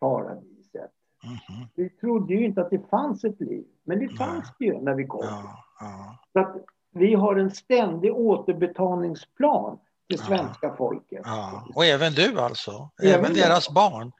paradiset. 0.00 0.90
Mhm. 1.24 1.66
Vi 1.74 1.90
trodde 1.90 2.34
ju 2.34 2.44
inte 2.44 2.60
att 2.60 2.70
det 2.70 2.88
fanns 2.90 3.24
ett 3.24 3.40
liv, 3.40 3.64
men 3.84 3.98
det 3.98 4.08
fanns 4.08 4.52
det 4.58 4.64
ju 4.64 4.80
när 4.80 4.94
vi 4.94 5.06
kom. 5.06 5.20
Ja, 5.24 5.64
ja. 5.80 6.18
Så 6.32 6.38
att 6.40 6.56
vi 6.90 7.14
har 7.14 7.36
en 7.36 7.50
ständig 7.50 8.14
återbetalningsplan 8.14 9.78
till 10.08 10.18
Ja. 10.20 10.24
svenska 10.26 10.74
folket. 10.76 11.20
ja. 11.24 11.64
Och 11.74 11.84
även 11.84 12.12
du 12.12 12.40
alltså? 12.40 12.90
Även 13.02 13.20
Även 13.20 13.34
deras 13.34 13.70
barn? 13.74 14.12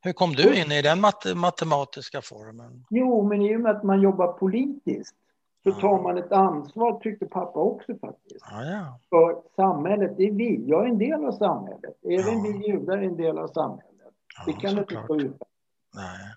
Hur 0.00 0.12
kom 0.12 0.30
du 0.32 0.54
in 0.62 0.72
i 0.72 0.82
den 0.82 1.00
mat- 1.00 1.34
matematiska 1.36 2.22
formen? 2.22 2.84
Jo, 2.90 3.22
men 3.28 3.42
i 3.42 3.56
och 3.56 3.60
med 3.60 3.76
att 3.76 3.82
man 3.82 4.00
jobbar 4.00 4.32
politiskt 4.32 5.16
så 5.62 5.72
tar 5.72 6.02
man 6.02 6.18
ett 6.18 6.32
ansvar, 6.32 7.00
tyckte 7.00 7.26
pappa 7.26 7.58
också 7.60 7.98
faktiskt. 7.98 8.44
Ja, 8.50 8.64
ja. 8.64 8.98
för 9.10 9.42
samhället. 9.56 10.16
Det 10.16 10.22
är 10.28 10.32
vi. 10.32 10.64
Jag 10.66 10.84
är 10.84 10.88
en 10.88 10.98
del 10.98 11.24
av 11.24 11.32
samhället. 11.32 11.94
Även 12.04 12.44
Ja. 12.44 12.52
vi 12.60 12.68
judar 12.68 12.98
är 12.98 13.02
en 13.02 13.16
del 13.16 13.38
av 13.38 13.48
samhället. 13.48 13.84
Det 14.46 14.52
ja 14.52 14.58
kan 14.60 14.78
inte 14.78 15.02
stå 15.04 15.16
utan. 15.20 15.48
Nej. 15.94 16.34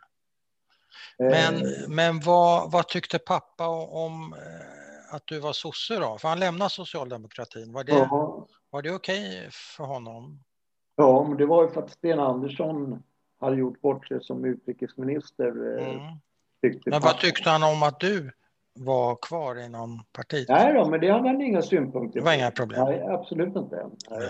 Eh, 1.19 1.51
Men, 1.51 1.63
men 1.95 2.19
vad, 2.19 2.71
vad 2.71 2.87
tyckte 2.87 3.19
pappa 3.19 3.67
om 3.87 4.33
eh, 4.33 5.15
att 5.15 5.23
du 5.25 5.39
var 5.39 5.53
sosse 5.53 5.95
då? 5.99 6.17
För 6.17 6.27
han 6.27 6.39
lämnade 6.39 6.69
socialdemokratin. 6.69 7.73
Var 7.73 7.83
det, 7.83 7.91
ja, 7.91 8.47
var 8.69 8.81
det 8.81 8.91
okej 8.91 9.49
för 9.51 9.83
honom? 9.83 10.43
ja, 10.95 11.23
men 11.27 11.37
det 11.37 11.45
var 11.45 11.63
ju 11.63 11.69
för 11.69 11.81
att 11.83 11.91
Sten 11.91 12.19
Andersson 12.19 13.03
hade 13.39 13.55
gjort 13.55 13.81
bort 13.81 14.07
sig 14.07 14.23
som 14.23 14.45
utrikesminister. 14.45 15.77
eh, 15.79 15.87
Mm. 15.87 16.01
Tyckte 16.61 16.89
Men 16.89 17.01
pappa. 17.01 17.13
vad 17.13 17.21
tyckte 17.21 17.49
han 17.49 17.63
om 17.63 17.83
att 17.83 17.99
du 17.99 18.31
var 18.73 19.15
kvar 19.21 19.65
inom 19.65 20.03
partiet? 20.11 20.49
Nej 20.49 20.73
då, 20.73 20.85
men 20.89 20.99
det 20.99 21.09
hade 21.11 21.27
han 21.27 21.41
inga 21.41 21.61
synpunkter 21.61 22.19
Det 22.19 22.25
var 22.25 22.31
på. 22.31 22.37
inga 22.37 22.51
problem. 22.51 22.85
Nej, 22.85 23.01
absolut 23.01 23.55
inte. 23.55 23.85
Nej. 24.09 24.29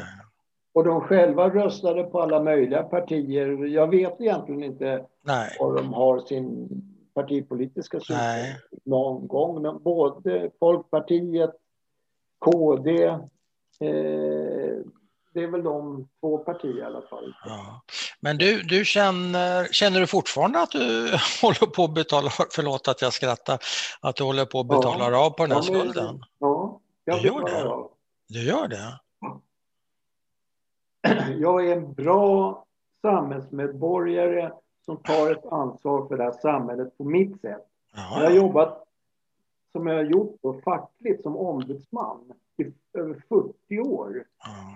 Och 0.74 0.84
de 0.84 1.02
själva 1.02 1.50
röstade 1.50 2.04
på 2.04 2.22
alla 2.22 2.44
möjliga 2.44 2.84
partier. 2.84 3.66
Jag 3.66 3.88
vet 3.88 4.22
egentligen 4.22 4.64
inte 4.64 5.06
Nej. 5.24 5.58
var 5.60 5.76
de 5.76 5.94
har 5.94 6.20
sin 6.20 6.70
partipolitiska 7.14 8.00
synpunkt 8.00 8.86
någon 8.86 9.28
gång. 9.28 9.62
Men 9.62 9.84
både 9.84 10.52
Folkpartiet, 10.60 11.52
KD, 12.40 13.04
eh, 13.06 13.20
det 15.34 15.44
är 15.44 15.48
väl 15.52 15.64
de 15.64 16.08
två 16.20 16.38
partier 16.38 16.78
i 16.78 16.84
alla 16.84 17.02
fall. 17.02 17.34
Ja. 17.46 17.82
Men 18.24 18.38
du, 18.38 18.62
du 18.62 18.86
känner, 18.86 19.68
känner 19.72 20.00
du 20.00 20.08
fortfarande 20.08 20.60
att 20.62 20.72
du 20.72 21.04
håller 21.42 21.66
på 21.72 21.84
att 21.84 21.94
betala, 21.94 22.30
förlåt 22.52 22.88
att 22.88 23.02
jag 23.02 23.14
skrattar, 23.14 23.60
att 24.02 24.16
du 24.16 24.24
håller 24.24 24.46
på 24.46 24.60
att 24.60 24.68
betala 24.68 25.18
av 25.20 25.30
på 25.30 25.46
den 25.48 25.52
här 25.52 25.64
Ja, 25.68 25.72
men- 25.72 25.82
skulden? 25.82 26.24
Ja, 26.40 26.80
jag 27.06 27.22
Du 27.22 27.28
gör 27.28 27.46
det? 27.46 27.64
av. 27.70 27.92
Du 28.30 28.44
gör 28.44 28.68
det? 28.68 29.00
Jag 31.40 31.68
är 31.68 31.76
en 31.78 31.94
bra 31.94 32.66
samhällsmedborgare 33.02 34.52
som 34.86 34.98
tar 34.98 35.32
ett 35.32 35.46
ansvar 35.46 36.08
för 36.08 36.18
det 36.18 36.24
här 36.24 36.32
samhället 36.42 36.98
på 36.98 37.04
mitt 37.04 37.42
sätt. 37.42 37.66
Jag 37.96 38.02
har 38.02 38.24
Ja, 38.24 38.30
ja. 38.30 38.36
jobbat 38.36 38.84
som 39.72 39.88
jag 39.88 39.96
har 39.96 40.04
gjort 40.04 40.38
då, 40.42 40.62
fackligt 40.62 41.24
som 41.24 41.38
ombudsman 41.38 42.34
i 42.58 42.64
över 43.00 43.24
40 43.30 43.80
år. 43.80 44.10
Det 44.14 44.24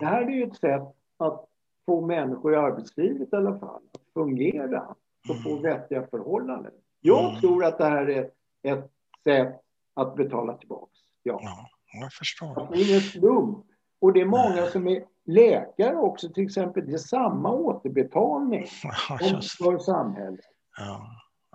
ja. 0.01 0.08
här 0.08 0.21
är 0.21 0.29
ju 0.29 0.43
ett 0.43 0.58
sätt 0.58 0.81
att 1.17 1.45
få 1.86 2.02
människor 2.06 2.54
i 2.54 2.56
arbetslivet 2.56 3.34
i 3.34 3.36
alla 3.36 3.60
fall 3.60 3.82
att 3.93 4.13
fungera 4.13 4.95
och 5.30 5.43
få 5.43 5.56
vettiga 5.60 6.08
förhållanden. 6.08 6.71
Jag 7.02 7.30
Mm. 7.30 7.41
tror 7.41 7.65
att 7.65 7.78
det 7.78 7.86
här 7.86 8.10
är 8.10 8.32
ett 8.63 8.91
sätt 9.24 9.62
att 9.93 10.15
betala 10.15 10.58
tillbaks. 10.58 10.91
Ja. 11.24 11.39
ja, 11.43 11.67
jag 12.02 12.13
förstår. 12.13 12.67
Det 12.71 12.82
är 12.82 12.89
ingen 12.89 13.02
slump. 13.02 13.65
Och 14.02 14.13
det 14.13 14.21
är 14.21 14.26
många 14.26 14.65
som 14.71 14.88
är 14.88 15.06
läkare 15.26 15.95
också 15.95 16.30
till 16.30 16.43
exempel. 16.45 16.86
Det 16.86 16.93
är 16.93 16.98
samma 16.98 17.52
återbetalning 17.52 18.65
Ja, 19.10 19.17
för 19.63 19.78
samhället. 19.78 20.39
ja, 20.78 21.08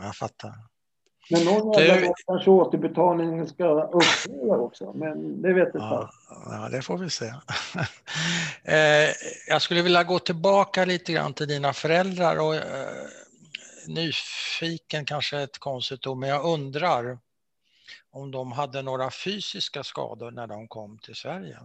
jag 0.03 0.15
fattar. 0.15 0.53
Men 1.31 1.45
någon 1.45 1.83
jävla 1.83 2.07
gång 2.07 2.15
kanske 2.27 2.51
återbetalningen 2.51 3.49
ska 3.49 3.83
upphöra 3.83 4.59
också. 4.59 4.93
Men 4.93 5.43
det 5.43 5.53
vet 5.53 5.67
inte 5.67 5.79
Ja, 5.79 6.11
fan. 6.29 6.63
ja, 6.63 6.69
det 6.69 6.83
får 6.83 6.99
vi 6.99 7.11
se. 7.11 7.27
eh, 8.65 9.11
jag 9.49 9.63
skulle 9.63 9.83
vilja 9.83 10.05
gå 10.05 10.19
tillbaka 10.19 10.85
lite 10.85 11.13
grann 11.13 11.35
till 11.35 11.49
dina 11.49 11.73
föräldrar 11.73 12.41
och 12.41 12.55
eh, 12.55 12.63
nyfiken 13.87 15.05
kanske 15.05 15.37
är 15.37 15.45
ett 15.45 15.59
konstigt 15.59 16.07
ord, 16.07 16.19
men 16.19 16.29
jag 16.29 16.45
undrar 16.45 17.19
om 18.11 18.31
de 18.31 18.53
hade 18.53 18.83
några 18.83 19.11
fysiska 19.11 19.85
skador 19.85 20.31
när 20.31 20.47
de 20.47 20.69
kom 20.69 20.99
till 20.99 21.15
Sverige. 21.15 21.59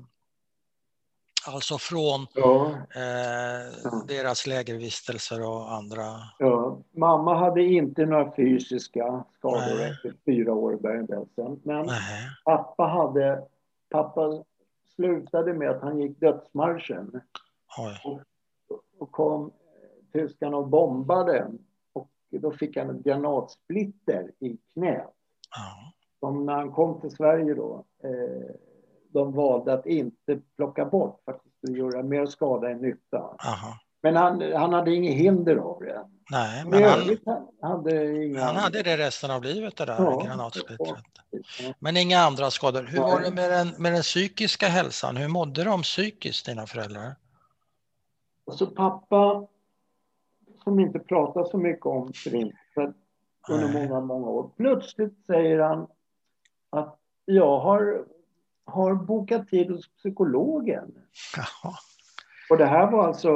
Alltså 1.47 1.77
från 1.77 2.27
Ja, 2.34 2.67
eh, 2.95 4.05
deras 4.08 4.47
lägervistelser 4.47 5.49
och 5.49 5.71
andra. 5.73 6.03
ja. 6.39 6.77
Mamma 6.91 7.38
hade 7.38 7.63
inte 7.63 8.05
några 8.05 8.36
fysiska 8.36 9.23
skador 9.38 9.75
Nej. 9.77 9.91
efter 9.91 10.13
fyra 10.25 10.53
år 10.53 10.77
i. 10.77 11.60
Men 11.63 11.86
Nej, 11.86 12.29
pappa 12.45 12.84
hade... 12.84 13.43
Pappa 13.89 14.43
slutade 14.95 15.53
med 15.53 15.69
att 15.69 15.81
han 15.81 15.99
gick 15.99 16.19
dödsmarschen. 16.19 17.21
oj. 17.77 18.19
och 18.99 19.12
kom 19.12 19.51
tyskarna 20.13 20.58
och 20.58 20.67
bombade. 20.67 21.47
Och 21.93 22.10
då 22.29 22.51
fick 22.51 22.77
han 22.77 22.89
en 22.89 23.01
granatsplitter 23.01 24.31
i 24.39 24.58
knät. 24.73 25.13
Ja, 25.51 25.93
Som 26.19 26.45
när 26.45 26.53
han 26.53 26.71
kom 26.71 27.01
till 27.01 27.12
Sverige 27.12 27.53
då, 27.53 27.86
eh, 28.03 28.55
de 29.15 29.32
valde 29.34 29.73
att 29.73 29.86
inte 29.86 30.39
plocka 30.56 30.86
bort 30.86 31.21
för 31.25 31.32
att 31.32 31.41
det 31.43 31.49
skulle 31.58 31.80
göra 31.80 32.04
mer 32.04 32.25
skada 32.25 32.69
än 32.69 32.78
nytta. 32.78 33.17
aha. 33.19 33.80
Men 34.01 34.15
han, 34.15 34.54
han 34.54 34.73
hade 34.73 34.95
inget 34.95 35.13
hinder 35.15 35.56
av 35.56 35.80
det. 35.82 36.06
Nej, 36.32 36.65
Men 36.65 36.84
han, 36.84 37.17
han 37.62 37.71
hade 37.71 38.23
inga... 38.25 38.43
han 38.43 38.56
hade 38.56 38.84
det 38.84 38.97
resten 38.97 39.32
av 39.32 39.43
livet 39.43 39.78
det 39.78 39.86
där 39.86 39.95
Ja. 39.99 40.21
granatsplittret. 40.25 41.04
Ja. 41.60 41.73
Men 41.80 41.97
inga 41.97 42.19
andra 42.19 42.51
skador. 42.51 42.84
Hur 42.84 42.99
var 42.99 43.19
det 43.19 43.32
med 43.32 43.51
den, 43.51 43.67
med 43.78 43.93
den 43.93 44.01
psykiska 44.01 44.67
hälsan? 44.67 45.17
Hur 45.17 45.28
mådde 45.28 45.63
de 45.63 45.82
psykiskt, 45.82 46.45
dina 46.45 46.67
föräldrar? 46.67 47.15
Så 48.51 48.67
pappa, 48.67 49.47
som 50.63 50.80
inte 50.80 50.99
pratar 50.99 51.43
så 51.43 51.58
mycket 51.58 51.86
om 51.86 52.13
förintelsen 52.13 52.93
under 53.49 53.67
många, 53.73 53.99
många 53.99 54.28
år. 54.28 54.49
Plötsligt 54.58 55.25
säger 55.25 55.60
han 55.60 55.88
att 56.69 56.99
jag 57.25 57.60
har, 57.60 58.06
har 58.65 58.95
bokat 58.95 59.47
tid 59.47 59.71
hos 59.71 59.95
psykologen. 59.95 60.95
Jaha. 61.36 61.73
Och 62.49 62.58
det 62.58 62.65
här 62.65 62.91
var 62.91 63.08
alltså 63.08 63.32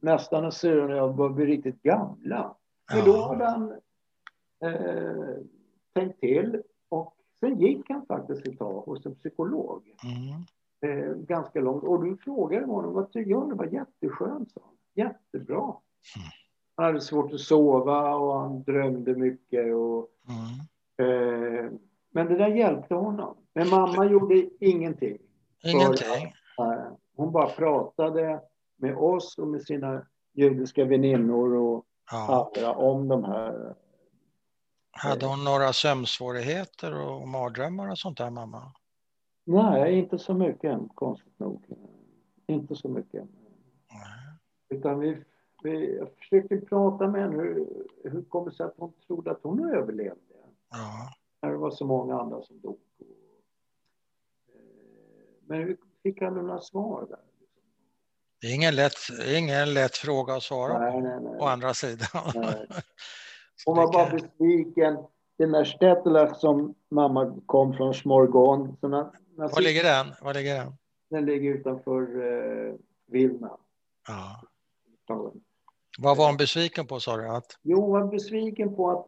nästan 0.00 0.44
en 0.44 0.52
syra 0.52 0.86
när 0.86 0.96
jag 0.96 1.14
började 1.14 1.34
bli 1.34 1.46
riktigt 1.46 1.82
gamla. 1.82 2.54
Men 2.94 3.04
då 3.04 3.22
hade 3.22 3.44
han 3.44 3.72
eh, 4.64 5.36
tänkt 5.94 6.20
till 6.20 6.62
och 6.88 7.16
Sen 7.42 7.60
gick 7.60 7.90
han 7.90 8.06
faktiskt 8.06 8.46
ett 8.46 8.58
tag 8.58 8.80
hos 8.80 9.06
en 9.06 9.14
psykolog. 9.14 9.82
Mm. 10.04 10.42
Eh, 10.80 11.14
ganska 11.14 11.60
långt. 11.60 11.84
Och 11.84 12.04
du 12.04 12.16
frågade 12.16 12.66
honom, 12.66 12.92
vad 12.94 13.12
tycker 13.12 13.34
du? 13.34 13.48
Det 13.48 13.54
var 13.54 13.66
jätteskönt, 13.66 14.52
sa 14.52 14.60
han. 14.64 14.76
Jättebra. 14.94 15.62
Mm. 15.62 16.28
Han 16.76 16.86
hade 16.86 17.00
svårt 17.00 17.32
att 17.32 17.40
sova 17.40 18.14
och 18.14 18.40
han 18.40 18.62
drömde 18.62 19.14
mycket. 19.14 19.74
Och, 19.74 20.08
mm. 20.28 21.10
eh, 21.10 21.70
men 22.10 22.26
det 22.26 22.36
där 22.36 22.48
hjälpte 22.48 22.94
honom. 22.94 23.36
Men 23.54 23.68
mamma 23.68 24.04
gjorde 24.04 24.48
ingenting. 24.60 25.18
Ingenting? 25.64 26.34
För, 26.56 26.72
eh, 26.72 26.92
hon 27.16 27.32
bara 27.32 27.48
pratade 27.48 28.40
med 28.76 28.96
oss 28.96 29.38
och 29.38 29.48
med 29.48 29.62
sina 29.62 30.06
judiska 30.32 30.84
väninnor 30.84 31.54
och 31.54 31.84
ja. 32.10 32.48
andra 32.56 32.74
om 32.74 33.08
de 33.08 33.24
här. 33.24 33.74
Hade 34.90 35.26
hon 35.26 35.44
några 35.44 35.72
sömnsvårigheter 35.72 36.94
och 37.08 37.28
mardrömmar 37.28 37.90
och 37.90 37.98
sånt 37.98 38.18
där, 38.18 38.30
mamma? 38.30 38.72
Nej, 39.44 39.98
inte 39.98 40.18
så 40.18 40.34
mycket 40.34 40.80
konstigt 40.94 41.38
nog. 41.38 41.64
Inte 42.46 42.76
så 42.76 42.88
mycket. 42.88 43.24
Nej. 43.92 44.38
Utan 44.68 45.00
vi, 45.00 45.24
vi 45.62 45.96
jag 45.96 46.08
försökte 46.16 46.56
prata 46.56 47.08
med 47.08 47.22
henne. 47.22 47.36
Hur, 47.36 47.66
hur 48.04 48.22
kommer 48.22 48.50
det 48.50 48.56
sig 48.56 48.66
att 48.66 48.74
hon 48.76 48.92
trodde 49.06 49.30
att 49.30 49.42
hon 49.42 49.74
överlevde? 49.74 50.20
Ja. 50.70 51.12
När 51.42 51.50
det 51.50 51.56
var 51.56 51.70
så 51.70 51.86
många 51.86 52.20
andra 52.20 52.42
som 52.42 52.60
dog. 52.60 52.78
Men 55.52 55.60
hur 55.60 55.76
fick 56.02 56.20
han 56.20 56.34
några 56.34 56.60
svar 56.60 57.06
där? 57.08 57.18
Det 58.40 58.46
är 58.46 58.54
ingen 58.54 58.74
lätt, 58.74 58.94
ingen 59.36 59.74
lätt 59.74 59.96
fråga 59.96 60.34
att 60.34 60.42
svara 60.42 60.78
nej, 60.78 60.92
på, 60.92 61.00
nej, 61.00 61.20
nej. 61.20 61.40
å 61.40 61.44
andra 61.44 61.74
sidan. 61.74 62.08
Hon 63.66 63.76
var 63.76 63.92
bara 63.92 64.10
besviken. 64.10 64.96
Den 65.38 65.52
där 65.52 65.64
Stättler 65.64 66.34
som 66.34 66.74
mamma 66.90 67.40
kom 67.46 67.74
från 67.74 67.94
Smorgon. 67.94 68.76
Var 68.80 69.62
ligger 69.62 69.82
den? 69.82 70.06
Var 70.22 70.34
ligger 70.34 70.54
den? 70.54 70.72
Den 71.10 71.24
ligger 71.24 71.54
utanför 71.54 72.02
eh, 72.02 72.74
Vilna. 73.06 73.56
Ja. 74.08 74.42
Vad 75.98 76.16
var 76.16 76.26
hon 76.26 76.36
besviken 76.36 76.86
på 76.86 77.00
sa 77.00 77.16
du? 77.16 77.28
Att... 77.28 77.58
Jo, 77.62 77.80
hon 77.80 77.90
var 77.90 78.06
besviken 78.06 78.76
på 78.76 78.90
att 78.90 79.06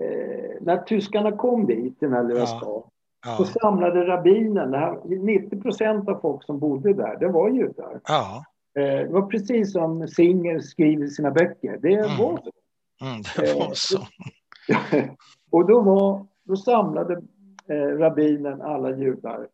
eh, 0.00 0.50
när 0.60 0.82
tyskarna 0.82 1.36
kom 1.36 1.66
dit 1.66 2.00
den 2.00 2.12
här 2.12 2.24
lilla 2.24 2.40
ja. 2.40 2.46
staden 2.46 2.90
Ja. 3.26 3.36
Så 3.36 3.44
samlade 3.44 4.06
rabbinen, 4.06 4.74
90 5.04 5.62
procent 5.62 6.08
av 6.08 6.20
folk 6.20 6.44
som 6.44 6.58
bodde 6.58 6.92
där, 6.92 7.16
det 7.16 7.28
var 7.28 7.48
judar. 7.48 8.00
Ja. 8.04 8.44
Eh, 8.78 8.82
det 8.82 9.12
var 9.12 9.26
precis 9.26 9.72
som 9.72 10.08
Singer 10.08 10.60
skriver 10.60 11.04
i 11.04 11.10
sina 11.10 11.30
böcker. 11.30 11.78
Det 11.82 11.94
mm. 11.94 12.18
var 12.18 12.36
så. 12.36 12.50
Mm, 13.04 13.22
det 13.36 13.54
var 13.54 13.66
eh, 13.66 13.72
så. 13.72 13.98
och 15.50 15.66
då, 15.66 15.80
var, 15.80 16.26
då 16.44 16.56
samlade 16.56 17.22
eh, 17.68 17.98
rabbinen 17.98 18.62
alla 18.62 18.96
judar 18.96 19.48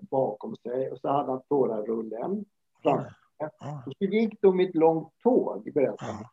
bakom 0.00 0.56
sig 0.56 0.90
och 0.90 0.98
så 0.98 1.08
hade 1.08 1.30
han 1.32 1.42
tårarullen 1.48 2.44
framför 2.82 3.12
ja. 3.38 3.82
Och 3.86 3.92
så 3.98 4.04
gick 4.04 4.40
de 4.40 4.60
i 4.60 4.68
ett 4.68 4.74
långt 4.74 5.12
tåg, 5.22 5.72
berättade 5.74 6.12
ja. 6.20 6.30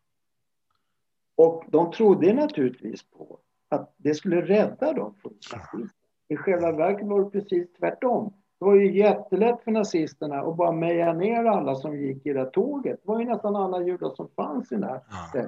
Och 1.37 1.63
de 1.67 1.91
trodde 1.91 2.33
naturligtvis 2.33 3.09
på 3.09 3.39
att 3.69 3.93
det 3.97 4.15
skulle 4.15 4.41
rädda 4.41 4.93
dem 4.93 5.15
från 5.21 5.33
nazismen. 5.53 5.89
I 6.27 6.37
själva 6.37 6.71
verket 6.71 7.07
var 7.07 7.23
det 7.23 7.29
precis 7.29 7.73
tvärtom. 7.73 8.33
Det 8.59 8.65
var 8.65 8.75
ju 8.75 8.97
jättelätt 8.97 9.63
för 9.63 9.71
nazisterna 9.71 10.41
att 10.41 10.57
bara 10.57 10.71
meja 10.71 11.13
ner 11.13 11.45
alla 11.45 11.75
som 11.75 11.97
gick 11.97 12.25
i 12.25 12.33
det 12.33 12.45
tåget. 12.45 12.99
Det 13.01 13.07
var 13.07 13.19
ju 13.19 13.25
nästan 13.25 13.55
alla 13.55 13.83
judar 13.83 14.15
som 14.15 14.29
fanns 14.35 14.71
i 14.71 14.75
det 14.75 14.87
här 14.87 15.01
ja. 15.33 15.41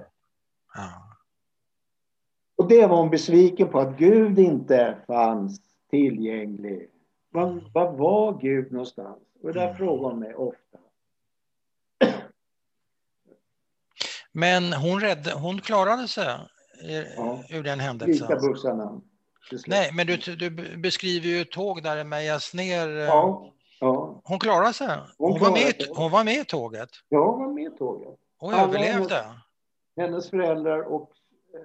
ja. 0.75 0.89
Och 2.57 2.67
det 2.67 2.87
var 2.87 2.97
hon 2.97 3.09
besviken 3.09 3.67
på, 3.67 3.79
att 3.79 3.97
Gud 3.97 4.39
inte 4.39 4.97
fanns 5.07 5.61
tillgänglig. 5.89 6.89
Var, 7.29 7.43
mm. 7.43 7.63
var 7.73 7.91
var 7.91 8.39
Gud 8.41 8.71
någonstans? 8.71 9.17
Och 9.41 9.53
det 9.53 9.59
där 9.59 9.65
mm. 9.65 9.77
frågar 9.77 10.09
hon 10.09 10.19
mig 10.19 10.35
ofta. 10.35 10.77
Men 14.31 14.73
hon, 14.73 14.99
rädd, 14.99 15.27
hon 15.27 15.61
klarade 15.61 16.07
sig 16.07 16.25
ja. 17.15 17.43
ur 17.49 17.63
den 17.63 17.79
händelsen? 17.79 18.27
Lika 18.27 18.47
bussarna. 18.47 19.01
Nej, 19.67 19.91
men 19.93 20.07
du, 20.07 20.17
du 20.17 20.77
beskriver 20.77 21.27
ju 21.27 21.41
ett 21.41 21.51
tåg 21.51 21.83
där 21.83 21.95
det 21.95 22.03
mejas 22.03 22.53
ner. 22.53 22.87
Eh, 22.87 23.03
ja, 23.03 23.53
ja. 23.79 24.21
Hon 24.23 24.39
klarade 24.39 24.73
sig. 24.73 24.99
Hon, 25.17 25.31
hon, 25.31 25.39
var 25.39 25.51
med, 25.51 25.73
hon 25.95 26.11
var 26.11 26.23
med 26.23 26.33
i 26.33 26.45
tåget. 26.45 26.89
Ja, 27.09 27.31
hon 27.31 27.45
var 27.45 27.53
med 27.53 27.73
i 27.73 27.77
tåget. 27.77 28.19
Och 28.39 28.53
överlevde. 28.53 29.15
Hennes, 29.15 29.37
hennes 29.97 30.29
föräldrar 30.29 30.81
och 30.81 31.11
eh, 31.53 31.59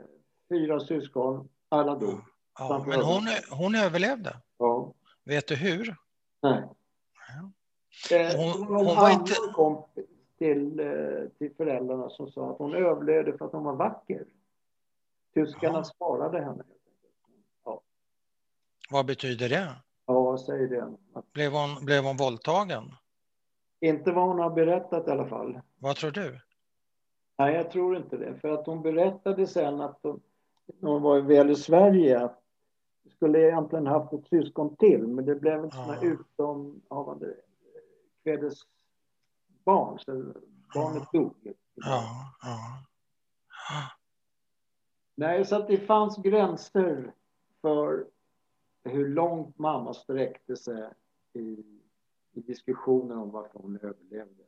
fyra 0.48 0.80
syskon, 0.80 1.48
alla 1.68 1.94
dog. 1.94 2.20
Ja, 2.58 2.84
men 2.86 3.00
hon, 3.00 3.28
hon 3.50 3.74
överlevde. 3.74 4.36
Ja. 4.58 4.92
Vet 5.24 5.48
du 5.48 5.54
hur? 5.54 5.96
Nej. 6.42 6.62
Ja. 7.28 8.16
Eh, 8.16 8.36
hon, 8.36 8.66
hon, 8.66 8.86
hon 8.86 8.96
var 8.96 9.10
inte... 9.10 9.34
kom 9.54 9.84
till, 10.38 10.76
till 11.38 11.54
föräldrarna 11.56 12.10
som 12.10 12.30
sa 12.30 12.50
att 12.50 12.58
hon 12.58 12.74
överlevde 12.74 13.38
för 13.38 13.44
att 13.44 13.52
hon 13.52 13.64
var 13.64 13.74
vacker. 13.74 14.24
Tyskarna 15.34 15.78
ja. 15.78 15.84
sparade 15.84 16.40
henne. 16.40 16.64
Vad 18.92 19.06
betyder 19.06 19.48
det? 19.48 19.68
Ja, 20.06 20.38
säg 20.38 20.68
det. 20.68 20.96
Blev 21.32 21.52
hon, 21.52 21.84
blev 21.84 22.04
hon 22.04 22.16
våldtagen? 22.16 22.94
Inte 23.80 24.12
vad 24.12 24.28
hon 24.28 24.38
har 24.38 24.50
berättat 24.50 25.08
i 25.08 25.10
alla 25.10 25.26
fall. 25.26 25.60
Vad 25.78 25.96
tror 25.96 26.10
du? 26.10 26.40
Nej, 27.38 27.54
jag 27.54 27.70
tror 27.70 27.96
inte 27.96 28.16
det. 28.16 28.38
För 28.40 28.48
att 28.48 28.66
hon 28.66 28.82
berättade 28.82 29.46
sen 29.46 29.80
att 29.80 29.98
hon, 30.02 30.20
när 30.80 30.90
hon 30.90 31.02
var 31.02 31.20
väl 31.20 31.50
i 31.50 31.56
Sverige 31.56 32.20
att 32.20 32.42
skulle 33.16 33.48
egentligen 33.48 33.86
haft 33.86 34.12
ett 34.12 34.28
syskon 34.28 34.76
till, 34.76 35.06
men 35.06 35.24
det 35.24 35.34
blev 35.34 35.64
ett 35.64 35.74
ja. 35.74 36.02
utomhavande 36.02 37.34
kvädesbarn, 38.22 39.98
så 39.98 40.12
barnet 40.74 41.08
ja. 41.12 41.20
dog. 41.20 41.52
Ja. 41.74 42.04
ja. 42.42 42.58
Nej, 45.14 45.44
så 45.44 45.56
att 45.56 45.68
det 45.68 45.78
fanns 45.78 46.16
gränser 46.16 47.12
för 47.60 48.06
hur 48.84 49.08
långt 49.08 49.58
mamma 49.58 49.94
sträckte 49.94 50.56
sig 50.56 50.88
i, 51.32 51.64
i 52.32 52.40
diskussionen 52.40 53.18
om 53.18 53.30
varför 53.30 53.58
hon 53.58 53.76
överlevde. 53.76 54.42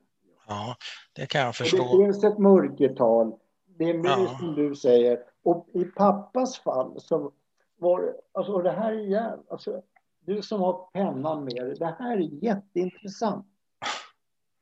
Ja, 0.46 0.76
det 1.12 1.26
kan 1.26 1.40
jag 1.40 1.56
förstå. 1.56 1.82
Och 1.82 1.98
det 1.98 2.04
finns 2.04 2.24
ett 2.24 2.38
mörkertal. 2.38 3.38
Det 3.66 3.90
är 3.90 3.98
mer 3.98 4.08
ja. 4.08 4.36
som 4.38 4.54
du 4.54 4.74
säger. 4.74 5.18
Och 5.42 5.68
i 5.72 5.84
pappas 5.84 6.58
fall 6.58 7.00
så 7.00 7.32
var 7.76 8.02
det, 8.02 8.14
alltså 8.32 8.58
det 8.58 8.70
här 8.70 8.92
är 8.92 8.98
jävligt, 8.98 9.50
alltså, 9.50 9.82
du 10.20 10.42
som 10.42 10.60
har 10.60 10.88
pennan 10.92 11.44
med 11.44 11.66
dig, 11.66 11.74
det 11.78 11.96
här 11.98 12.16
är 12.16 12.44
jätteintressant. 12.44 13.46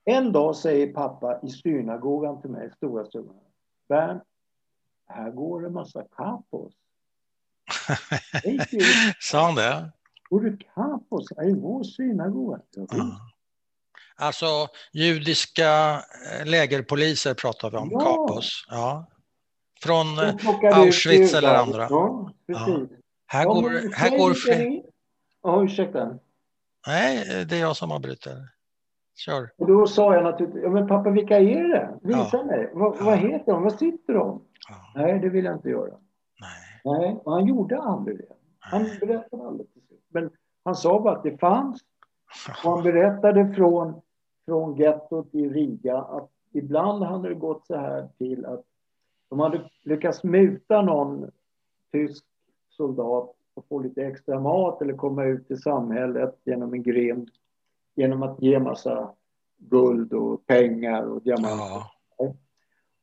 En 0.05 0.33
dag 0.33 0.57
säger 0.57 0.93
pappa 0.93 1.41
i 1.43 1.49
synagogan 1.49 2.41
till 2.41 2.51
mig, 2.51 2.71
stora 2.77 3.05
summan, 3.05 3.37
Bernt, 3.89 4.23
här 5.07 5.31
går 5.31 5.61
det 5.61 5.71
massa 5.71 6.05
kapos. 6.05 6.75
Sa 9.21 9.45
han 9.45 9.55
det? 9.55 9.93
Går 10.31 10.41
du 10.41 10.59
kapos 10.75 11.33
i 11.33 11.55
vår 11.55 11.83
synagoga? 11.83 12.61
Alltså 14.17 14.47
judiska 14.93 16.03
eh, 16.33 16.47
lägerpoliser 16.47 17.35
pratar 17.35 17.71
vi 17.71 17.77
om, 17.77 17.89
ja. 17.93 18.01
kapos. 18.01 18.67
Ja. 18.69 19.07
Från 19.83 20.19
eh, 20.19 20.79
Auschwitz 20.79 21.35
eller 21.35 21.55
andra. 21.55 21.87
Ja. 21.91 22.31
Här 23.27 23.45
ja, 23.45 23.53
går, 23.53 23.95
här 23.95 24.19
går 24.19 24.35
fler... 24.35 24.83
Ja, 25.43 25.65
ursäkta. 25.65 26.19
Nej, 26.87 27.45
det 27.45 27.57
är 27.57 27.61
jag 27.61 27.77
som 27.77 27.93
avbryter. 27.93 28.49
Kör. 29.15 29.51
Och 29.59 29.67
då 29.67 29.87
sa 29.87 30.15
jag 30.15 30.25
naturligtvis, 30.25 30.63
ja, 30.63 30.71
men 30.71 30.89
pappa 30.89 31.11
vilka 31.11 31.39
är 31.39 31.69
det? 31.69 31.99
Visa 32.03 32.31
ja. 32.33 32.45
mig. 32.45 32.71
Vad, 32.75 33.05
vad 33.05 33.19
heter 33.19 33.53
de? 33.53 33.63
Vad 33.63 33.79
sitter 33.79 34.13
de? 34.13 34.43
Nej, 34.95 35.19
det 35.19 35.29
vill 35.29 35.45
jag 35.45 35.55
inte 35.55 35.69
göra. 35.69 35.95
Nej, 36.85 37.21
och 37.25 37.33
han 37.33 37.47
gjorde 37.47 37.81
aldrig 37.81 38.19
det. 38.19 38.35
Han 38.59 38.83
berättade 39.01 39.47
aldrig 39.47 39.73
till 39.73 39.83
slut. 39.83 40.05
Men 40.09 40.31
han 40.65 40.75
sa 40.75 41.01
bara 41.01 41.17
att 41.17 41.23
det 41.23 41.39
fanns. 41.39 41.81
Och 42.65 42.71
han 42.71 42.83
berättade 42.83 43.55
från, 43.55 44.01
från 44.45 44.77
gettot 44.77 45.35
i 45.35 45.49
Riga 45.49 45.99
att 45.99 46.31
ibland 46.53 47.03
hade 47.03 47.29
det 47.29 47.35
gått 47.35 47.67
så 47.67 47.77
här 47.77 48.09
till 48.19 48.47
att 48.47 48.65
de 49.31 49.41
hade 49.41 49.71
lyckats 49.85 50.25
muta 50.25 50.83
någon 50.83 51.31
tysk 51.93 52.25
soldat 52.69 53.35
och 53.55 53.67
få 53.69 53.79
lite 53.79 54.07
extra 54.07 54.41
mat 54.41 54.83
eller 54.83 54.95
komma 54.95 55.25
ut 55.25 55.51
i 55.51 55.57
samhället 55.57 56.39
genom 56.45 56.75
en 56.75 56.83
grind 56.83 57.31
genom 57.95 58.23
att 58.23 58.43
ge 58.43 58.59
massa 58.59 59.15
guld 59.59 60.13
och 60.13 60.47
pengar 60.47 61.03
och 61.03 61.23
diamanter. 61.23 61.83
Ja. 62.19 62.35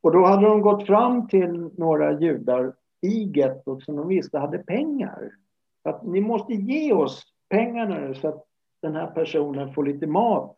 Och 0.00 0.12
då 0.12 0.24
hade 0.24 0.46
de 0.46 0.60
gått 0.60 0.86
fram 0.86 1.28
till 1.28 1.70
några 1.78 2.20
judar 2.20 2.72
i 3.00 3.32
gettot 3.34 3.82
som 3.82 3.96
de 3.96 4.08
visste 4.08 4.38
hade 4.38 4.58
pengar. 4.58 5.30
Att 5.84 6.02
ni 6.02 6.20
måste 6.20 6.54
ge 6.54 6.92
oss 6.92 7.22
pengarna 7.48 8.14
så 8.14 8.28
att 8.28 8.44
den 8.82 8.94
här 8.94 9.06
personen 9.06 9.74
får 9.74 9.84
lite 9.84 10.06
mat 10.06 10.56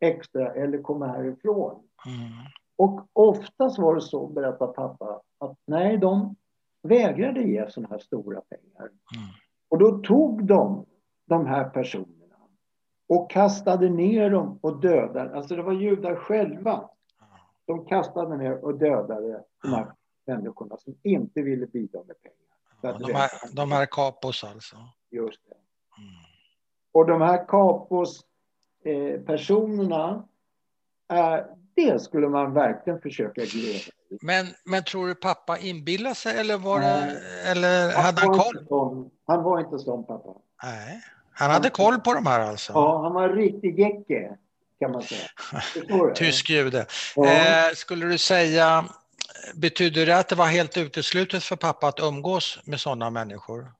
extra 0.00 0.54
eller 0.54 0.82
kommer 0.82 1.06
härifrån. 1.06 1.82
Mm. 2.06 2.30
Och 2.76 3.06
oftast 3.12 3.78
var 3.78 3.94
det 3.94 4.00
så, 4.00 4.26
berättar 4.26 4.66
pappa, 4.66 5.20
att 5.38 5.56
nej, 5.66 5.98
de 5.98 6.36
vägrade 6.82 7.42
ge 7.42 7.70
sådana 7.70 7.88
här 7.90 7.98
stora 7.98 8.40
pengar. 8.40 8.82
Mm. 8.86 9.28
Och 9.68 9.78
då 9.78 9.98
tog 9.98 10.46
de 10.46 10.86
de 11.26 11.46
här 11.46 11.64
personerna 11.64 12.36
och 13.08 13.30
kastade 13.30 13.90
ner 13.90 14.30
dem 14.30 14.58
och 14.62 14.80
dödade. 14.80 15.36
Alltså 15.36 15.56
det 15.56 15.62
var 15.62 15.72
judar 15.72 16.14
själva. 16.14 16.90
De 17.66 17.86
kastade 17.86 18.36
ner 18.36 18.64
och 18.64 18.78
dödade 18.78 19.44
de 19.62 19.68
här 19.68 19.92
människorna 20.26 20.76
som 20.76 20.94
inte 21.02 21.42
ville 21.42 21.66
bidra 21.66 22.00
med 22.06 22.16
pengar. 22.22 22.38
Ja, 22.80 22.92
de, 22.92 23.14
här, 23.14 23.30
de 23.52 23.72
här 23.72 23.86
kapos 23.86 24.44
alltså? 24.44 24.76
Just 25.10 25.40
det. 25.48 25.54
Mm. 26.02 26.14
Och 26.92 27.06
de 27.06 27.20
här 27.20 27.44
kapos 27.48 28.24
eh, 28.84 29.20
personerna, 29.20 30.28
eh, 31.12 31.38
det 31.74 32.02
skulle 32.02 32.28
man 32.28 32.54
verkligen 32.54 33.00
försöka 33.00 33.44
glömma. 33.44 33.78
Men, 34.20 34.46
men 34.64 34.84
tror 34.84 35.06
du 35.06 35.14
pappa 35.14 35.58
inbillade 35.58 36.14
sig 36.14 36.38
eller 36.40 36.58
var 36.58 36.80
det, 36.80 37.20
eller 37.50 37.92
han 37.92 38.04
hade 38.04 38.20
han 38.20 38.38
koll? 38.38 38.66
Sån, 38.68 39.10
han 39.26 39.42
var 39.42 39.60
inte 39.60 39.78
sån 39.78 40.06
pappa. 40.06 40.34
Nej, 40.62 41.02
han 41.32 41.50
hade 41.50 41.70
koll 41.70 42.00
på 42.00 42.14
de 42.14 42.26
här 42.26 42.40
alltså? 42.40 42.72
Ja, 42.72 43.02
han 43.02 43.12
var 43.12 43.28
en 43.28 43.34
riktig 43.34 43.78
gecke 43.78 44.36
kan 44.78 44.92
man 44.92 45.02
säga. 45.02 46.14
Tysk 46.14 46.50
jude. 46.50 46.86
Ja. 47.16 47.26
Eh, 47.26 47.74
skulle 47.74 48.06
du 48.06 48.18
säga, 48.18 48.84
betyder 49.54 50.06
det 50.06 50.18
att 50.18 50.28
det 50.28 50.34
var 50.34 50.46
helt 50.46 50.76
uteslutet 50.76 51.42
för 51.42 51.56
pappa 51.56 51.88
att 51.88 52.00
umgås 52.00 52.60
med 52.64 52.80
sådana 52.80 53.10
människor? 53.10 53.72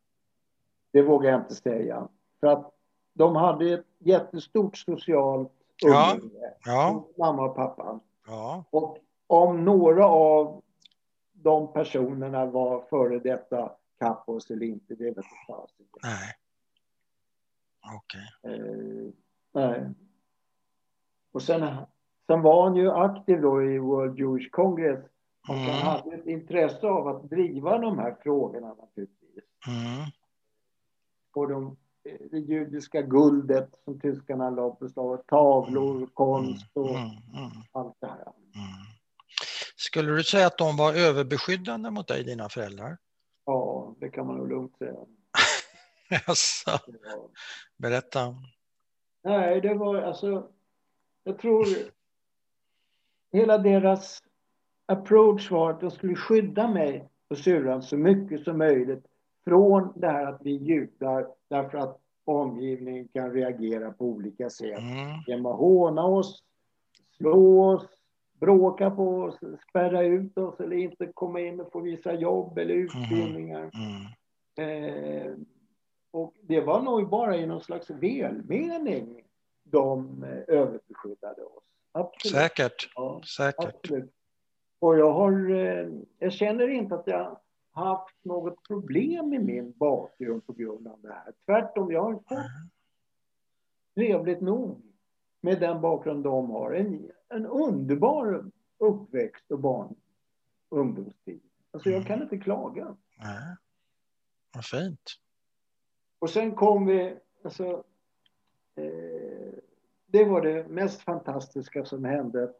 Det 0.92 1.02
vågar 1.02 1.30
jag 1.30 1.40
inte 1.40 1.54
säga. 1.54 2.08
För 2.40 2.46
att 2.46 2.70
de 3.14 3.36
hade 3.36 3.74
ett 3.74 3.86
jättestort 3.98 4.76
socialt 4.76 5.52
umgänge, 5.84 6.54
ja. 6.64 7.06
mamma 7.18 7.44
och 7.44 7.56
pappa. 7.56 8.00
Ja. 8.26 8.64
Och 8.70 8.98
om 9.26 9.64
några 9.64 10.06
av 10.06 10.62
de 11.32 11.72
personerna 11.72 12.46
var 12.46 12.80
före 12.90 13.18
detta 13.18 13.72
kappos 13.98 14.50
eller 14.50 14.66
inte, 14.66 14.94
det 14.94 15.04
vet 15.04 15.26
jag 15.48 15.66
inte. 15.78 15.98
Nej. 16.02 16.34
Okej. 17.96 18.20
Okay. 18.42 18.60
Eh, 18.60 19.12
nej. 19.52 19.94
Och 21.32 21.42
sen, 21.42 21.76
sen 22.26 22.42
var 22.42 22.64
han 22.64 22.76
ju 22.76 22.90
aktiv 22.90 23.40
då 23.40 23.62
i 23.62 23.78
World 23.78 24.18
Jewish 24.18 24.50
Congress. 24.50 25.04
Och 25.48 25.54
mm. 25.54 25.70
han 25.70 25.82
hade 25.82 26.16
ett 26.16 26.26
intresse 26.26 26.86
av 26.86 27.08
att 27.08 27.30
driva 27.30 27.78
de 27.78 27.98
här 27.98 28.16
frågorna 28.22 28.68
naturligtvis. 28.68 29.44
Mm. 29.66 30.10
Och 31.34 31.48
de, 31.48 31.76
det 32.30 32.38
judiska 32.38 33.02
guldet 33.02 33.70
som 33.84 34.00
tyskarna 34.00 34.50
la 34.50 34.70
på 34.70 35.16
tavlor, 35.26 35.96
mm. 35.96 36.08
konst 36.14 36.76
och 36.76 36.90
mm. 36.90 37.10
mm. 37.34 37.50
allt 37.72 37.96
det 38.00 38.06
här. 38.06 38.22
Mm. 38.54 38.94
Skulle 39.76 40.12
du 40.12 40.24
säga 40.24 40.46
att 40.46 40.58
de 40.58 40.76
var 40.76 40.94
överbeskyddande 40.94 41.90
mot 41.90 42.08
dig, 42.08 42.24
dina 42.24 42.48
föräldrar? 42.48 42.98
Ja, 43.44 43.94
det 44.00 44.08
kan 44.08 44.26
man 44.26 44.36
nog 44.36 44.48
lugnt 44.48 44.78
säga. 44.78 44.94
Jaså? 46.26 46.78
Berätta. 47.76 48.36
Nej, 49.22 49.60
det 49.60 49.74
var 49.74 49.96
alltså, 49.96 50.48
jag 51.24 51.38
tror 51.38 51.66
hela 53.32 53.58
deras 53.58 54.22
approach 54.86 55.50
var 55.50 55.70
att 55.70 55.80
de 55.80 55.90
skulle 55.90 56.14
skydda 56.14 56.68
mig 56.68 57.08
och 57.28 57.38
syrran 57.38 57.82
så 57.82 57.96
mycket 57.96 58.44
som 58.44 58.58
möjligt 58.58 59.06
från 59.44 59.92
det 59.96 60.08
här 60.08 60.26
att 60.26 60.40
vi 60.42 60.50
judar 60.50 61.28
därför 61.48 61.78
att 61.78 62.00
omgivningen 62.24 63.08
kan 63.08 63.32
reagera 63.32 63.92
på 63.92 64.04
olika 64.04 64.50
sätt. 64.50 64.78
Mm. 64.78 65.20
Genom 65.26 65.46
att 65.46 65.58
håna 65.58 66.06
oss, 66.06 66.42
slå 67.16 67.64
oss, 67.64 67.86
bråka 68.40 68.90
på 68.90 69.22
oss, 69.22 69.38
spärra 69.70 70.02
ut 70.02 70.38
oss 70.38 70.60
eller 70.60 70.76
inte 70.76 71.06
komma 71.14 71.40
in 71.40 71.60
och 71.60 71.72
få 71.72 71.80
visa 71.80 72.14
jobb 72.14 72.58
eller 72.58 72.74
mm. 72.74 72.86
utbildningar. 72.86 73.70
Mm. 73.74 74.06
Mm. 74.56 75.26
Eh, 75.26 75.32
och 76.10 76.34
det 76.42 76.60
var 76.60 76.82
nog 76.82 77.08
bara 77.08 77.36
i 77.36 77.46
någon 77.46 77.60
slags 77.60 77.90
välmening 77.90 79.22
de 79.64 80.24
eh, 80.24 80.54
överbeskyddade 80.54 81.42
oss. 81.42 81.64
Absolut. 81.92 82.36
Säkert. 82.36 82.90
Ja, 82.94 83.22
Säkert. 83.36 83.74
Absolut. 83.74 84.12
Och 84.84 84.98
jag 84.98 85.12
har, 85.12 85.50
eh, 85.50 85.88
jag 86.18 86.32
känner 86.32 86.68
inte 86.68 86.94
att 86.94 87.06
jag 87.06 87.40
haft 87.70 88.24
något 88.24 88.62
problem 88.62 89.32
i 89.32 89.38
min 89.38 89.72
bakgrund 89.72 90.46
på 90.46 90.52
grund 90.52 90.88
av 90.88 91.00
det 91.02 91.12
här. 91.12 91.32
Tvärtom, 91.46 91.92
jag 91.92 92.02
har 92.02 92.12
fått 92.12 92.30
mm. 92.30 92.44
trevligt 93.94 94.40
nog 94.40 94.82
med 95.40 95.60
den 95.60 95.80
bakgrund 95.80 96.24
de 96.24 96.50
har. 96.50 96.72
En, 96.72 97.10
en 97.28 97.46
underbar 97.46 98.50
uppväxt 98.78 99.50
och 99.50 99.58
barn 99.58 99.94
och 100.68 100.78
ungdomstid. 100.78 101.40
Alltså 101.70 101.90
jag 101.90 102.06
kan 102.06 102.16
mm. 102.16 102.22
inte 102.22 102.38
klaga. 102.38 102.96
Nej. 103.18 103.56
Vad 104.54 104.64
fint. 104.64 105.10
Och 106.18 106.30
sen 106.30 106.54
kom 106.54 106.86
vi, 106.86 107.18
alltså, 107.44 107.84
eh, 108.74 109.54
det 110.06 110.24
var 110.24 110.42
det 110.42 110.68
mest 110.68 111.00
fantastiska 111.00 111.84
som 111.84 112.04
hände. 112.04 112.52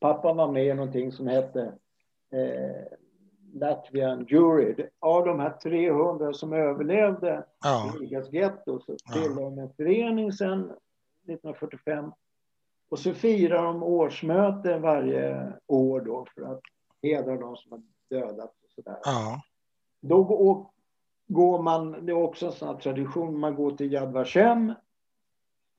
Pappa 0.00 0.32
var 0.32 0.52
med 0.52 0.66
i 0.66 0.74
någonting 0.74 1.12
som 1.12 1.26
hette 1.26 1.62
eh, 2.32 2.98
Latvian 3.52 4.26
Jury. 4.28 4.86
Av 4.98 5.24
de 5.24 5.40
här 5.40 5.50
300 5.50 6.32
som 6.32 6.52
överlevde 6.52 7.44
ja. 7.62 7.92
Rigas 8.00 8.32
getto 8.32 8.80
så 8.80 8.96
tillhörde 9.12 9.34
de 9.34 9.58
en 9.58 9.72
förening 9.72 10.32
sedan 10.32 10.60
1945. 10.60 12.12
Och 12.88 12.98
så 12.98 13.14
firar 13.14 13.64
de 13.64 13.82
årsmöte 13.82 14.78
varje 14.78 15.52
år 15.66 16.00
då 16.00 16.26
för 16.34 16.42
att 16.42 16.60
hedra 17.02 17.36
de 17.36 17.56
som 17.56 17.72
har 17.72 17.82
dödats 18.10 18.54
och 18.64 18.70
sådär. 18.70 18.98
Ja. 19.04 19.42
Då 20.00 20.24
går 21.26 21.62
man, 21.62 22.06
det 22.06 22.12
är 22.12 22.16
också 22.16 22.46
en 22.46 22.52
sån 22.52 22.68
här 22.68 22.76
tradition, 22.76 23.38
man 23.38 23.54
går 23.54 23.70
till 23.70 23.92
Yad 23.92 24.12
Vashem. 24.12 24.74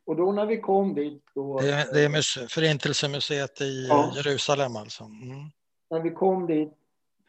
Och 0.05 0.15
då 0.15 0.31
när 0.31 0.45
vi 0.45 0.57
kom 0.57 0.93
dit 0.93 1.23
då... 1.35 1.59
Det 1.59 1.69
är, 1.69 1.93
det 1.93 2.03
är 2.03 2.47
Förintelsemuseet 2.47 3.61
i 3.61 3.87
ja. 3.89 4.11
Jerusalem 4.15 4.75
alltså. 4.75 5.03
Mm. 5.03 5.49
När 5.89 5.99
vi 5.99 6.11
kom 6.11 6.47
dit 6.47 6.73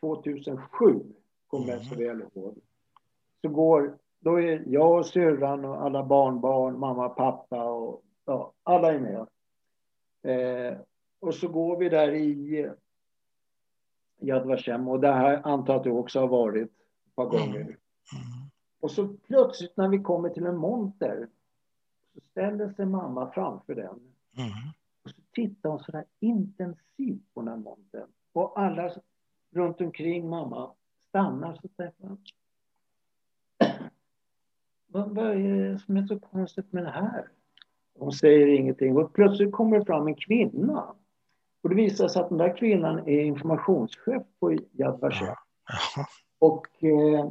2007, 0.00 1.00
kommer 1.46 1.72
jag 1.72 1.85
så 1.85 1.94
väl 1.94 2.20
ihåg. 2.20 2.58
Så 3.42 3.48
går, 3.48 3.98
då 4.20 4.40
är 4.40 4.62
jag 4.66 4.98
och 4.98 5.06
syrran 5.06 5.64
och 5.64 5.82
alla 5.82 6.04
barnbarn, 6.04 6.78
mamma, 6.78 7.08
pappa 7.08 7.64
och 7.64 8.02
ja, 8.24 8.52
alla 8.62 8.92
är 8.92 8.98
med. 8.98 9.26
Eh, 10.24 10.78
och 11.20 11.35
så 11.35 11.48
går 11.48 11.76
vi 11.76 11.88
där 11.88 12.14
i 12.14 12.70
Yad 14.20 14.46
Vashem 14.46 14.88
och 14.88 15.00
det 15.00 15.12
här 15.12 15.46
antar 15.46 15.76
att 15.76 15.85
du 15.85 15.90
också 15.90 16.20
har 16.20 16.28
varit 16.28 16.70
ett 16.70 17.14
par 17.14 17.26
gånger. 17.26 17.61
Mm. 17.61 17.66
Mm. 17.66 17.76
Och 18.80 18.90
så 18.90 19.08
plötsligt 19.08 19.76
när 19.76 19.88
vi 19.88 19.98
kommer 19.98 20.28
till 20.28 20.46
en 20.46 20.56
monter 20.56 21.28
ställer 22.20 22.72
sig 22.72 22.87
mamma 22.87 23.31
framför 23.31 23.75
den. 23.75 24.01
Mm. 24.37 24.51
Och 25.05 25.11
så 25.11 25.22
tittar 25.33 25.70
hon 25.70 25.79
så 25.79 25.92
där 25.92 26.05
intensivt 26.20 27.35
på 27.35 27.42
den 27.42 27.62
montern. 27.62 28.09
Och 28.33 28.61
alla 28.61 28.90
runt 29.51 29.81
omkring 29.81 30.29
mamma 30.29 30.75
stannar 31.09 31.55
så 31.55 31.68
säger 31.77 31.92
vad, 34.87 35.14
vad 35.14 35.27
är 35.27 35.70
det 35.70 35.79
som 35.79 35.96
är 35.96 36.07
så 36.07 36.20
konstigt 36.20 36.72
med 36.72 36.85
det 36.85 36.90
här? 36.90 37.29
Hon 37.98 38.12
säger 38.12 38.46
ingenting 38.46 38.96
och 38.96 39.12
plötsligt 39.12 39.53
kommer 39.53 39.79
det 39.79 39.85
fram 39.85 40.07
en 40.07 40.14
kvinna. 40.14 40.94
Och 41.62 41.68
det 41.68 41.75
visar 41.75 42.09
sig 42.09 42.22
att 42.22 42.29
den 42.29 42.38
där 42.38 42.57
kvinnan 42.57 42.98
är 42.98 43.20
informationschef 43.20 44.22
på 44.40 44.53
Yad 44.53 45.01
Vashem. 45.01 45.27
Ja. 45.27 46.07
Och 46.38 46.85
eh, 46.85 47.31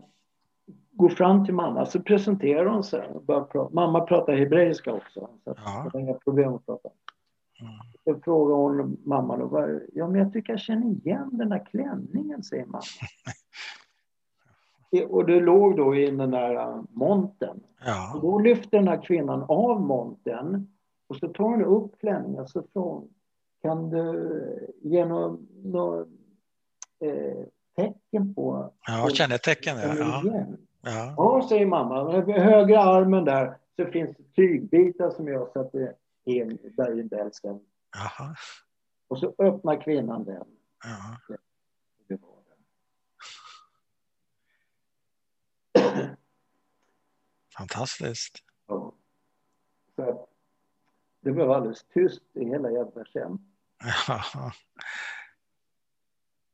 går 0.91 1.09
fram 1.09 1.45
till 1.45 1.53
mamma 1.53 1.85
så 1.85 2.01
presenterar 2.01 2.65
hon 2.65 2.83
sig. 2.83 3.09
Prata. 3.27 3.69
Mamma 3.69 4.01
pratar 4.01 4.33
hebreiska 4.33 4.93
också. 4.93 5.29
Så 5.43 5.55
ja. 5.65 5.89
det 5.91 5.97
är 5.97 6.01
inga 6.01 6.13
problem 6.13 6.53
att 6.53 6.65
prata. 6.65 6.89
Mm. 7.61 7.73
Så 8.03 8.23
frågar 8.23 8.55
hon 8.55 8.97
mamma 9.05 9.37
då, 9.37 9.79
ja 9.93 10.07
men 10.07 10.21
jag 10.21 10.33
tycker 10.33 10.53
jag 10.53 10.59
känner 10.59 10.87
igen 10.87 11.29
den 11.31 11.49
där 11.49 11.65
klänningen, 11.65 12.43
säger 12.43 12.65
mamma. 12.65 12.83
och 15.09 15.25
det 15.25 15.39
låg 15.39 15.77
då 15.77 15.95
i 15.95 16.11
den 16.11 16.31
där 16.31 16.55
äh, 16.55 16.81
monten. 16.89 17.59
Ja. 17.85 18.13
Och 18.15 18.21
då 18.21 18.39
lyfter 18.39 18.77
den 18.77 18.87
här 18.87 19.01
kvinnan 19.01 19.43
av 19.43 19.81
monten 19.81 20.67
och 21.07 21.15
så 21.15 21.27
tar 21.27 21.43
hon 21.43 21.65
upp 21.65 21.99
klänningen 21.99 22.47
så 22.47 22.63
från 22.73 23.09
kan 23.61 23.89
du 23.89 24.73
ge 24.81 25.05
något 25.05 26.07
eh, 26.99 27.45
tecken 27.75 28.35
på... 28.35 28.73
Ja, 28.87 29.09
kännetecken. 29.09 29.77
Ja. 29.77 30.21
Ja. 30.23 30.45
Ja. 30.81 31.13
ja, 31.17 31.47
säger 31.49 31.65
mamma. 31.65 32.21
Högra 32.21 32.79
armen 32.79 33.25
där 33.25 33.57
så 33.75 33.85
finns 33.85 34.17
det 34.17 34.23
tygbitar 34.35 35.09
som 35.09 35.27
jag 35.27 35.51
sätter 35.51 35.95
in 36.23 36.59
där 36.77 36.99
i 36.99 37.03
bälten. 37.03 37.59
Och 39.07 39.19
så 39.19 39.35
öppnar 39.37 39.81
kvinnan 39.81 40.23
den. 40.23 40.47
Ja. 40.83 41.17
Fantastiskt. 47.57 48.37
Ja. 48.67 48.93
Så 49.95 50.27
det 51.19 51.31
blev 51.31 51.51
alldeles 51.51 51.83
tyst 51.83 52.21
i 52.33 52.45
hela 52.45 52.71
jävla 52.71 53.05
känn. 53.05 53.39
Ja. 54.07 54.51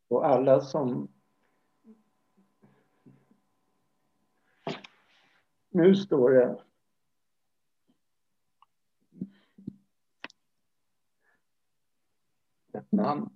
Och 0.10 0.26
alla 0.26 0.62
som... 0.62 1.17
nu 5.70 5.96
står 5.96 6.32
det 6.32 6.58
ett 12.78 12.92
namn 12.92 13.30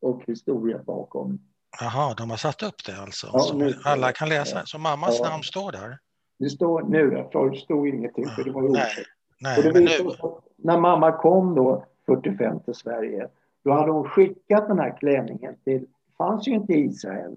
och 0.00 0.22
historia 0.26 0.82
bakom. 0.82 1.38
Jaha, 1.80 2.14
de 2.14 2.30
har 2.30 2.36
satt 2.36 2.62
upp 2.62 2.84
det 2.86 2.96
alltså? 2.96 3.30
Ja, 3.32 3.38
så 3.40 3.72
alla 3.84 4.12
kan 4.12 4.28
läsa? 4.28 4.66
Så 4.66 4.78
mammas 4.78 5.18
ja. 5.18 5.28
namn 5.28 5.42
står 5.42 5.72
där? 5.72 5.98
Det 6.38 6.50
står 6.50 6.82
nu, 6.82 7.28
förut 7.32 7.58
stod 7.58 7.88
ingenting 7.88 8.26
för 8.26 8.44
det 8.44 8.50
var 8.50 8.62
Nej, 8.62 9.04
nej 9.40 9.72
nu... 9.72 10.10
När 10.56 10.80
mamma 10.80 11.12
kom 11.12 11.54
då 11.54 11.86
45 12.06 12.60
till 12.60 12.74
Sverige, 12.74 13.28
då 13.64 13.72
hade 13.72 13.92
hon 13.92 14.08
skickat 14.08 14.68
den 14.68 14.78
här 14.78 14.96
klänningen 14.98 15.56
till, 15.64 15.86
fanns 16.18 16.48
ju 16.48 16.52
inte 16.52 16.72
Israel, 16.72 17.36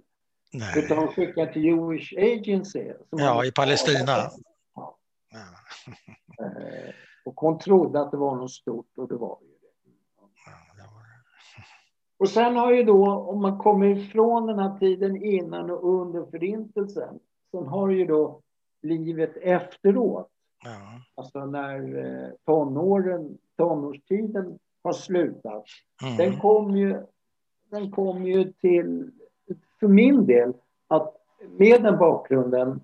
Nej. 0.54 0.80
utan 0.80 0.98
hon 0.98 1.08
skickade 1.08 1.54
till 1.54 1.64
Jewish 1.64 2.14
Agency. 2.18 2.92
ja, 3.10 3.46
i 3.46 3.52
Palestina. 3.52 4.12
Ja. 4.76 4.98
Ja. 5.32 5.46
Eh, 6.46 6.94
och 7.26 7.40
hon 7.40 7.60
trodde 7.60 8.02
att 8.02 8.12
det 8.12 8.18
var 8.18 8.36
något 8.36 8.52
stort 8.52 8.98
och 8.98 9.08
det 9.08 9.16
var 9.16 9.38
ju 9.42 9.48
det. 9.48 9.56
Och 12.18 12.30
sen 12.30 12.56
har 12.56 12.72
ju 12.72 12.84
då, 12.84 13.12
om 13.12 13.42
man 13.42 13.58
kommer 13.58 13.86
ifrån 13.86 14.48
den 14.48 14.60
här 14.60 14.80
tiden 14.80 15.24
innan 15.24 15.70
och 15.70 16.02
under 16.02 16.26
förintelsen, 16.26 17.20
sen 17.52 17.68
har 17.68 17.90
ju 17.90 18.06
då 18.06 18.42
livet 18.82 19.38
efteråt. 19.38 20.30
Ja. 20.64 21.02
Alltså 21.16 21.46
när 21.46 21.98
eh, 21.98 22.30
tonåren, 22.46 23.38
tonårstiden 23.58 24.60
har 24.84 24.94
slutat. 24.94 25.64
Mm. 26.04 26.18
Den 26.18 26.40
kom 26.40 26.78
ju, 26.78 27.06
den 27.72 27.92
kom 27.92 28.26
ju 28.26 28.54
till, 28.54 29.12
för 29.86 29.94
min 29.94 30.26
del, 30.26 30.54
att 30.88 31.16
med 31.58 31.84
den 31.84 31.98
bakgrunden 31.98 32.82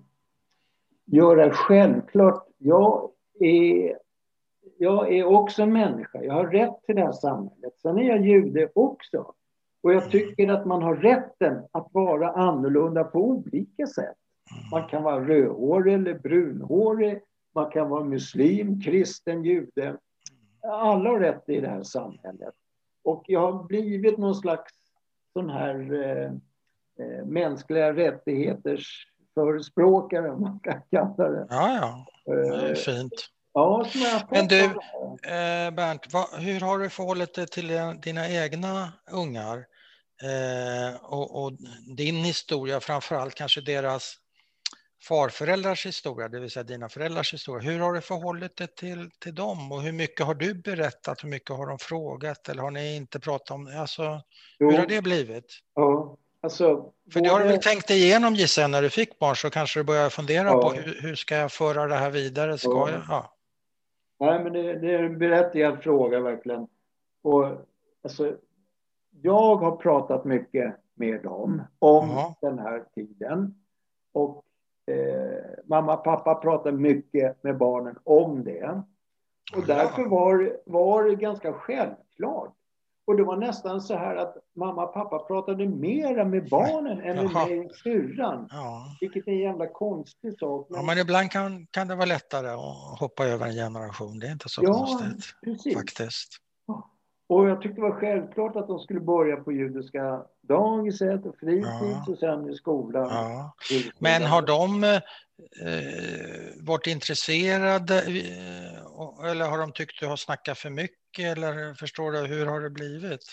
göra 1.04 1.50
självklart, 1.50 2.46
jag 2.58 3.10
är, 3.40 3.98
jag 4.78 5.12
är 5.12 5.24
också 5.24 5.62
en 5.62 5.72
människa, 5.72 6.22
jag 6.22 6.34
har 6.34 6.46
rätt 6.46 6.82
till 6.86 6.96
det 6.96 7.02
här 7.02 7.12
samhället. 7.12 7.78
Sen 7.82 7.98
är 7.98 8.02
jag 8.02 8.26
jude 8.26 8.68
också. 8.74 9.34
Och 9.82 9.92
jag 9.92 10.10
tycker 10.10 10.48
att 10.52 10.66
man 10.66 10.82
har 10.82 10.96
rätten 10.96 11.62
att 11.72 11.88
vara 11.92 12.32
annorlunda 12.32 13.04
på 13.04 13.18
olika 13.18 13.86
sätt. 13.86 14.16
Man 14.72 14.88
kan 14.88 15.02
vara 15.02 15.28
rödhårig 15.28 15.94
eller 15.94 16.18
brunhårig. 16.18 17.20
Man 17.54 17.70
kan 17.70 17.88
vara 17.88 18.04
muslim, 18.04 18.80
kristen, 18.80 19.44
jude. 19.44 19.96
Alla 20.62 21.10
har 21.10 21.20
rätt 21.20 21.48
i 21.48 21.60
det 21.60 21.68
här 21.68 21.82
samhället. 21.82 22.54
Och 23.04 23.24
jag 23.26 23.52
har 23.52 23.64
blivit 23.64 24.18
någon 24.18 24.34
slags 24.34 24.72
sån 25.32 25.50
här 25.50 25.92
eh, 25.92 26.32
eh 27.00 27.26
mänskliga 27.26 27.92
rättigheters 27.92 29.06
förespråkare, 29.34 30.30
om 30.30 30.40
man 30.40 30.60
kan 30.60 30.80
kalla 30.90 31.28
det. 31.28 31.46
Ja, 31.50 31.74
ja. 31.74 32.06
Det 32.24 32.48
är 32.48 32.68
eh, 32.70 32.74
fint. 32.74 33.28
Ja, 33.54 33.86
Men 34.30 34.48
du, 34.48 34.64
eh, 34.64 35.70
Bernt, 35.70 36.12
vad, 36.12 36.28
hur 36.40 36.60
har 36.60 36.78
du 36.78 36.88
förhållit 36.88 37.34
dig 37.34 37.46
till 37.46 37.68
dina 38.02 38.28
egna 38.28 38.92
ungar? 39.10 39.64
Eh, 40.22 41.04
och, 41.04 41.42
och, 41.42 41.52
din 41.96 42.14
historia, 42.14 42.80
framför 42.80 43.14
allt 43.16 43.34
kanske 43.34 43.60
deras 43.60 44.14
farföräldrars 45.08 45.86
historia, 45.86 46.28
det 46.28 46.40
vill 46.40 46.50
säga 46.50 46.62
dina 46.62 46.88
föräldrars 46.88 47.34
historia. 47.34 47.70
Hur 47.70 47.80
har 47.80 47.92
du 47.92 48.00
förhållit 48.00 48.56
dig 48.56 48.68
till, 48.68 49.10
till 49.18 49.34
dem 49.34 49.72
och 49.72 49.82
hur 49.82 49.92
mycket 49.92 50.26
har 50.26 50.34
du 50.34 50.54
berättat? 50.54 51.24
Hur 51.24 51.28
mycket 51.28 51.50
har 51.50 51.66
de 51.66 51.78
frågat 51.78 52.48
eller 52.48 52.62
har 52.62 52.70
ni 52.70 52.96
inte 52.96 53.20
pratat 53.20 53.50
om 53.50 53.64
det? 53.64 53.80
Alltså, 53.80 54.22
hur 54.58 54.78
har 54.78 54.86
det 54.86 55.02
blivit? 55.02 55.58
Ja, 55.74 56.16
alltså, 56.42 56.92
För 57.12 57.20
det 57.20 57.28
har 57.28 57.40
du 57.40 57.46
väl 57.46 57.62
tänkt 57.62 57.90
igenom 57.90 58.34
gissar 58.34 58.68
när 58.68 58.82
du 58.82 58.90
fick 58.90 59.18
barn 59.18 59.36
så 59.36 59.50
kanske 59.50 59.80
du 59.80 59.84
börjar 59.84 60.10
fundera 60.10 60.48
ja. 60.48 60.62
på 60.62 60.70
hur, 60.70 61.02
hur, 61.02 61.14
ska 61.14 61.36
jag 61.36 61.52
föra 61.52 61.86
det 61.86 61.94
här 61.94 62.10
vidare? 62.10 62.58
Ska 62.58 62.70
ja. 62.70 62.90
jag? 62.90 63.02
Ja. 63.08 63.34
Nej, 64.20 64.44
men 64.44 64.52
det, 64.52 64.78
det, 64.78 64.94
är 64.94 65.02
en 65.02 65.18
berättigad 65.18 65.82
fråga 65.82 66.20
verkligen. 66.20 66.66
Och, 67.22 67.46
alltså, 68.02 68.36
jag 69.22 69.56
har 69.56 69.76
pratat 69.76 70.24
mycket 70.24 70.76
med 70.94 71.22
dem 71.22 71.62
om 71.78 72.10
ja. 72.10 72.36
den 72.40 72.58
här 72.58 72.84
tiden. 72.94 73.54
Och 74.12 74.44
Eh, 74.86 75.44
mamma 75.64 75.96
och 75.96 76.04
pappa 76.04 76.34
pratar 76.34 76.72
mycket 76.72 77.42
med 77.42 77.58
barnen 77.58 77.98
om 78.04 78.44
det. 78.44 78.82
Och 79.56 79.66
därför 79.66 80.04
var, 80.04 80.58
var 80.66 81.04
det 81.04 81.14
ganska 81.14 81.52
självklart. 81.52 82.54
Och 83.04 83.16
det 83.16 83.24
var 83.24 83.36
nästan 83.36 83.80
så 83.80 83.96
här 83.96 84.16
att 84.16 84.36
mamma 84.56 84.84
och 84.84 84.94
pappa 84.94 85.18
pratade 85.18 85.68
mera 85.68 86.24
med 86.24 86.48
barnen 86.48 87.00
än 87.00 87.16
med 87.16 87.24
Jaha. 87.24 87.46
mig 87.46 87.60
och 87.60 87.74
syrran. 87.74 88.48
Ja. 88.50 88.96
Vilket 89.00 89.28
är 89.28 89.32
en 89.32 89.38
jävla 89.38 89.66
konstig 89.66 90.38
sak. 90.38 90.66
Men... 90.70 90.80
Ja, 90.80 90.86
men 90.86 90.98
ibland 90.98 91.30
kan, 91.30 91.66
kan 91.66 91.88
det 91.88 91.94
vara 91.94 92.06
lättare 92.06 92.48
att 92.48 92.98
hoppa 93.00 93.24
över 93.24 93.46
en 93.46 93.52
generation. 93.52 94.18
Det 94.18 94.26
är 94.26 94.32
inte 94.32 94.48
så 94.48 94.60
ja, 94.64 94.72
konstigt. 94.72 95.34
Precis. 95.44 95.74
Faktiskt. 95.74 96.38
Och 97.32 97.48
jag 97.48 97.62
tyckte 97.62 97.80
det 97.80 97.88
var 97.88 98.00
självklart 98.00 98.56
att 98.56 98.66
de 98.66 98.78
skulle 98.78 99.00
börja 99.00 99.36
på 99.36 99.52
judiska 99.52 100.22
dagiset 100.40 101.26
och 101.26 101.36
fritids 101.40 101.68
ja. 101.80 102.04
och 102.08 102.18
sen 102.18 102.50
i 102.50 102.54
skolan. 102.54 103.08
Ja. 103.10 103.54
Men 103.98 104.22
har 104.22 104.42
de 104.42 104.84
eh, 104.84 105.00
varit 106.60 106.86
intresserade 106.86 107.98
eh, 107.98 108.71
eller 109.24 109.48
har 109.48 109.58
de 109.58 109.72
tyckt 109.72 110.00
du 110.00 110.06
har 110.06 110.16
snackat 110.16 110.58
för 110.58 110.70
mycket 110.70 111.38
eller 111.38 111.74
förstår 111.74 112.12
du, 112.12 112.18
hur 112.18 112.46
har 112.46 112.60
det 112.60 112.70
blivit? 112.70 113.24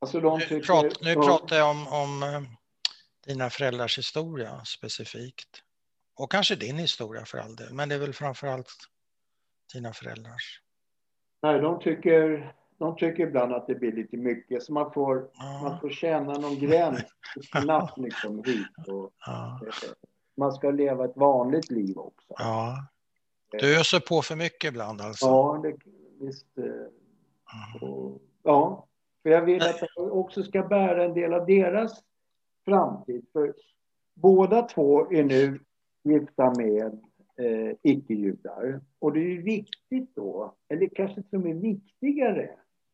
Alltså 0.00 0.20
de 0.20 0.40
tycker, 0.40 0.54
nu, 0.54 0.62
prat, 0.62 1.00
nu 1.02 1.14
pratar 1.14 1.56
jag 1.56 1.70
om, 1.70 1.88
om 1.88 2.22
eh, 2.22 2.42
dina 3.26 3.50
föräldrars 3.50 3.98
historia 3.98 4.64
specifikt. 4.64 5.62
Och 6.14 6.30
kanske 6.30 6.56
din 6.56 6.78
historia 6.78 7.24
för 7.24 7.38
all 7.38 7.56
del, 7.56 7.74
men 7.74 7.88
det 7.88 7.94
är 7.94 7.98
väl 7.98 8.12
framför 8.12 8.46
allt 8.46 8.72
dina 9.72 9.92
föräldrars. 9.92 10.62
Nej, 11.42 11.60
de 11.60 11.80
tycker, 11.80 12.52
de 12.78 12.96
tycker 12.96 13.26
ibland 13.26 13.52
att 13.52 13.66
det 13.66 13.74
blir 13.74 13.92
lite 13.92 14.16
mycket, 14.16 14.62
så 14.62 14.72
man 14.72 14.92
får, 14.92 15.30
ja. 15.34 15.60
man 15.62 15.80
får 15.80 15.90
känna 15.90 16.32
någon 16.32 16.58
gräns 16.58 17.02
snabbt 17.52 17.98
liksom 17.98 18.44
hit. 18.44 18.88
Och, 18.88 19.12
ja. 19.26 19.60
Man 20.36 20.52
ska 20.52 20.70
leva 20.70 21.04
ett 21.04 21.16
vanligt 21.16 21.70
liv 21.70 21.98
också. 21.98 22.34
Ja. 22.38 22.86
Du 23.50 23.80
öser 23.80 24.00
på 24.00 24.22
för 24.22 24.36
mycket 24.36 24.68
ibland 24.68 25.00
alltså? 25.00 25.26
Ja, 25.26 25.60
det, 25.62 25.76
visst. 26.26 26.58
Mm. 26.58 27.90
Och, 27.90 28.22
ja, 28.42 28.86
för 29.22 29.30
jag 29.30 29.42
vill 29.42 29.62
att 29.62 29.80
jag 29.96 30.16
också 30.16 30.42
ska 30.42 30.62
bära 30.62 31.04
en 31.04 31.14
del 31.14 31.34
av 31.34 31.46
deras 31.46 32.02
framtid. 32.64 33.26
För 33.32 33.54
båda 34.14 34.62
två 34.62 35.12
är 35.12 35.24
nu 35.24 35.60
gifta 36.04 36.54
med 36.56 37.00
eh, 37.36 37.76
icke-judar. 37.82 38.80
Och 38.98 39.12
det 39.12 39.20
är 39.20 39.28
ju 39.28 39.42
viktigt 39.42 40.14
då, 40.14 40.54
eller 40.68 40.88
kanske 40.88 41.22
till 41.22 41.38
och 41.38 41.44
med 41.44 41.60
viktigare, 41.60 42.50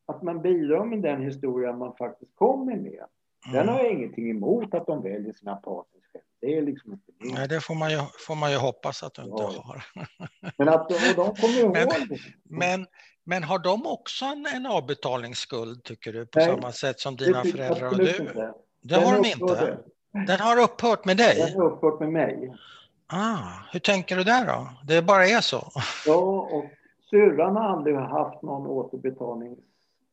att 0.07 0.23
man 0.23 0.43
bidrar 0.43 0.85
med 0.85 1.03
den 1.03 1.23
historia 1.23 1.73
man 1.73 1.97
faktiskt 1.97 2.35
kommer 2.35 2.77
med. 2.77 3.05
Den 3.53 3.63
mm. 3.63 3.75
har 3.75 3.83
jag 3.83 3.93
ingenting 3.93 4.31
emot 4.31 4.75
att 4.75 4.87
de 4.87 5.03
väljer 5.03 5.33
sina 5.33 5.57
partners. 5.57 6.06
Det 6.47 6.59
är 6.59 6.63
liksom 6.63 6.93
inte 6.93 7.13
det. 7.21 7.35
Nej, 7.35 7.49
det 7.49 7.61
får 7.61 7.75
man 7.75 7.91
ju, 7.91 7.99
får 8.27 8.35
man 8.35 8.51
ju 8.51 8.57
hoppas 8.57 9.03
att 9.03 9.15
de 9.15 9.25
inte 9.25 9.43
ja. 9.43 9.63
har. 9.65 9.85
Men 10.59 10.69
att 10.69 10.93
och 10.93 10.99
de 11.17 11.35
kommer 11.35 11.59
ihåg 11.61 11.73
men, 11.73 11.89
det. 11.89 12.19
Men, 12.45 12.87
men 13.25 13.43
har 13.43 13.59
de 13.59 13.87
också 13.87 14.25
en, 14.25 14.47
en 14.55 14.67
avbetalningsskuld, 14.67 15.85
tycker 15.85 16.13
du, 16.13 16.27
på 16.27 16.39
Nej, 16.39 16.49
samma 16.49 16.73
sätt 16.73 17.01
som 17.01 17.17
dina 17.17 17.43
föräldrar 17.43 17.89
och 17.89 17.99
du? 17.99 18.17
Inte. 18.17 18.55
Det 18.83 18.95
har 18.95 19.23
de 19.23 19.29
inte. 19.29 19.79
Den 20.27 20.41
har 20.41 20.61
upphört 20.61 21.05
med 21.05 21.17
dig? 21.17 21.37
Den 21.37 21.61
har 21.61 21.73
upphört 21.73 22.01
med 22.01 22.13
mig. 22.13 22.53
Ah, 23.07 23.39
hur 23.73 23.81
tänker 23.81 24.17
du 24.17 24.25
där 24.25 24.47
då? 24.47 24.69
Det 24.85 25.03
bara 25.03 25.27
är 25.27 25.41
så? 25.41 25.73
Ja, 26.07 26.49
och 26.53 26.65
syrran 27.11 27.57
har 27.57 27.63
aldrig 27.63 27.97
haft 27.97 28.43
någon 28.43 28.67
återbetalning. 28.67 29.57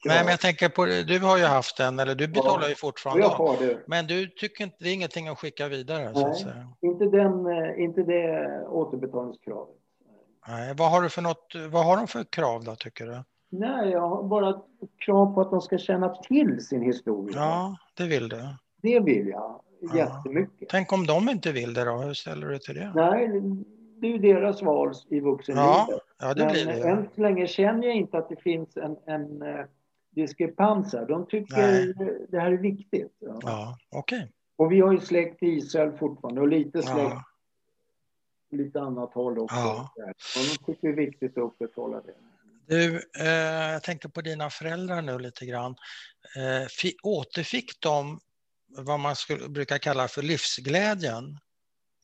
Nej, 0.05 0.23
men 0.23 0.31
jag 0.31 0.39
tänker 0.39 0.69
på, 0.69 0.85
du 0.85 1.19
har 1.19 1.37
ju 1.37 1.43
haft 1.43 1.77
den, 1.77 1.99
eller 1.99 2.15
du 2.15 2.27
betalar 2.27 2.63
ja, 2.63 2.69
ju 2.69 2.75
fortfarande. 2.75 3.23
Jag 3.23 3.29
har 3.29 3.57
det. 3.57 3.79
Men 3.87 4.07
du 4.07 4.27
tycker 4.27 4.63
inte, 4.63 4.75
det 4.79 4.89
är 4.89 4.93
ingenting 4.93 5.27
att 5.27 5.39
skicka 5.39 5.67
vidare? 5.67 6.11
Nej. 6.15 6.55
Inte, 6.81 7.05
den, 7.05 7.45
eh, 7.45 7.83
inte 7.83 8.03
det 8.03 8.47
återbetalningskravet. 8.67 9.75
Nej, 10.47 10.73
vad 10.77 10.91
har 10.91 11.01
du 11.01 11.09
för 11.09 11.21
något, 11.21 11.53
vad 11.69 11.85
har 11.85 11.97
de 11.97 12.07
för 12.07 12.23
krav 12.23 12.63
då, 12.63 12.75
tycker 12.75 13.05
du? 13.05 13.23
Nej, 13.49 13.89
jag 13.89 14.09
har 14.09 14.23
bara 14.23 14.61
krav 15.05 15.33
på 15.33 15.41
att 15.41 15.49
de 15.49 15.61
ska 15.61 15.77
känna 15.77 16.09
till 16.09 16.65
sin 16.65 16.81
historia. 16.81 17.37
Ja, 17.37 17.77
det 17.97 18.03
vill 18.03 18.29
du. 18.29 18.41
Det 18.81 18.99
vill 18.99 19.27
jag 19.27 19.61
ja. 19.81 19.97
jättemycket. 19.97 20.69
Tänk 20.69 20.93
om 20.93 21.07
de 21.07 21.29
inte 21.29 21.51
vill 21.51 21.73
det 21.73 21.83
då? 21.83 21.91
Hur 21.91 22.13
ställer 22.13 22.47
du 22.47 22.57
till 22.57 22.75
det? 22.75 22.91
Nej, 22.95 23.41
det 24.01 24.07
är 24.07 24.11
ju 24.11 24.17
deras 24.17 24.61
val 24.61 24.93
i 25.09 25.19
vuxenlivet. 25.19 25.67
Ja, 25.67 25.99
ja 26.19 26.33
det 26.33 26.45
blir 26.45 26.65
det. 26.65 26.79
Men 26.79 26.97
än 26.97 27.09
så 27.15 27.21
länge 27.21 27.47
känner 27.47 27.87
jag 27.87 27.95
inte 27.95 28.17
att 28.17 28.29
det 28.29 28.41
finns 28.41 28.77
en, 28.77 28.97
en 29.05 29.43
diskrepans 30.15 30.93
här. 30.93 31.05
De 31.05 31.27
tycker 31.27 31.57
Nej. 31.57 31.93
det 32.29 32.39
här 32.39 32.51
är 32.51 32.57
viktigt. 32.57 33.17
Ja, 33.19 33.39
ja 33.41 33.77
okej. 33.89 34.17
Okay. 34.17 34.29
Och 34.55 34.71
vi 34.71 34.79
har 34.79 34.93
ju 34.93 34.99
släkt 34.99 35.43
i 35.43 35.45
Israel 35.45 35.97
fortfarande 35.97 36.41
och 36.41 36.47
lite 36.47 36.81
släkt 36.81 36.97
ja. 36.97 37.23
lite 38.51 38.81
annat 38.81 39.13
håll 39.13 39.39
också. 39.39 39.55
Ja. 39.55 39.93
Och 40.35 40.65
de 40.65 40.73
tycker 40.73 40.87
det 40.87 40.93
är 40.93 41.05
viktigt 41.05 41.37
att 41.37 41.43
upprätthålla 41.43 42.01
det. 42.01 42.13
Du, 42.65 42.95
eh, 43.19 43.71
jag 43.71 43.83
tänker 43.83 44.09
på 44.09 44.21
dina 44.21 44.49
föräldrar 44.49 45.01
nu 45.01 45.19
lite 45.19 45.45
grann. 45.45 45.75
Eh, 46.35 46.67
återfick 47.03 47.81
de 47.81 48.19
vad 48.77 48.99
man 48.99 49.15
skulle 49.15 49.49
brukar 49.49 49.77
kalla 49.77 50.07
för 50.07 50.21
livsglädjen 50.21 51.37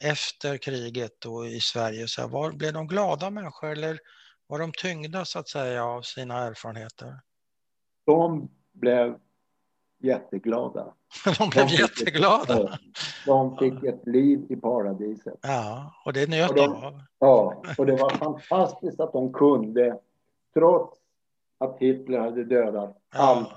efter 0.04 0.58
kriget 0.58 1.26
och 1.26 1.48
i 1.48 1.60
Sverige? 1.60 2.08
Så 2.08 2.22
här, 2.22 2.28
var, 2.28 2.52
blev 2.52 2.74
de 2.74 2.88
glada 2.88 3.30
människor 3.30 3.70
eller 3.70 4.00
var 4.48 4.60
de 4.60 4.72
tyngda 4.72 5.26
så 5.26 5.40
att 5.40 5.50
säga 5.50 5.86
av 5.86 6.02
sina 6.02 6.38
erfarenheter? 6.38 7.20
De 8.10 8.50
blev 8.74 9.16
jätteglada. 10.00 10.94
de 11.40 11.50
blev 11.50 11.68
de 11.68 11.74
jätteglada? 11.74 12.74
Ett, 12.74 12.80
de 13.26 13.58
fick 13.58 13.84
ett 13.84 14.08
liv 14.08 14.46
i 14.50 14.56
paradiset. 14.56 15.40
Ja, 15.42 15.94
och 16.06 16.14
det 16.14 16.30
njöt 16.30 16.56
de 16.56 16.72
av. 16.72 17.02
Ja, 17.20 17.64
och 17.78 17.86
det 17.86 17.96
var 17.96 18.10
fantastiskt 18.10 19.00
att 19.00 19.14
de 19.14 19.34
kunde, 19.34 20.00
trots 20.54 21.00
att 21.58 21.78
Hitler 21.80 22.20
hade 22.20 22.44
dödat 22.44 22.98
ja. 23.14 23.20
allt, 23.20 23.50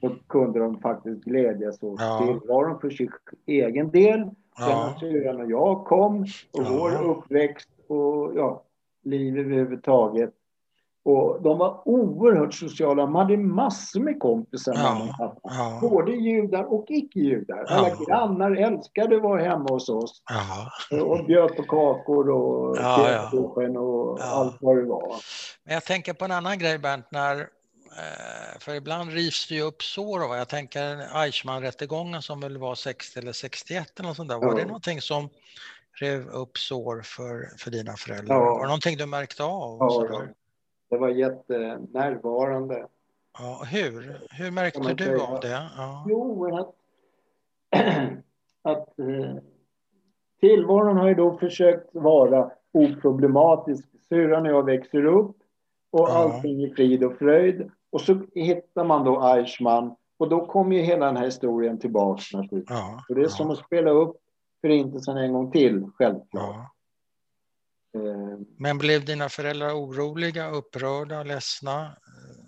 så 0.00 0.10
kunde 0.28 0.58
de 0.58 0.80
faktiskt 0.80 1.24
glädjas 1.24 1.82
åt 1.82 2.00
ja. 2.00 2.18
tillvaron 2.18 2.80
för 2.80 2.90
sin 2.90 3.10
egen 3.46 3.90
del. 3.90 4.30
Ja. 4.58 4.96
syrran 5.00 5.40
och 5.40 5.50
jag 5.50 5.84
kom 5.84 6.22
och 6.52 6.62
ja. 6.62 6.68
vår 6.70 7.10
uppväxt 7.10 7.70
och 7.88 8.32
ja, 8.36 8.62
liv 9.02 9.38
överhuvudtaget. 9.38 10.34
Och 11.06 11.42
de 11.42 11.58
var 11.58 11.88
oerhört 11.88 12.54
sociala. 12.54 13.02
De 13.02 13.14
hade 13.14 13.36
massor 13.36 14.00
med 14.00 14.20
kompisar, 14.20 14.74
ja. 14.74 15.38
Ja. 15.42 15.78
Både 15.80 16.12
judar 16.12 16.64
och 16.64 16.86
icke-judar. 16.88 17.64
Alla 17.68 17.88
ja. 17.88 18.04
grannar 18.06 18.56
älskade 18.56 19.16
att 19.16 19.22
vara 19.22 19.42
hemma 19.42 19.66
hos 19.68 19.88
oss. 19.88 20.22
Ja. 20.90 21.00
Och 21.00 21.24
bjöd 21.24 21.56
på 21.56 21.62
kakor 21.62 22.30
och 22.30 22.76
ja, 22.76 23.30
och 23.80 24.20
allt 24.20 24.56
vad 24.60 24.76
det 24.76 24.84
var. 24.84 25.16
Men 25.64 25.74
jag 25.74 25.84
tänker 25.84 26.12
på 26.12 26.24
en 26.24 26.32
annan 26.32 26.58
grej, 26.58 26.78
Bernt, 26.78 27.10
när 27.10 27.40
eh, 27.40 28.58
för 28.60 28.74
ibland 28.74 29.12
rivs 29.12 29.48
det 29.48 29.54
ju 29.54 29.62
upp 29.62 29.82
sår. 29.82 30.28
Och 30.28 30.36
jag 30.36 30.48
tänker 30.48 30.96
Eichmann-rättegången 31.14 32.22
som 32.22 32.40
väl 32.40 32.58
var 32.58 32.74
60 32.74 33.18
eller 33.18 33.32
61 33.32 34.00
eller 34.00 34.12
sånt 34.12 34.28
där. 34.28 34.38
Var 34.38 34.54
det 34.54 34.64
någonting 34.64 35.00
som 35.00 35.28
rev 36.00 36.28
upp 36.28 36.58
sår 36.58 37.02
för, 37.04 37.58
för 37.58 37.70
dina 37.70 37.96
föräldrar? 37.96 38.36
Var 38.36 38.60
det 38.60 38.66
någonting 38.66 38.96
du 38.96 39.06
märkte 39.06 39.44
av? 39.44 39.78
Det 40.88 40.96
var 40.96 41.08
jättenärvarande. 41.08 42.86
Ja, 43.38 43.62
hur? 43.70 44.20
Hur 44.30 44.50
märkte 44.50 44.94
du 44.94 45.04
säga. 45.04 45.22
av 45.22 45.40
det? 45.40 45.70
Ja. 45.76 46.06
Jo, 46.08 46.56
att, 46.56 46.74
att 48.62 48.98
eh, 48.98 49.36
tillvaron 50.40 50.96
har 50.96 51.08
ju 51.08 51.14
då 51.14 51.38
försökt 51.38 51.94
vara 51.94 52.50
oproblematisk. 52.72 53.88
Syrran 54.08 54.46
och 54.46 54.52
jag 54.52 54.64
växer 54.64 55.04
upp 55.04 55.36
och 55.90 56.08
ja. 56.08 56.12
allting 56.12 56.62
är 56.62 56.74
frid 56.74 57.04
och 57.04 57.18
fröjd. 57.18 57.70
Och 57.90 58.00
så 58.00 58.20
hittar 58.34 58.84
man 58.84 59.04
då 59.04 59.22
Eichmann 59.22 59.96
och 60.18 60.28
då 60.28 60.46
kommer 60.46 60.76
ju 60.76 60.82
hela 60.82 61.06
den 61.06 61.16
här 61.16 61.24
historien 61.24 61.74
naturligtvis. 61.74 62.64
Ja. 62.68 63.04
Och 63.08 63.14
det 63.14 63.20
är 63.20 63.24
ja. 63.24 63.28
som 63.28 63.50
att 63.50 63.58
spela 63.58 63.90
upp 63.90 64.16
Förintelsen 64.60 65.16
en 65.16 65.32
gång 65.32 65.50
till, 65.50 65.90
självklart. 65.98 66.56
Ja. 66.56 66.70
Eh, 67.96 68.38
Men 68.58 68.78
blev 68.78 69.04
dina 69.04 69.28
föräldrar 69.28 69.70
oroliga, 69.70 70.50
upprörda, 70.50 71.22
ledsna? 71.22 71.96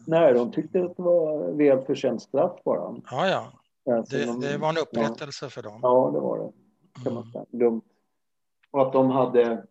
Nej, 0.07 0.35
de 0.35 0.53
tyckte 0.53 0.85
att 0.85 0.97
det 0.97 1.03
var 1.03 1.53
väl 1.53 1.85
förtjänt 1.85 2.23
straff 2.23 2.61
bara. 2.65 2.97
Ja, 3.11 3.29
ja. 3.29 3.53
Alltså, 3.95 4.17
det, 4.17 4.27
de, 4.27 4.41
det, 4.41 4.59
var 4.59 4.69
en 4.69 4.79
upprättelse 4.79 5.45
ja, 5.47 5.51
för 5.51 5.63
dem. 5.63 5.81
Ja, 5.83 6.11
det 6.15 6.21
var 6.21 6.39
det. 6.39 6.53
Kan 7.05 7.15
man 7.15 7.23
mm. 7.23 7.33
säga. 7.33 7.45
Lugnt. 7.51 7.85
Och 8.71 8.83
att 8.83 8.93
de 8.93 9.11
hade 9.11 9.67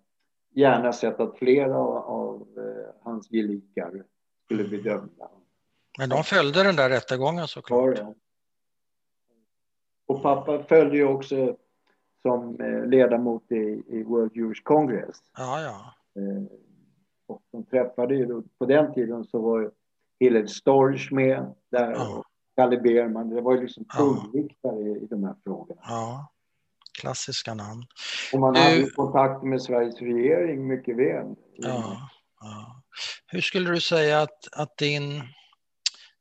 gärna 0.55 0.93
sett 0.93 1.19
att 1.19 1.37
flera 1.37 1.77
av, 1.77 1.97
av 1.97 2.47
eh, 2.57 3.03
hans 3.03 3.29
gelikar 3.29 4.03
skulle 4.45 4.63
bli 4.63 4.81
dömda. 4.81 5.29
Men 5.99 6.09
de 6.09 6.23
följde 6.23 6.63
den 6.63 6.75
där 6.75 6.89
rättegången 6.89 7.47
såklart. 7.47 7.97
Ja, 7.97 8.13
Och 10.05 10.21
pappa 10.23 10.63
följde 10.63 10.97
ju 10.97 11.07
också 11.07 11.57
som 12.21 12.61
eh, 12.61 12.85
ledamot 12.85 13.51
i, 13.51 13.83
i 13.87 14.03
World 14.03 14.35
Jewish 14.35 14.63
Congress. 14.63 15.17
Ja, 15.37 15.61
ja. 15.61 15.93
Eh, 16.21 16.43
och 17.27 17.41
de 17.51 17.65
träffade 17.65 18.15
ju, 18.15 18.43
på 18.59 18.65
den 18.65 18.93
tiden 18.93 19.23
så 19.23 19.41
var 19.41 19.71
Hillel 20.19 20.49
Storch 20.49 21.11
med 21.11 21.55
där 21.71 21.91
ja. 21.91 22.23
Kalle 22.55 22.77
Berman. 22.77 23.29
Det 23.29 23.41
var 23.41 23.55
ju 23.55 23.61
liksom 23.61 23.85
tungviktare 23.85 24.79
ja. 24.79 24.97
i, 24.97 25.03
i 25.03 25.07
de 25.09 25.23
här 25.23 25.35
frågorna. 25.43 25.81
Ja, 25.83 26.31
klassiska 27.01 27.53
namn. 27.53 27.85
Och 28.33 28.39
man 28.39 28.53
du... 28.53 28.59
hade 28.59 28.89
kontakt 28.89 29.43
med 29.43 29.61
Sveriges 29.61 30.01
regering 30.01 30.67
mycket 30.67 30.97
väl. 30.97 31.35
Ja, 31.55 32.09
ja. 32.39 32.83
Hur 33.27 33.41
skulle 33.41 33.71
du 33.71 33.81
säga 33.81 34.21
att, 34.21 34.47
att 34.51 34.77
din 34.77 35.23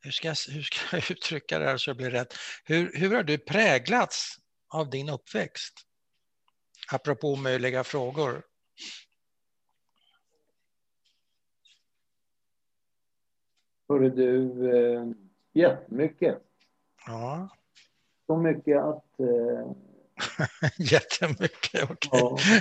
hur 0.01 0.11
ska, 0.11 0.29
jag, 0.29 0.37
hur 0.51 0.63
ska 0.63 0.97
jag 0.97 1.11
uttrycka 1.11 1.59
det 1.59 1.65
här 1.65 1.77
så 1.77 1.91
det 1.91 1.95
blir 1.95 2.11
rätt? 2.11 2.35
Hur, 2.65 2.91
hur 2.95 3.15
har 3.15 3.23
du 3.23 3.39
präglats 3.39 4.37
av 4.69 4.91
din 4.91 5.09
uppväxt? 5.09 5.86
Apropå 6.93 7.33
omöjliga 7.33 7.85
frågor. 7.85 8.43
Hörru 13.89 14.11
du, 14.11 14.71
eh, 14.77 15.07
jättemycket. 15.53 16.39
Ja. 17.07 17.49
Så 18.27 18.37
mycket 18.37 18.83
att... 18.83 19.21
Eh... 19.21 19.73
jättemycket, 20.93 21.91
okej. 21.91 22.23
Okay. 22.23 22.61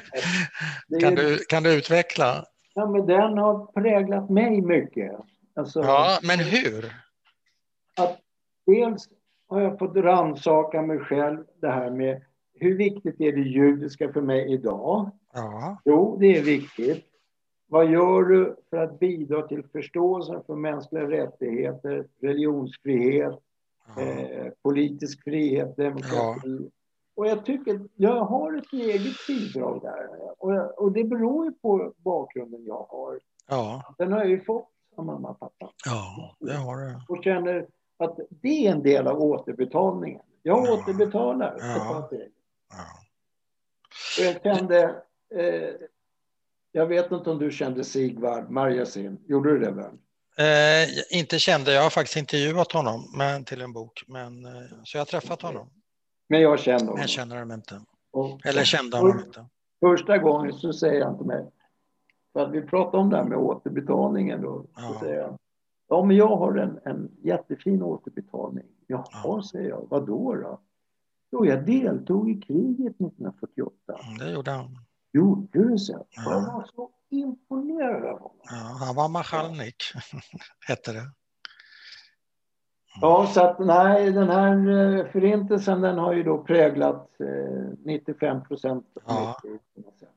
Ja, 0.87 0.99
kan, 0.99 1.15
du, 1.15 1.37
kan 1.37 1.63
du 1.63 1.73
utveckla? 1.73 2.45
Ja, 2.73 2.85
men 2.85 3.05
den 3.05 3.37
har 3.37 3.65
präglat 3.65 4.29
mig 4.29 4.61
mycket. 4.61 5.11
Alltså, 5.55 5.79
ja, 5.79 6.19
men 6.23 6.39
hur? 6.39 6.93
Att 7.97 8.19
dels 8.65 9.09
har 9.47 9.61
jag 9.61 9.79
fått 9.79 9.95
rannsaka 9.95 10.81
mig 10.81 10.99
själv, 10.99 11.43
det 11.61 11.69
här 11.69 11.89
med 11.89 12.21
hur 12.55 12.77
viktigt 12.77 13.21
är 13.21 13.31
det 13.31 13.41
judiska 13.41 14.13
för 14.13 14.21
mig 14.21 14.53
idag? 14.53 15.11
Ja. 15.33 15.77
Jo, 15.85 16.17
det 16.19 16.37
är 16.37 16.43
viktigt. 16.43 17.05
Vad 17.67 17.91
gör 17.91 18.23
du 18.23 18.55
för 18.69 18.77
att 18.77 18.99
bidra 18.99 19.47
till 19.47 19.63
förståelsen 19.71 20.43
för 20.45 20.55
mänskliga 20.55 21.09
rättigheter, 21.09 22.07
religionsfrihet, 22.21 23.39
ja. 23.95 24.01
eh, 24.01 24.51
politisk 24.61 25.23
frihet, 25.23 25.77
demokrati? 25.77 26.59
Ja. 26.61 26.69
Och 27.15 27.27
jag 27.27 27.45
tycker 27.45 27.81
jag 27.95 28.21
har 28.25 28.57
ett 28.57 28.73
eget 28.73 29.27
bidrag 29.27 29.81
där. 29.81 30.09
Och, 30.37 30.53
jag, 30.53 30.79
och 30.79 30.91
det 30.91 31.03
beror 31.03 31.45
ju 31.45 31.51
på 31.51 31.93
bakgrunden 31.97 32.65
jag 32.65 32.85
har. 32.89 33.19
Ja. 33.49 33.95
Den 33.97 34.11
har 34.11 34.19
jag 34.19 34.29
ju 34.29 34.41
fått 34.41 34.69
av 34.95 35.05
mamma 35.05 35.29
och 35.29 35.39
pappa. 35.39 35.71
Ja, 35.85 36.35
det 36.39 36.53
har 36.53 36.77
du. 36.77 36.99
Och 37.09 37.23
känner 37.23 37.67
att 37.97 38.19
det 38.29 38.67
är 38.67 38.71
en 38.71 38.83
del 38.83 39.07
av 39.07 39.21
återbetalningen. 39.21 40.21
Jag 40.43 40.67
ja. 40.67 40.73
återbetalar 40.73 41.57
ja. 41.59 42.09
Jag 44.19 44.43
kände, 44.43 44.83
eh, 45.35 45.87
jag 46.71 46.85
vet 46.85 47.11
inte 47.11 47.29
om 47.29 47.39
du 47.39 47.51
kände 47.51 47.83
Sigvard 47.83 48.49
Marjasin, 48.49 49.19
gjorde 49.27 49.49
du 49.49 49.59
det 49.59 49.71
väl? 49.71 49.93
Eh, 50.37 51.17
inte 51.19 51.39
kände, 51.39 51.73
jag 51.73 51.83
har 51.83 51.89
faktiskt 51.89 52.17
intervjuat 52.17 52.71
honom 52.71 53.13
men, 53.17 53.43
till 53.43 53.61
en 53.61 53.73
bok, 53.73 54.03
men, 54.07 54.45
eh, 54.45 54.51
så 54.83 54.97
jag 54.97 55.01
har 55.01 55.05
träffat 55.05 55.41
honom. 55.41 55.69
Men 56.29 56.41
jag 56.41 56.59
känner 56.59 56.79
honom? 56.79 56.99
Jag 56.99 57.09
känner 57.09 57.35
honom 57.35 57.51
inte. 57.51 57.81
Och, 58.11 58.45
Eller 58.45 58.63
kände 58.63 58.97
honom 58.97 59.19
inte. 59.25 59.45
Första 59.79 60.17
gången 60.17 60.53
så 60.53 60.73
säger 60.73 61.05
han 61.05 61.17
till 61.17 61.27
mig, 61.27 61.45
för 62.33 62.39
att 62.39 62.51
vi 62.51 62.61
pratade 62.61 62.97
om 62.97 63.09
det 63.09 63.17
här 63.17 63.23
med 63.23 63.37
återbetalningen 63.37 64.41
då, 64.41 64.65
ja. 64.75 64.81
så 64.81 64.99
säger 64.99 65.23
han, 65.23 65.37
ja 65.89 66.05
men 66.05 66.17
jag 66.17 66.37
har 66.37 66.57
en, 66.57 66.79
en 66.85 67.11
jättefin 67.23 67.83
återbetalning. 67.83 68.65
Jaha, 68.87 69.05
ja. 69.23 69.43
säger 69.51 69.69
jag, 69.69 69.87
vad 69.89 70.07
då 70.07 70.35
då? 70.35 70.59
Jo, 71.35 71.45
jag 71.45 71.65
deltog 71.65 72.29
i 72.29 72.41
kriget 72.41 72.95
1948. 72.95 73.73
Mm, 73.87 74.17
det 74.17 74.31
gjorde 74.31 74.51
han. 74.51 74.77
Gjorde 75.13 75.47
du 75.51 75.77
så? 75.77 76.05
Ja. 76.09 76.23
Jag 76.31 76.41
var 76.41 76.69
så 76.75 76.89
imponerad 77.09 78.05
av 78.05 78.19
honom. 78.19 78.37
Ja, 78.43 78.77
han 78.85 78.95
var 78.95 79.07
Machalnik, 79.07 79.83
hette 80.67 80.93
det. 80.93 81.11
Ja, 83.01 83.31
så 83.33 83.41
att 83.41 83.59
nej, 83.59 84.11
den 84.11 84.29
här 84.29 84.57
eh, 84.97 85.05
förintelsen 85.11 85.81
den 85.81 85.97
har 85.97 86.13
ju 86.13 86.23
då 86.23 86.43
präglat 86.43 87.09
95 87.85 88.37
eh, 88.37 88.43
procent 88.43 88.85
ja. 89.07 89.39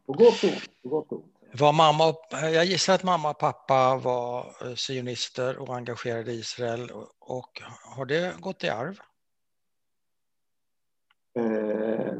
på 0.06 0.12
gott 0.12 0.44
och 0.44 0.50
ont. 0.50 0.82
På 0.82 0.88
gott 0.88 1.12
och 1.12 1.18
ont. 1.18 1.34
Var 1.60 1.72
mamma, 1.72 2.14
jag 2.30 2.64
gissar 2.64 2.94
att 2.94 3.04
mamma 3.04 3.30
och 3.30 3.38
pappa 3.38 3.96
var 3.96 4.38
eh, 4.38 4.74
sionister 4.74 5.58
och 5.58 5.76
engagerade 5.76 6.32
i 6.32 6.38
Israel. 6.38 6.90
Och 7.18 7.62
har 7.96 8.04
det 8.04 8.40
gått 8.40 8.64
i 8.64 8.68
arv? 8.68 8.98
Eh, 11.38 12.12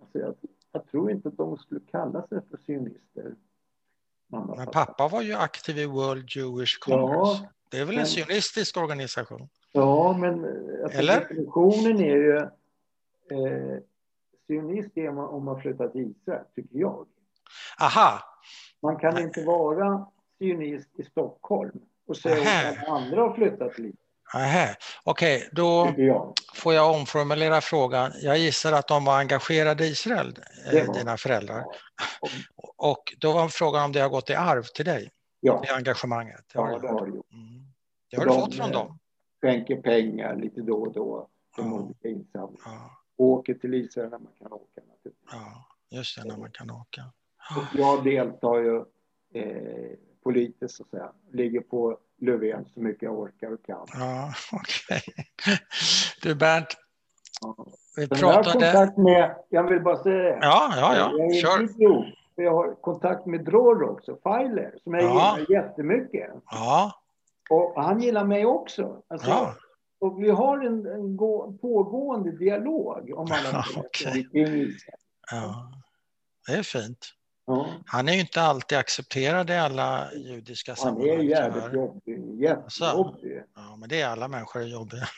alltså 0.00 0.18
jag, 0.18 0.34
jag, 0.72 0.86
tror 0.86 1.10
inte 1.10 1.28
att 1.28 1.36
de 1.36 1.58
skulle 1.58 1.80
kalla 1.90 2.26
sig 2.26 2.40
för 2.50 2.58
sionister. 2.66 3.34
Mamma, 4.26 4.54
Men 4.56 4.66
pappa 4.66 5.08
var 5.08 5.22
ju 5.22 5.34
aktiv 5.34 5.78
i 5.78 5.86
World 5.86 6.36
Jewish 6.36 6.78
Congress. 6.78 7.40
Ja, 7.42 7.48
det 7.70 7.78
är 7.78 7.84
väl 7.84 7.98
en 7.98 8.06
sionistisk 8.06 8.76
organisation? 8.76 9.48
Ja, 9.72 10.16
men 10.18 10.44
alltså, 10.84 11.02
definitionen 11.02 12.00
är 12.00 12.16
ju 12.16 12.36
eh, 12.36 13.82
sionist 14.46 14.96
är 14.96 15.12
man 15.12 15.28
om 15.28 15.44
man 15.44 15.60
flyttar 15.60 15.88
till 15.88 16.00
Israel, 16.00 16.44
tycker 16.54 16.78
jag. 16.78 17.06
Aha. 17.80 18.20
Man 18.82 18.96
kan 18.96 19.18
inte 19.18 19.44
vara 19.44 20.06
sionist 20.38 20.88
i 20.98 21.04
Stockholm 21.04 21.80
och 22.06 22.16
säga 22.16 22.70
att 22.70 22.88
andra 22.88 23.20
har 23.20 23.34
flyttat 23.34 23.74
till 23.74 23.84
Israel. 23.84 24.09
Okej, 24.34 24.76
okay, 25.04 25.48
då 25.52 25.94
jag. 25.96 26.32
får 26.54 26.74
jag 26.74 26.94
omformulera 26.94 27.60
frågan. 27.60 28.12
Jag 28.22 28.38
gissar 28.38 28.72
att 28.72 28.88
de 28.88 29.04
var 29.04 29.18
engagerade 29.18 29.86
i 29.86 29.88
Israel, 29.90 30.38
var. 30.72 30.94
dina 30.94 31.16
föräldrar. 31.16 31.64
Ja. 31.66 32.28
Och 32.76 33.14
då 33.18 33.32
var 33.32 33.48
frågan 33.48 33.84
om 33.84 33.92
det 33.92 34.00
har 34.00 34.08
gått 34.08 34.30
i 34.30 34.34
arv 34.34 34.62
till 34.62 34.84
dig? 34.84 35.10
Ja. 35.40 35.62
Det 35.66 35.74
engagemanget? 35.74 36.44
Det 36.52 36.58
ja, 36.58 36.78
det 36.78 36.88
har 36.88 37.06
det 37.06 37.16
gjort. 37.16 37.32
Mm. 37.32 37.66
Det 38.10 38.16
har 38.16 38.26
de 38.26 38.34
du 38.34 38.40
fått 38.40 38.54
från 38.54 38.70
dem? 38.70 38.98
skänker 39.40 39.82
pengar 39.82 40.36
lite 40.36 40.60
då 40.60 40.82
och 40.82 40.92
då 40.92 41.28
till 41.54 41.64
ja. 41.64 41.72
olika 41.72 42.08
insamlingar. 42.08 42.62
Ja. 42.64 42.90
Åker 43.16 43.54
till 43.54 43.74
Israel 43.74 44.10
när 44.10 44.18
man 44.18 44.32
kan 44.38 44.52
åka. 44.52 44.80
Ja, 45.32 45.66
just 45.90 46.16
det, 46.16 46.28
när 46.28 46.36
man 46.36 46.50
kan 46.50 46.70
åka. 46.70 47.12
Och 47.56 47.78
jag 47.78 48.04
deltar 48.04 48.58
ju 48.58 48.76
eh, 49.34 49.90
politiskt 50.22 50.76
så 50.76 50.82
att 50.82 50.90
säga. 50.90 51.12
Ligger 51.32 51.60
på 51.60 51.98
Löfven 52.20 52.64
så 52.74 52.80
mycket 52.80 53.02
jag 53.02 53.18
orkar 53.18 53.52
och 53.52 53.64
kan. 53.66 53.86
Ja, 53.92 54.32
okej. 54.52 55.02
Okay. 55.06 55.56
Du 56.22 56.34
Bernt, 56.34 56.76
ja. 57.40 57.66
vi 57.96 58.08
pratade... 58.08 58.26
Jag 58.26 58.34
har 58.34 58.52
kontakt 58.52 58.98
med, 58.98 59.36
jag 59.48 59.70
vill 59.70 59.82
bara 59.82 60.02
säga 60.02 60.16
det. 60.16 60.38
Ja, 60.42 60.72
ja, 60.76 60.96
ja. 60.96 61.12
Jag 61.18 61.36
är 61.36 61.42
Kör. 61.42 61.62
Idiot, 61.62 62.06
jag 62.34 62.54
har 62.54 62.74
kontakt 62.74 63.26
med 63.26 63.44
Dror 63.44 63.82
också, 63.82 64.18
Filer, 64.22 64.74
som 64.84 64.94
jag 64.94 65.02
ja. 65.02 65.38
gillar 65.38 65.62
jättemycket. 65.62 66.30
Ja. 66.50 66.92
Och 67.50 67.84
han 67.84 68.00
gillar 68.00 68.24
mig 68.24 68.46
också. 68.46 69.02
Alltså, 69.08 69.28
ja. 69.28 69.54
Och 70.00 70.22
vi 70.22 70.30
har 70.30 70.58
en, 70.58 70.86
en 70.86 71.16
gå, 71.16 71.52
pågående 71.52 72.32
dialog 72.32 73.12
om 73.16 73.28
alla 73.32 73.64
okay. 73.76 74.24
Ja, 75.30 75.72
det 76.46 76.52
är 76.52 76.62
fint. 76.62 77.06
Ja. 77.50 77.66
Han 77.86 78.08
är 78.08 78.12
ju 78.12 78.20
inte 78.20 78.42
alltid 78.42 78.78
accepterad 78.78 79.50
i 79.50 79.56
alla 79.56 80.12
judiska 80.14 80.76
sammanhang. 80.76 81.10
Han 81.10 81.20
är 81.20 81.24
jävligt 81.24 81.74
jobbig. 81.74 82.42
Jättejobbig. 82.42 83.42
Ja, 83.54 83.76
men 83.76 83.88
det 83.88 84.00
är 84.00 84.08
alla 84.08 84.28
människor 84.28 84.62
är 84.62 84.66
jobbiga. 84.66 85.08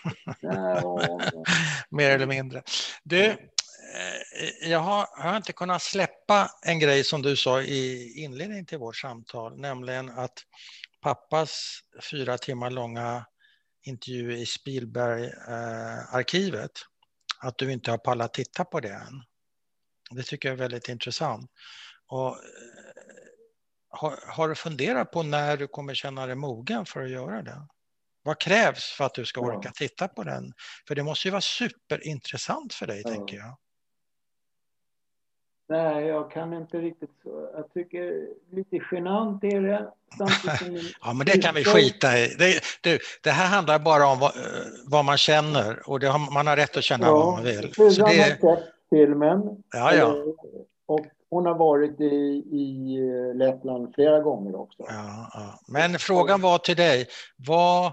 Ja. 0.40 1.02
Mer 1.90 2.10
eller 2.10 2.26
mindre. 2.26 2.62
Du, 3.02 3.24
eh, 3.24 3.36
jag 4.62 4.78
har, 4.78 5.22
har, 5.22 5.36
inte 5.36 5.52
kunnat 5.52 5.82
släppa 5.82 6.50
en 6.62 6.78
grej 6.78 7.04
som 7.04 7.22
du 7.22 7.36
sa 7.36 7.62
i 7.62 8.12
inledningen 8.16 8.66
till 8.66 8.78
vårt 8.78 8.96
samtal, 8.96 9.60
nämligen 9.60 10.10
att 10.10 10.38
pappas 11.02 11.80
fyra 12.10 12.38
timmar 12.38 12.70
långa 12.70 13.24
intervju 13.82 14.36
i 14.36 14.46
Spielberg-arkivet, 14.46 16.72
att 17.38 17.58
du 17.58 17.72
inte 17.72 17.90
har 17.90 17.98
pallat 17.98 18.34
titta 18.34 18.64
på 18.64 18.80
det 18.80 18.92
än. 18.92 19.22
Det 20.10 20.22
tycker 20.22 20.48
jag 20.48 20.54
är 20.54 20.58
väldigt 20.58 20.88
intressant. 20.88 21.50
Och, 22.12 22.28
eh, 22.28 22.34
har, 23.90 24.18
har, 24.26 24.48
du 24.48 24.54
funderat 24.54 25.10
på 25.10 25.22
när 25.22 25.56
du 25.56 25.66
kommer 25.66 25.94
känna 25.94 26.26
dig 26.26 26.36
mogen 26.36 26.86
för 26.86 27.02
att 27.02 27.10
göra 27.10 27.42
det? 27.42 27.66
Vad 28.22 28.38
krävs 28.38 28.84
för 28.84 29.04
att 29.04 29.14
du 29.14 29.24
ska 29.24 29.40
orka 29.40 29.70
titta 29.74 30.08
på 30.08 30.22
den? 30.22 30.52
För 30.88 30.94
det 30.94 31.02
måste 31.02 31.28
ju 31.28 31.32
vara 31.32 31.40
superintressant 31.40 32.74
för 32.74 32.86
dig, 32.86 33.02
ja. 33.04 33.10
tänker 33.10 33.36
jag. 33.36 33.56
Nej, 35.68 36.06
jag 36.06 36.30
kan 36.30 36.52
inte 36.52 36.78
riktigt 36.78 37.10
så. 37.22 37.50
Jag 37.54 37.72
tycker 37.72 38.28
lite 38.50 38.80
genant 38.92 39.44
är 39.44 39.60
det. 39.60 39.92
ja, 41.00 41.12
men 41.12 41.26
det 41.26 41.42
kan 41.42 41.54
vi 41.54 41.64
skita 41.64 42.18
i. 42.18 42.34
Det, 42.38 42.60
du, 42.82 42.98
det 43.22 43.30
här 43.30 43.48
handlar 43.48 43.78
bara 43.78 44.06
om 44.06 44.18
vad, 44.18 44.32
vad 44.86 45.04
man 45.04 45.18
känner 45.18 45.88
och 45.88 46.02
har, 46.02 46.32
man 46.34 46.46
har 46.46 46.56
rätt 46.56 46.76
att 46.76 46.84
känna 46.84 47.06
ja, 47.06 47.12
vad 47.12 47.32
man 47.32 47.44
vill. 47.44 47.74
Så 47.74 47.88
det... 47.88 48.02
har 48.02 48.08
sett 48.12 48.40
filmen. 48.90 49.62
Ja, 49.70 49.94
ja. 49.94 50.16
Eh, 50.16 50.24
och 50.86 51.06
hon 51.32 51.46
har 51.46 51.54
varit 51.54 52.00
i, 52.00 52.04
i 52.52 52.98
Lettland 53.34 53.94
flera 53.94 54.20
gånger 54.20 54.60
också. 54.60 54.82
Ja, 54.88 55.30
ja. 55.34 55.60
Men 55.68 55.98
frågan 55.98 56.40
var 56.40 56.58
till 56.58 56.76
dig, 56.76 57.06
vad 57.36 57.92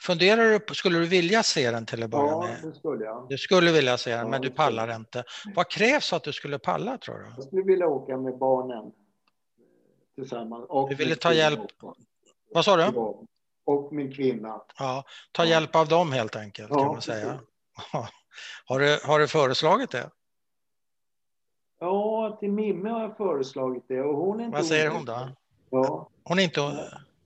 Funderar 0.00 0.50
du 0.50 0.60
på, 0.60 0.74
skulle 0.74 0.98
du 0.98 1.06
vilja 1.06 1.42
se 1.42 1.70
den 1.70 1.86
till 1.86 2.02
att 2.02 2.10
börja 2.10 2.24
ja, 2.24 2.40
med? 2.42 2.58
Ja, 2.62 2.68
det 2.68 2.74
skulle 2.74 3.04
jag. 3.04 3.26
Du 3.28 3.38
skulle 3.38 3.72
vilja 3.72 3.98
se 3.98 4.16
den, 4.16 4.30
men 4.30 4.42
du 4.42 4.50
pallar 4.50 4.96
inte. 4.96 5.24
Vad 5.54 5.70
krävs 5.70 6.12
att 6.12 6.22
du 6.22 6.32
skulle 6.32 6.58
palla, 6.58 6.98
tror 6.98 7.18
du? 7.18 7.24
Jag 7.36 7.44
skulle 7.44 7.62
vilja 7.62 7.86
åka 7.86 8.16
med 8.16 8.38
barnen 8.38 8.92
tillsammans. 10.14 10.66
Och 10.68 10.88
du 10.88 10.94
ville 10.94 11.16
ta 11.16 11.32
hjälp? 11.32 11.60
Vad 12.54 12.64
sa 12.64 12.76
du? 12.76 12.98
Och 13.64 13.92
min 13.92 14.12
kvinna. 14.12 14.62
Ja, 14.78 15.04
ta 15.32 15.44
hjälp 15.44 15.76
av 15.76 15.88
dem 15.88 16.12
helt 16.12 16.36
enkelt, 16.36 16.68
kan 16.68 16.86
man 16.86 17.02
säga. 17.02 17.40
Har 18.66 18.78
du, 18.78 18.98
har 19.04 19.18
du 19.18 19.28
föreslagit 19.28 19.90
det? 19.90 20.10
Ja, 21.84 22.36
till 22.40 22.52
Mimme 22.52 22.88
har 22.88 23.00
jag 23.00 23.16
föreslagit 23.16 23.84
det. 23.88 24.00
Och 24.00 24.16
hon 24.16 24.40
är 24.40 24.44
inte 24.44 24.56
Vad 24.56 24.66
säger 24.66 24.90
hon 24.90 25.04
då? 25.04 25.28
Ja. 25.70 26.08
Hon 26.24 26.38
är 26.38 26.42
inte... 26.42 26.60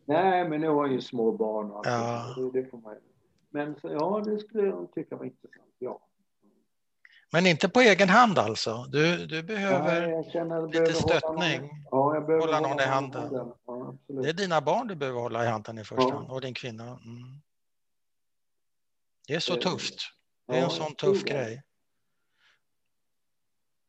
Nej, 0.05 0.49
men 0.49 0.61
nu 0.61 0.69
har 0.69 0.87
ju 0.87 1.01
små 1.01 1.33
barn. 1.33 1.71
Och 1.71 1.87
ja. 1.87 2.35
det 2.53 2.71
får 2.71 2.79
man, 2.79 2.97
men 3.51 3.77
ja, 3.83 4.23
det 4.25 4.39
skulle 4.39 4.67
jag 4.67 4.89
tycka 4.95 5.17
var 5.17 5.25
intressant. 5.25 5.75
Ja. 5.79 6.01
Men 7.33 7.47
inte 7.47 7.69
på 7.69 7.81
egen 7.81 8.09
hand 8.09 8.39
alltså? 8.39 8.85
Du, 8.89 9.27
du 9.27 9.43
behöver 9.43 10.07
Nej, 10.45 10.81
lite 10.81 10.93
stöttning? 10.93 11.61
Hålla 11.61 11.61
någon, 11.61 11.85
ja, 11.91 12.15
jag 12.15 12.27
behöver 12.27 12.47
hålla 12.47 12.61
någon 12.61 12.81
i 12.81 12.85
handen? 12.85 13.53
Ja, 13.67 13.95
det 14.07 14.29
är 14.29 14.33
dina 14.33 14.61
barn 14.61 14.87
du 14.89 14.95
behöver 14.95 15.21
hålla 15.21 15.45
i 15.45 15.49
handen 15.49 15.79
i 15.79 15.85
första 15.85 16.15
hand, 16.15 16.31
och 16.31 16.41
din 16.41 16.55
kvinna. 16.55 16.85
Mm. 16.85 17.41
Det 19.27 19.35
är 19.35 19.41
så 19.41 19.55
det, 19.55 19.61
tufft. 19.61 19.95
Det 20.47 20.59
är 20.59 20.65
en 20.65 20.71
sån 20.71 20.95
tuff 20.95 21.25
grej. 21.25 21.63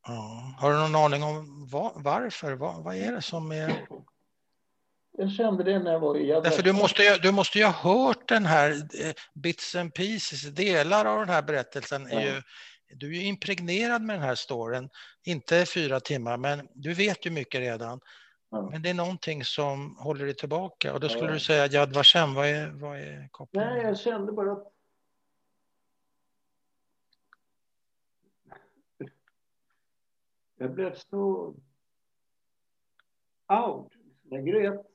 Ja. 0.07 0.55
Har 0.59 0.71
du 0.71 0.77
någon 0.77 0.95
aning 0.95 1.23
om 1.23 1.67
var, 1.71 1.91
varför? 1.95 2.53
Vad, 2.53 2.83
vad 2.83 2.95
är 2.95 3.11
det 3.11 3.21
som 3.21 3.51
är... 3.51 3.87
Jag 5.17 5.31
kände 5.31 5.63
det 5.63 5.79
när 5.79 5.91
jag 5.91 5.99
var 5.99 6.17
i 6.17 6.27
Därför 6.27 6.63
du 6.63 6.73
måste, 6.73 7.03
ju, 7.03 7.15
du 7.17 7.31
måste 7.31 7.57
ju 7.57 7.65
ha 7.65 7.71
hört 7.71 8.27
den 8.27 8.45
här 8.45 8.71
eh, 8.71 9.13
bits 9.33 9.75
and 9.75 9.93
pieces, 9.93 10.41
delar 10.41 11.05
av 11.05 11.19
den 11.19 11.29
här 11.29 11.41
berättelsen. 11.41 12.07
Är 12.07 12.21
ju, 12.21 12.41
du 12.95 13.07
är 13.07 13.19
ju 13.19 13.25
impregnerad 13.25 14.01
med 14.01 14.15
den 14.15 14.23
här 14.23 14.35
storyn, 14.35 14.89
inte 15.23 15.65
fyra 15.65 15.99
timmar, 15.99 16.37
men 16.37 16.67
du 16.73 16.93
vet 16.93 17.25
ju 17.25 17.29
mycket 17.29 17.61
redan. 17.61 17.99
Ja. 18.51 18.69
Men 18.71 18.81
det 18.81 18.89
är 18.89 18.93
någonting 18.93 19.43
som 19.43 19.95
håller 19.99 20.25
dig 20.25 20.35
tillbaka 20.35 20.93
och 20.93 20.99
då 20.99 21.09
skulle 21.09 21.27
ja. 21.27 21.33
du 21.33 21.39
säga 21.39 21.67
Yad 21.67 21.93
Vashem, 21.93 22.33
vad 22.33 22.47
är, 22.47 22.67
vad 22.67 22.97
är 22.97 23.29
kopplingen? 23.31 23.69
Nej, 23.69 23.83
jag 23.83 23.99
kände 23.99 24.31
bara 24.31 24.51
att 24.51 24.73
jag 30.59 30.71
blev 30.71 30.95
så 30.95 31.55
out. 33.47 33.93
Jag 34.29 34.45
grät 34.45 34.85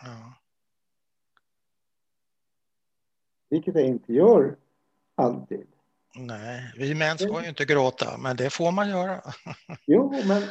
Ja. 0.00 0.34
Vilket 3.48 3.74
jag 3.74 3.84
inte 3.84 4.12
gör 4.12 4.56
alltid. 5.14 5.66
Nej, 6.14 6.72
vi 6.76 6.94
män 6.94 7.18
ska 7.18 7.42
ju 7.42 7.48
inte 7.48 7.64
gråta, 7.64 8.18
men 8.18 8.36
det 8.36 8.50
får 8.50 8.72
man 8.72 8.88
göra. 8.88 9.22
jo, 9.86 10.22
men... 10.24 10.42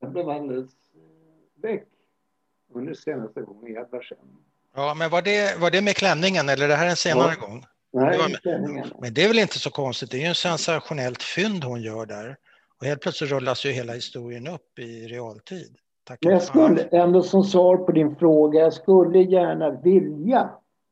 Jag 0.00 0.12
blev 0.12 0.28
alldeles 0.28 0.72
väck 1.54 1.88
under 2.68 2.94
senaste 2.94 3.42
gången 3.42 3.74
jag 3.74 3.90
var 3.90 4.02
sen. 4.02 4.44
Ja, 4.74 4.94
men 4.94 5.10
var 5.10 5.22
det, 5.22 5.60
var 5.60 5.70
det 5.70 5.82
med 5.82 5.96
klänningen 5.96 6.48
eller 6.48 6.68
det 6.68 6.76
här 6.76 6.86
en 6.86 6.96
senare 6.96 7.34
ja. 7.40 7.46
gång? 7.46 7.64
Nej, 7.92 8.36
det 8.42 8.90
men 9.00 9.14
det 9.14 9.24
är 9.24 9.28
väl 9.28 9.38
inte 9.38 9.58
så 9.58 9.70
konstigt, 9.70 10.10
det 10.10 10.16
är 10.16 10.20
ju 10.20 10.26
en 10.26 10.34
sensationellt 10.34 11.22
fynd 11.22 11.64
hon 11.64 11.82
gör 11.82 12.06
där. 12.06 12.36
Och 12.80 12.86
helt 12.86 13.00
plötsligt 13.00 13.30
rullas 13.30 13.64
ju 13.64 13.70
hela 13.70 13.92
historien 13.92 14.46
upp 14.46 14.78
i 14.78 15.06
realtid. 15.06 15.76
Tack 16.04 16.18
jag 16.20 16.42
skulle 16.42 16.82
ändå 16.82 17.22
som 17.22 17.44
svar 17.44 17.76
på 17.76 17.92
din 17.92 18.16
fråga, 18.16 18.60
jag 18.60 18.72
skulle 18.72 19.22
gärna 19.22 19.70
vilja 19.70 20.50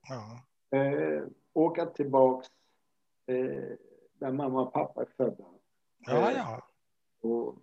ja. 0.09 0.43
eh, 0.79 1.23
åka 1.53 1.87
tillbaks 1.87 2.49
eh, 3.27 3.77
där 4.21 4.33
mamma 4.33 4.61
och 4.61 4.73
pappa 4.73 5.03
är 5.03 5.09
födda. 5.17 5.45
Ja, 6.07 6.33
ja. 6.33 6.55
Eh, 6.55 7.31
och 7.31 7.55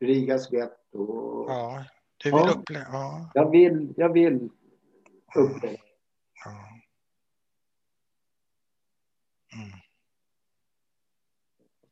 Rigas 0.00 0.52
getto. 0.52 1.44
Ja, 1.48 1.84
du 2.16 2.30
vill 2.30 2.40
ja. 2.44 2.54
uppleva. 2.56 2.84
Ja. 2.92 3.30
Jag 3.34 3.50
vill, 3.50 3.94
jag 3.96 4.12
vill 4.12 4.48
uppleva. 5.36 5.78
Ja. 6.44 6.79
Mm. 9.52 9.70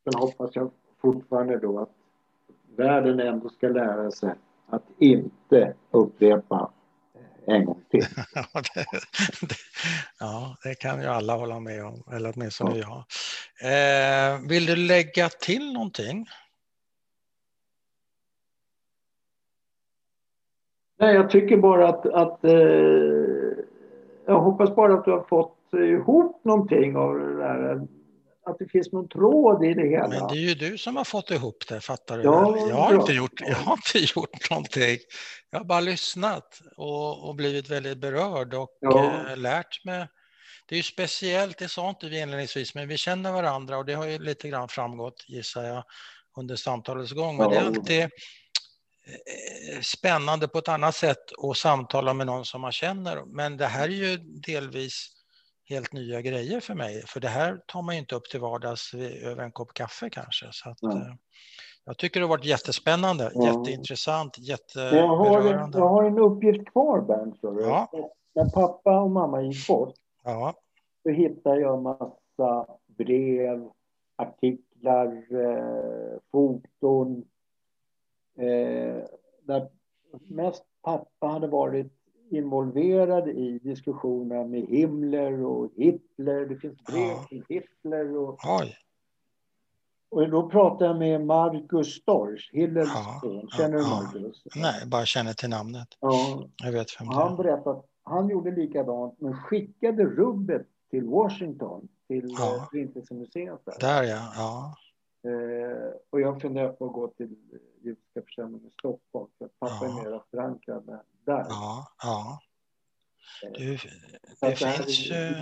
Sen 0.05 0.21
hoppas 0.21 0.57
jag 0.57 0.71
fortfarande 1.01 1.59
då 1.59 1.79
att 1.79 1.91
världen 2.77 3.21
ändå 3.21 3.49
ska 3.49 3.69
lära 3.69 4.11
sig 4.11 4.35
att 4.67 4.85
inte 4.99 5.75
upprepa 5.91 6.73
en 7.47 7.65
gång 7.65 7.85
till. 7.91 8.07
ja, 8.35 8.47
det, 8.75 8.87
det, 9.47 9.55
ja, 10.21 10.57
det 10.63 10.75
kan 10.75 11.01
ju 11.01 11.07
alla 11.07 11.37
hålla 11.37 11.61
med 11.61 11.85
om, 11.85 12.03
eller 12.13 12.33
åtminstone 12.37 12.79
ja. 12.79 13.05
jag. 13.61 14.35
Eh, 14.35 14.41
vill 14.49 14.67
du 14.67 14.77
lägga 14.77 15.29
till 15.29 15.73
någonting? 15.73 16.27
Nej, 21.01 21.15
jag 21.15 21.31
tycker 21.31 21.57
bara 21.57 21.89
att, 21.89 22.07
att 22.07 22.45
eh, 22.45 22.53
jag 24.27 24.41
hoppas 24.41 24.75
bara 24.75 24.95
att 24.95 25.05
du 25.05 25.11
har 25.11 25.23
fått 25.23 25.58
ihop 25.73 26.45
någonting 26.45 26.97
av 26.97 27.19
det 27.19 27.37
där. 27.37 27.81
att 28.47 28.59
det 28.59 28.69
finns 28.69 28.93
någon 28.93 29.09
tråd 29.09 29.65
i 29.65 29.75
det 29.75 29.89
hela. 29.89 30.09
Men 30.09 30.29
det 30.29 30.35
är 30.35 30.49
ju 30.49 30.55
du 30.55 30.79
som 30.79 30.97
har 30.97 31.05
fått 31.05 31.31
ihop 31.31 31.65
det, 31.69 31.81
fattar 31.81 32.19
du? 32.19 32.25
Ja, 32.25 32.57
jag, 32.69 32.77
har 32.77 32.95
inte 32.95 33.13
gjort, 33.13 33.41
jag 33.41 33.57
har 33.57 33.73
inte 33.73 33.99
gjort 34.15 34.51
någonting. 34.51 34.99
Jag 35.51 35.59
har 35.59 35.65
bara 35.65 35.81
lyssnat 35.81 36.61
och, 36.77 37.29
och 37.29 37.35
blivit 37.35 37.71
väldigt 37.71 37.99
berörd 37.99 38.55
och 38.55 38.79
ja. 38.81 39.31
äh, 39.31 39.37
lärt 39.37 39.85
mig. 39.85 40.07
Det 40.69 40.75
är 40.75 40.77
ju 40.77 40.83
speciellt, 40.83 41.59
det 41.59 41.69
sa 41.69 41.89
inte 41.89 42.09
vi 42.09 42.21
inledningsvis, 42.21 42.75
men 42.75 42.89
vi 42.89 42.97
känner 42.97 43.33
varandra 43.33 43.79
och 43.79 43.85
det 43.85 43.95
har 43.95 44.07
ju 44.07 44.19
lite 44.19 44.49
grann 44.49 44.69
framgått, 44.69 45.25
gissar 45.29 45.65
jag, 45.65 45.85
under 46.37 46.57
samtalets 46.57 47.13
gång. 47.13 47.37
Men 47.37 47.45
ja. 47.45 47.51
det 47.51 47.57
är 47.57 47.67
alltid 47.67 48.01
eh, 48.03 48.09
spännande 49.83 50.49
på 50.49 50.59
ett 50.59 50.69
annat 50.69 50.97
sätt 50.97 51.33
att 51.51 51.57
samtala 51.57 52.15
med 52.15 52.27
någon 52.27 52.45
som 52.45 52.61
man 52.61 52.73
känner. 52.73 53.25
Men 53.25 53.57
det 53.57 53.67
här 53.67 53.85
är 53.85 53.93
ju 53.93 54.17
delvis 54.17 55.09
helt 55.69 55.93
nya 55.93 56.21
grejer 56.21 56.61
för 56.61 56.75
mig. 56.75 57.03
För 57.07 57.21
det 57.21 57.29
här 57.29 57.61
tar 57.67 57.83
man 57.83 57.95
inte 57.95 58.15
upp 58.15 58.25
till 58.25 58.41
vardags 58.41 58.95
över 59.23 59.43
en 59.43 59.53
kopp 59.53 59.75
kaffe 59.75 60.11
kanske. 60.11 60.47
Så 60.53 60.71
att, 60.71 60.83
mm. 60.83 61.19
Jag 61.85 61.99
tycker 61.99 62.21
det 62.21 62.27
har 62.27 62.31
varit 62.31 62.45
jättespännande, 62.45 63.31
mm. 63.31 63.47
jätteintressant, 63.47 64.39
jätteberörande. 64.39 64.97
Jag 64.97 65.17
har, 65.17 65.65
en, 65.65 65.73
jag 65.73 65.89
har 65.89 66.05
en 66.05 66.19
uppgift 66.19 66.73
kvar 66.73 67.01
Bernt. 67.01 67.39
Ja. 67.43 67.91
När 68.35 68.51
pappa 68.51 69.01
och 69.01 69.11
mamma 69.11 69.43
gick 69.43 69.69
bort 69.69 69.95
ja. 70.25 70.55
så 71.03 71.11
hittade 71.11 71.61
jag 71.61 71.83
massa 71.83 72.67
brev, 72.87 73.71
artiklar, 74.17 75.07
eh, 75.31 76.19
foton. 76.33 77.25
Eh, 78.39 79.05
där 79.43 79.69
mest 80.29 80.65
pappa 80.83 81.27
hade 81.27 81.47
varit 81.47 81.93
involverad 82.31 83.29
i 83.29 83.59
diskussioner 83.59 84.45
med 84.45 84.61
Himmler 84.61 85.45
och 85.45 85.71
Hitler. 85.77 86.47
Det 86.47 86.57
finns 86.57 86.85
brev 86.85 87.09
ja. 87.09 87.27
till 87.29 87.45
Hitler. 87.49 88.17
Och, 88.17 88.39
Oj. 88.61 88.77
och 90.11 90.31
då 90.31 90.51
pratade 90.51 90.85
jag 90.85 90.99
med 90.99 91.27
Marcus 91.27 91.95
Storch, 91.95 92.51
Hillers 92.53 92.89
ja. 92.95 93.21
son. 93.23 93.49
Känner 93.49 93.77
du 93.77 93.83
Marcus? 93.83 94.43
Nej, 94.57 94.87
bara 94.87 95.05
känner 95.05 95.33
till 95.33 95.49
namnet. 95.51 95.89
Ja. 96.01 96.49
Jag 96.65 96.73
vet 96.73 97.01
vem 97.01 97.09
Han 97.09 97.37
berättade 97.37 97.79
att 97.79 97.85
han 98.03 98.29
gjorde 98.29 98.51
likadant, 98.51 99.21
men 99.21 99.35
skickade 99.35 100.05
rubbet 100.05 100.67
till 100.91 101.07
Washington, 101.07 101.89
till 102.09 102.35
ja. 102.39 102.57
Eh, 102.57 102.69
Förintelsemuseet. 102.71 103.65
Där. 103.65 103.75
där 103.81 104.03
ja. 104.03 104.33
ja. 104.37 104.75
Eh, 105.31 105.93
och 106.11 106.21
jag 106.21 106.41
funderar 106.41 106.73
på 106.73 106.87
att 106.87 106.93
gå 106.93 107.09
till 107.09 107.37
judiska 107.83 108.23
församlingen 108.25 108.69
i 108.69 108.71
Stockholm, 108.71 109.31
för 109.39 109.45
att 109.45 109.59
pappa 109.59 109.79
ja. 109.87 110.01
är 110.01 110.11
mer 110.11 110.23
förankrad 110.31 110.87
där. 111.27 111.47
Ja, 111.49 111.87
ja. 112.03 112.41
Eh, 113.45 113.53
du, 113.53 113.77
det, 114.41 114.49
det 114.49 114.57
finns 114.57 114.99
ju... 114.99 115.35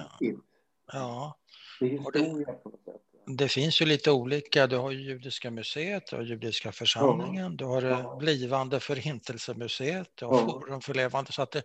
Ja. 0.92 1.38
Det 1.80 1.86
är 1.86 1.90
historia 1.90 2.52
på 2.52 2.68
något 2.68 2.84
sätt. 2.84 3.02
Det 3.26 3.48
finns 3.48 3.80
ju 3.80 3.86
lite 3.86 4.10
olika. 4.10 4.66
Du 4.66 4.76
har 4.76 4.90
ju 4.90 5.00
Judiska 5.02 5.50
museet, 5.50 6.06
du 6.06 6.16
har 6.16 6.22
Judiska 6.22 6.72
församlingen, 6.72 7.52
ja. 7.52 7.56
du 7.58 7.64
har 7.64 7.82
ja. 7.82 8.16
blivande 8.16 8.80
Förintelsemuseet, 8.80 10.08
du 10.14 10.24
har 10.24 10.40
ja. 10.40 10.48
Forum 10.48 10.80
för 10.80 10.94
levande. 10.94 11.32
Så 11.32 11.42
att 11.42 11.50
det, 11.50 11.62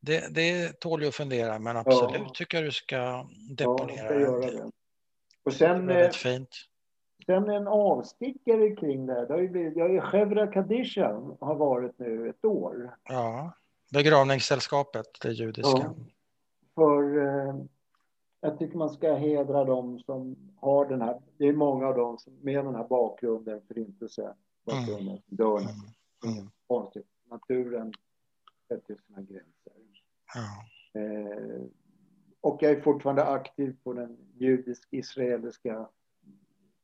det, 0.00 0.34
det 0.34 0.80
tål 0.80 1.02
ju 1.02 1.08
att 1.08 1.14
fundera, 1.14 1.58
men 1.58 1.76
absolut 1.76 2.22
ja. 2.24 2.32
tycker 2.34 2.58
jag 2.58 2.66
du 2.66 2.72
ska 2.72 3.28
deponera 3.56 4.14
ja, 4.14 4.20
jag 4.20 4.44
ska 4.44 4.52
det. 4.52 4.70
Och 5.44 5.52
sen, 5.52 5.86
det 5.86 5.94
väldigt 5.94 6.16
fint. 6.16 6.48
Sen 7.28 7.48
en 7.48 7.68
avstickare 7.68 8.76
kring 8.76 9.06
det. 9.06 9.26
Det 9.26 9.32
har 9.32 9.40
ju 9.40 9.48
blivit, 9.48 9.76
jag 9.76 9.96
är 9.96 10.00
Chevra 10.00 10.46
Kadisha 10.46 11.36
har 11.40 11.54
varit 11.54 11.98
nu 11.98 12.28
ett 12.28 12.44
år. 12.44 12.96
Ja, 13.04 13.52
begravningssällskapet, 13.92 15.06
det 15.22 15.32
judiska. 15.32 15.78
Ja, 15.78 15.94
för 16.74 17.26
eh, 17.26 17.54
jag 18.40 18.58
tycker 18.58 18.78
man 18.78 18.90
ska 18.90 19.14
hedra 19.14 19.64
dem 19.64 19.98
som 19.98 20.36
har 20.56 20.86
den 20.86 21.02
här, 21.02 21.20
det 21.36 21.44
är 21.44 21.52
många 21.52 21.86
av 21.86 21.96
dem 21.96 22.18
som 22.18 22.32
med 22.42 22.64
den 22.64 22.74
här 22.74 22.88
bakgrunden, 22.88 23.60
förintelse, 23.68 24.34
bakgrunden, 24.66 25.08
mm. 25.08 25.22
dör. 25.26 25.58
Mm. 25.58 26.36
Mm. 26.36 26.50
Konstigt. 26.66 27.06
Naturen 27.30 27.92
sätter 28.68 28.96
sina 29.06 29.22
gränser. 29.22 29.72
Ja. 30.34 31.00
Eh, 31.00 31.62
och 32.40 32.58
jag 32.62 32.72
är 32.72 32.80
fortfarande 32.80 33.24
aktiv 33.24 33.76
på 33.84 33.92
den 33.92 34.16
judisk-israeliska 34.34 35.88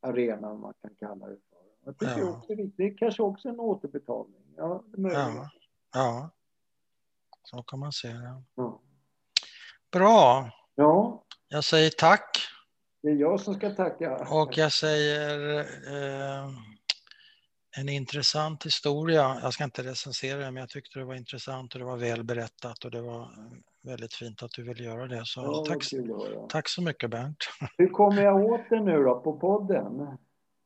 arenan 0.04 0.60
man 0.60 0.74
kan 0.82 0.90
kalla 1.00 1.26
det 1.26 1.36
för. 1.50 1.58
Jag 1.84 1.98
tycker 1.98 2.18
ja. 2.18 2.36
också, 2.36 2.54
det 2.54 2.84
är 2.84 2.98
kanske 2.98 3.22
också 3.22 3.48
en 3.48 3.60
återbetalning. 3.60 4.42
Ja, 4.56 4.84
ja. 4.96 5.50
ja. 5.92 6.30
så 7.42 7.62
kan 7.62 7.78
man 7.78 7.92
se 7.92 8.08
det. 8.08 8.42
Ja. 8.54 8.80
Bra. 9.92 10.50
Ja. 10.74 11.24
Jag 11.48 11.64
säger 11.64 11.90
tack. 11.90 12.38
Det 13.02 13.08
är 13.08 13.14
jag 13.14 13.40
som 13.40 13.54
ska 13.54 13.70
tacka. 13.70 14.26
Och 14.30 14.56
jag 14.56 14.72
säger 14.72 15.60
eh, 15.60 16.48
en 17.76 17.88
intressant 17.88 18.66
historia. 18.66 19.38
Jag 19.42 19.52
ska 19.52 19.64
inte 19.64 19.82
recensera 19.82 20.38
det, 20.38 20.50
men 20.50 20.60
jag 20.60 20.68
tyckte 20.68 20.98
det 20.98 21.04
var 21.04 21.14
intressant 21.14 21.72
och 21.72 21.78
det 21.78 21.84
var 21.84 21.96
väl 21.96 22.24
berättat 22.24 22.84
och 22.84 22.90
det 22.90 23.02
var 23.02 23.30
väldigt 23.84 24.14
fint 24.14 24.42
att 24.42 24.52
du 24.52 24.62
vill 24.62 24.80
göra 24.84 25.06
det. 25.06 25.22
Så 25.24 25.40
ja, 25.40 25.64
tack, 25.68 25.82
tack 26.48 26.68
så 26.68 26.82
mycket 26.82 27.10
Bernt. 27.10 27.36
Hur 27.78 27.88
kommer 27.88 28.22
jag 28.22 28.44
åt 28.44 28.60
det 28.70 28.80
nu 28.80 29.02
då 29.02 29.20
på 29.20 29.38
podden? 29.38 30.18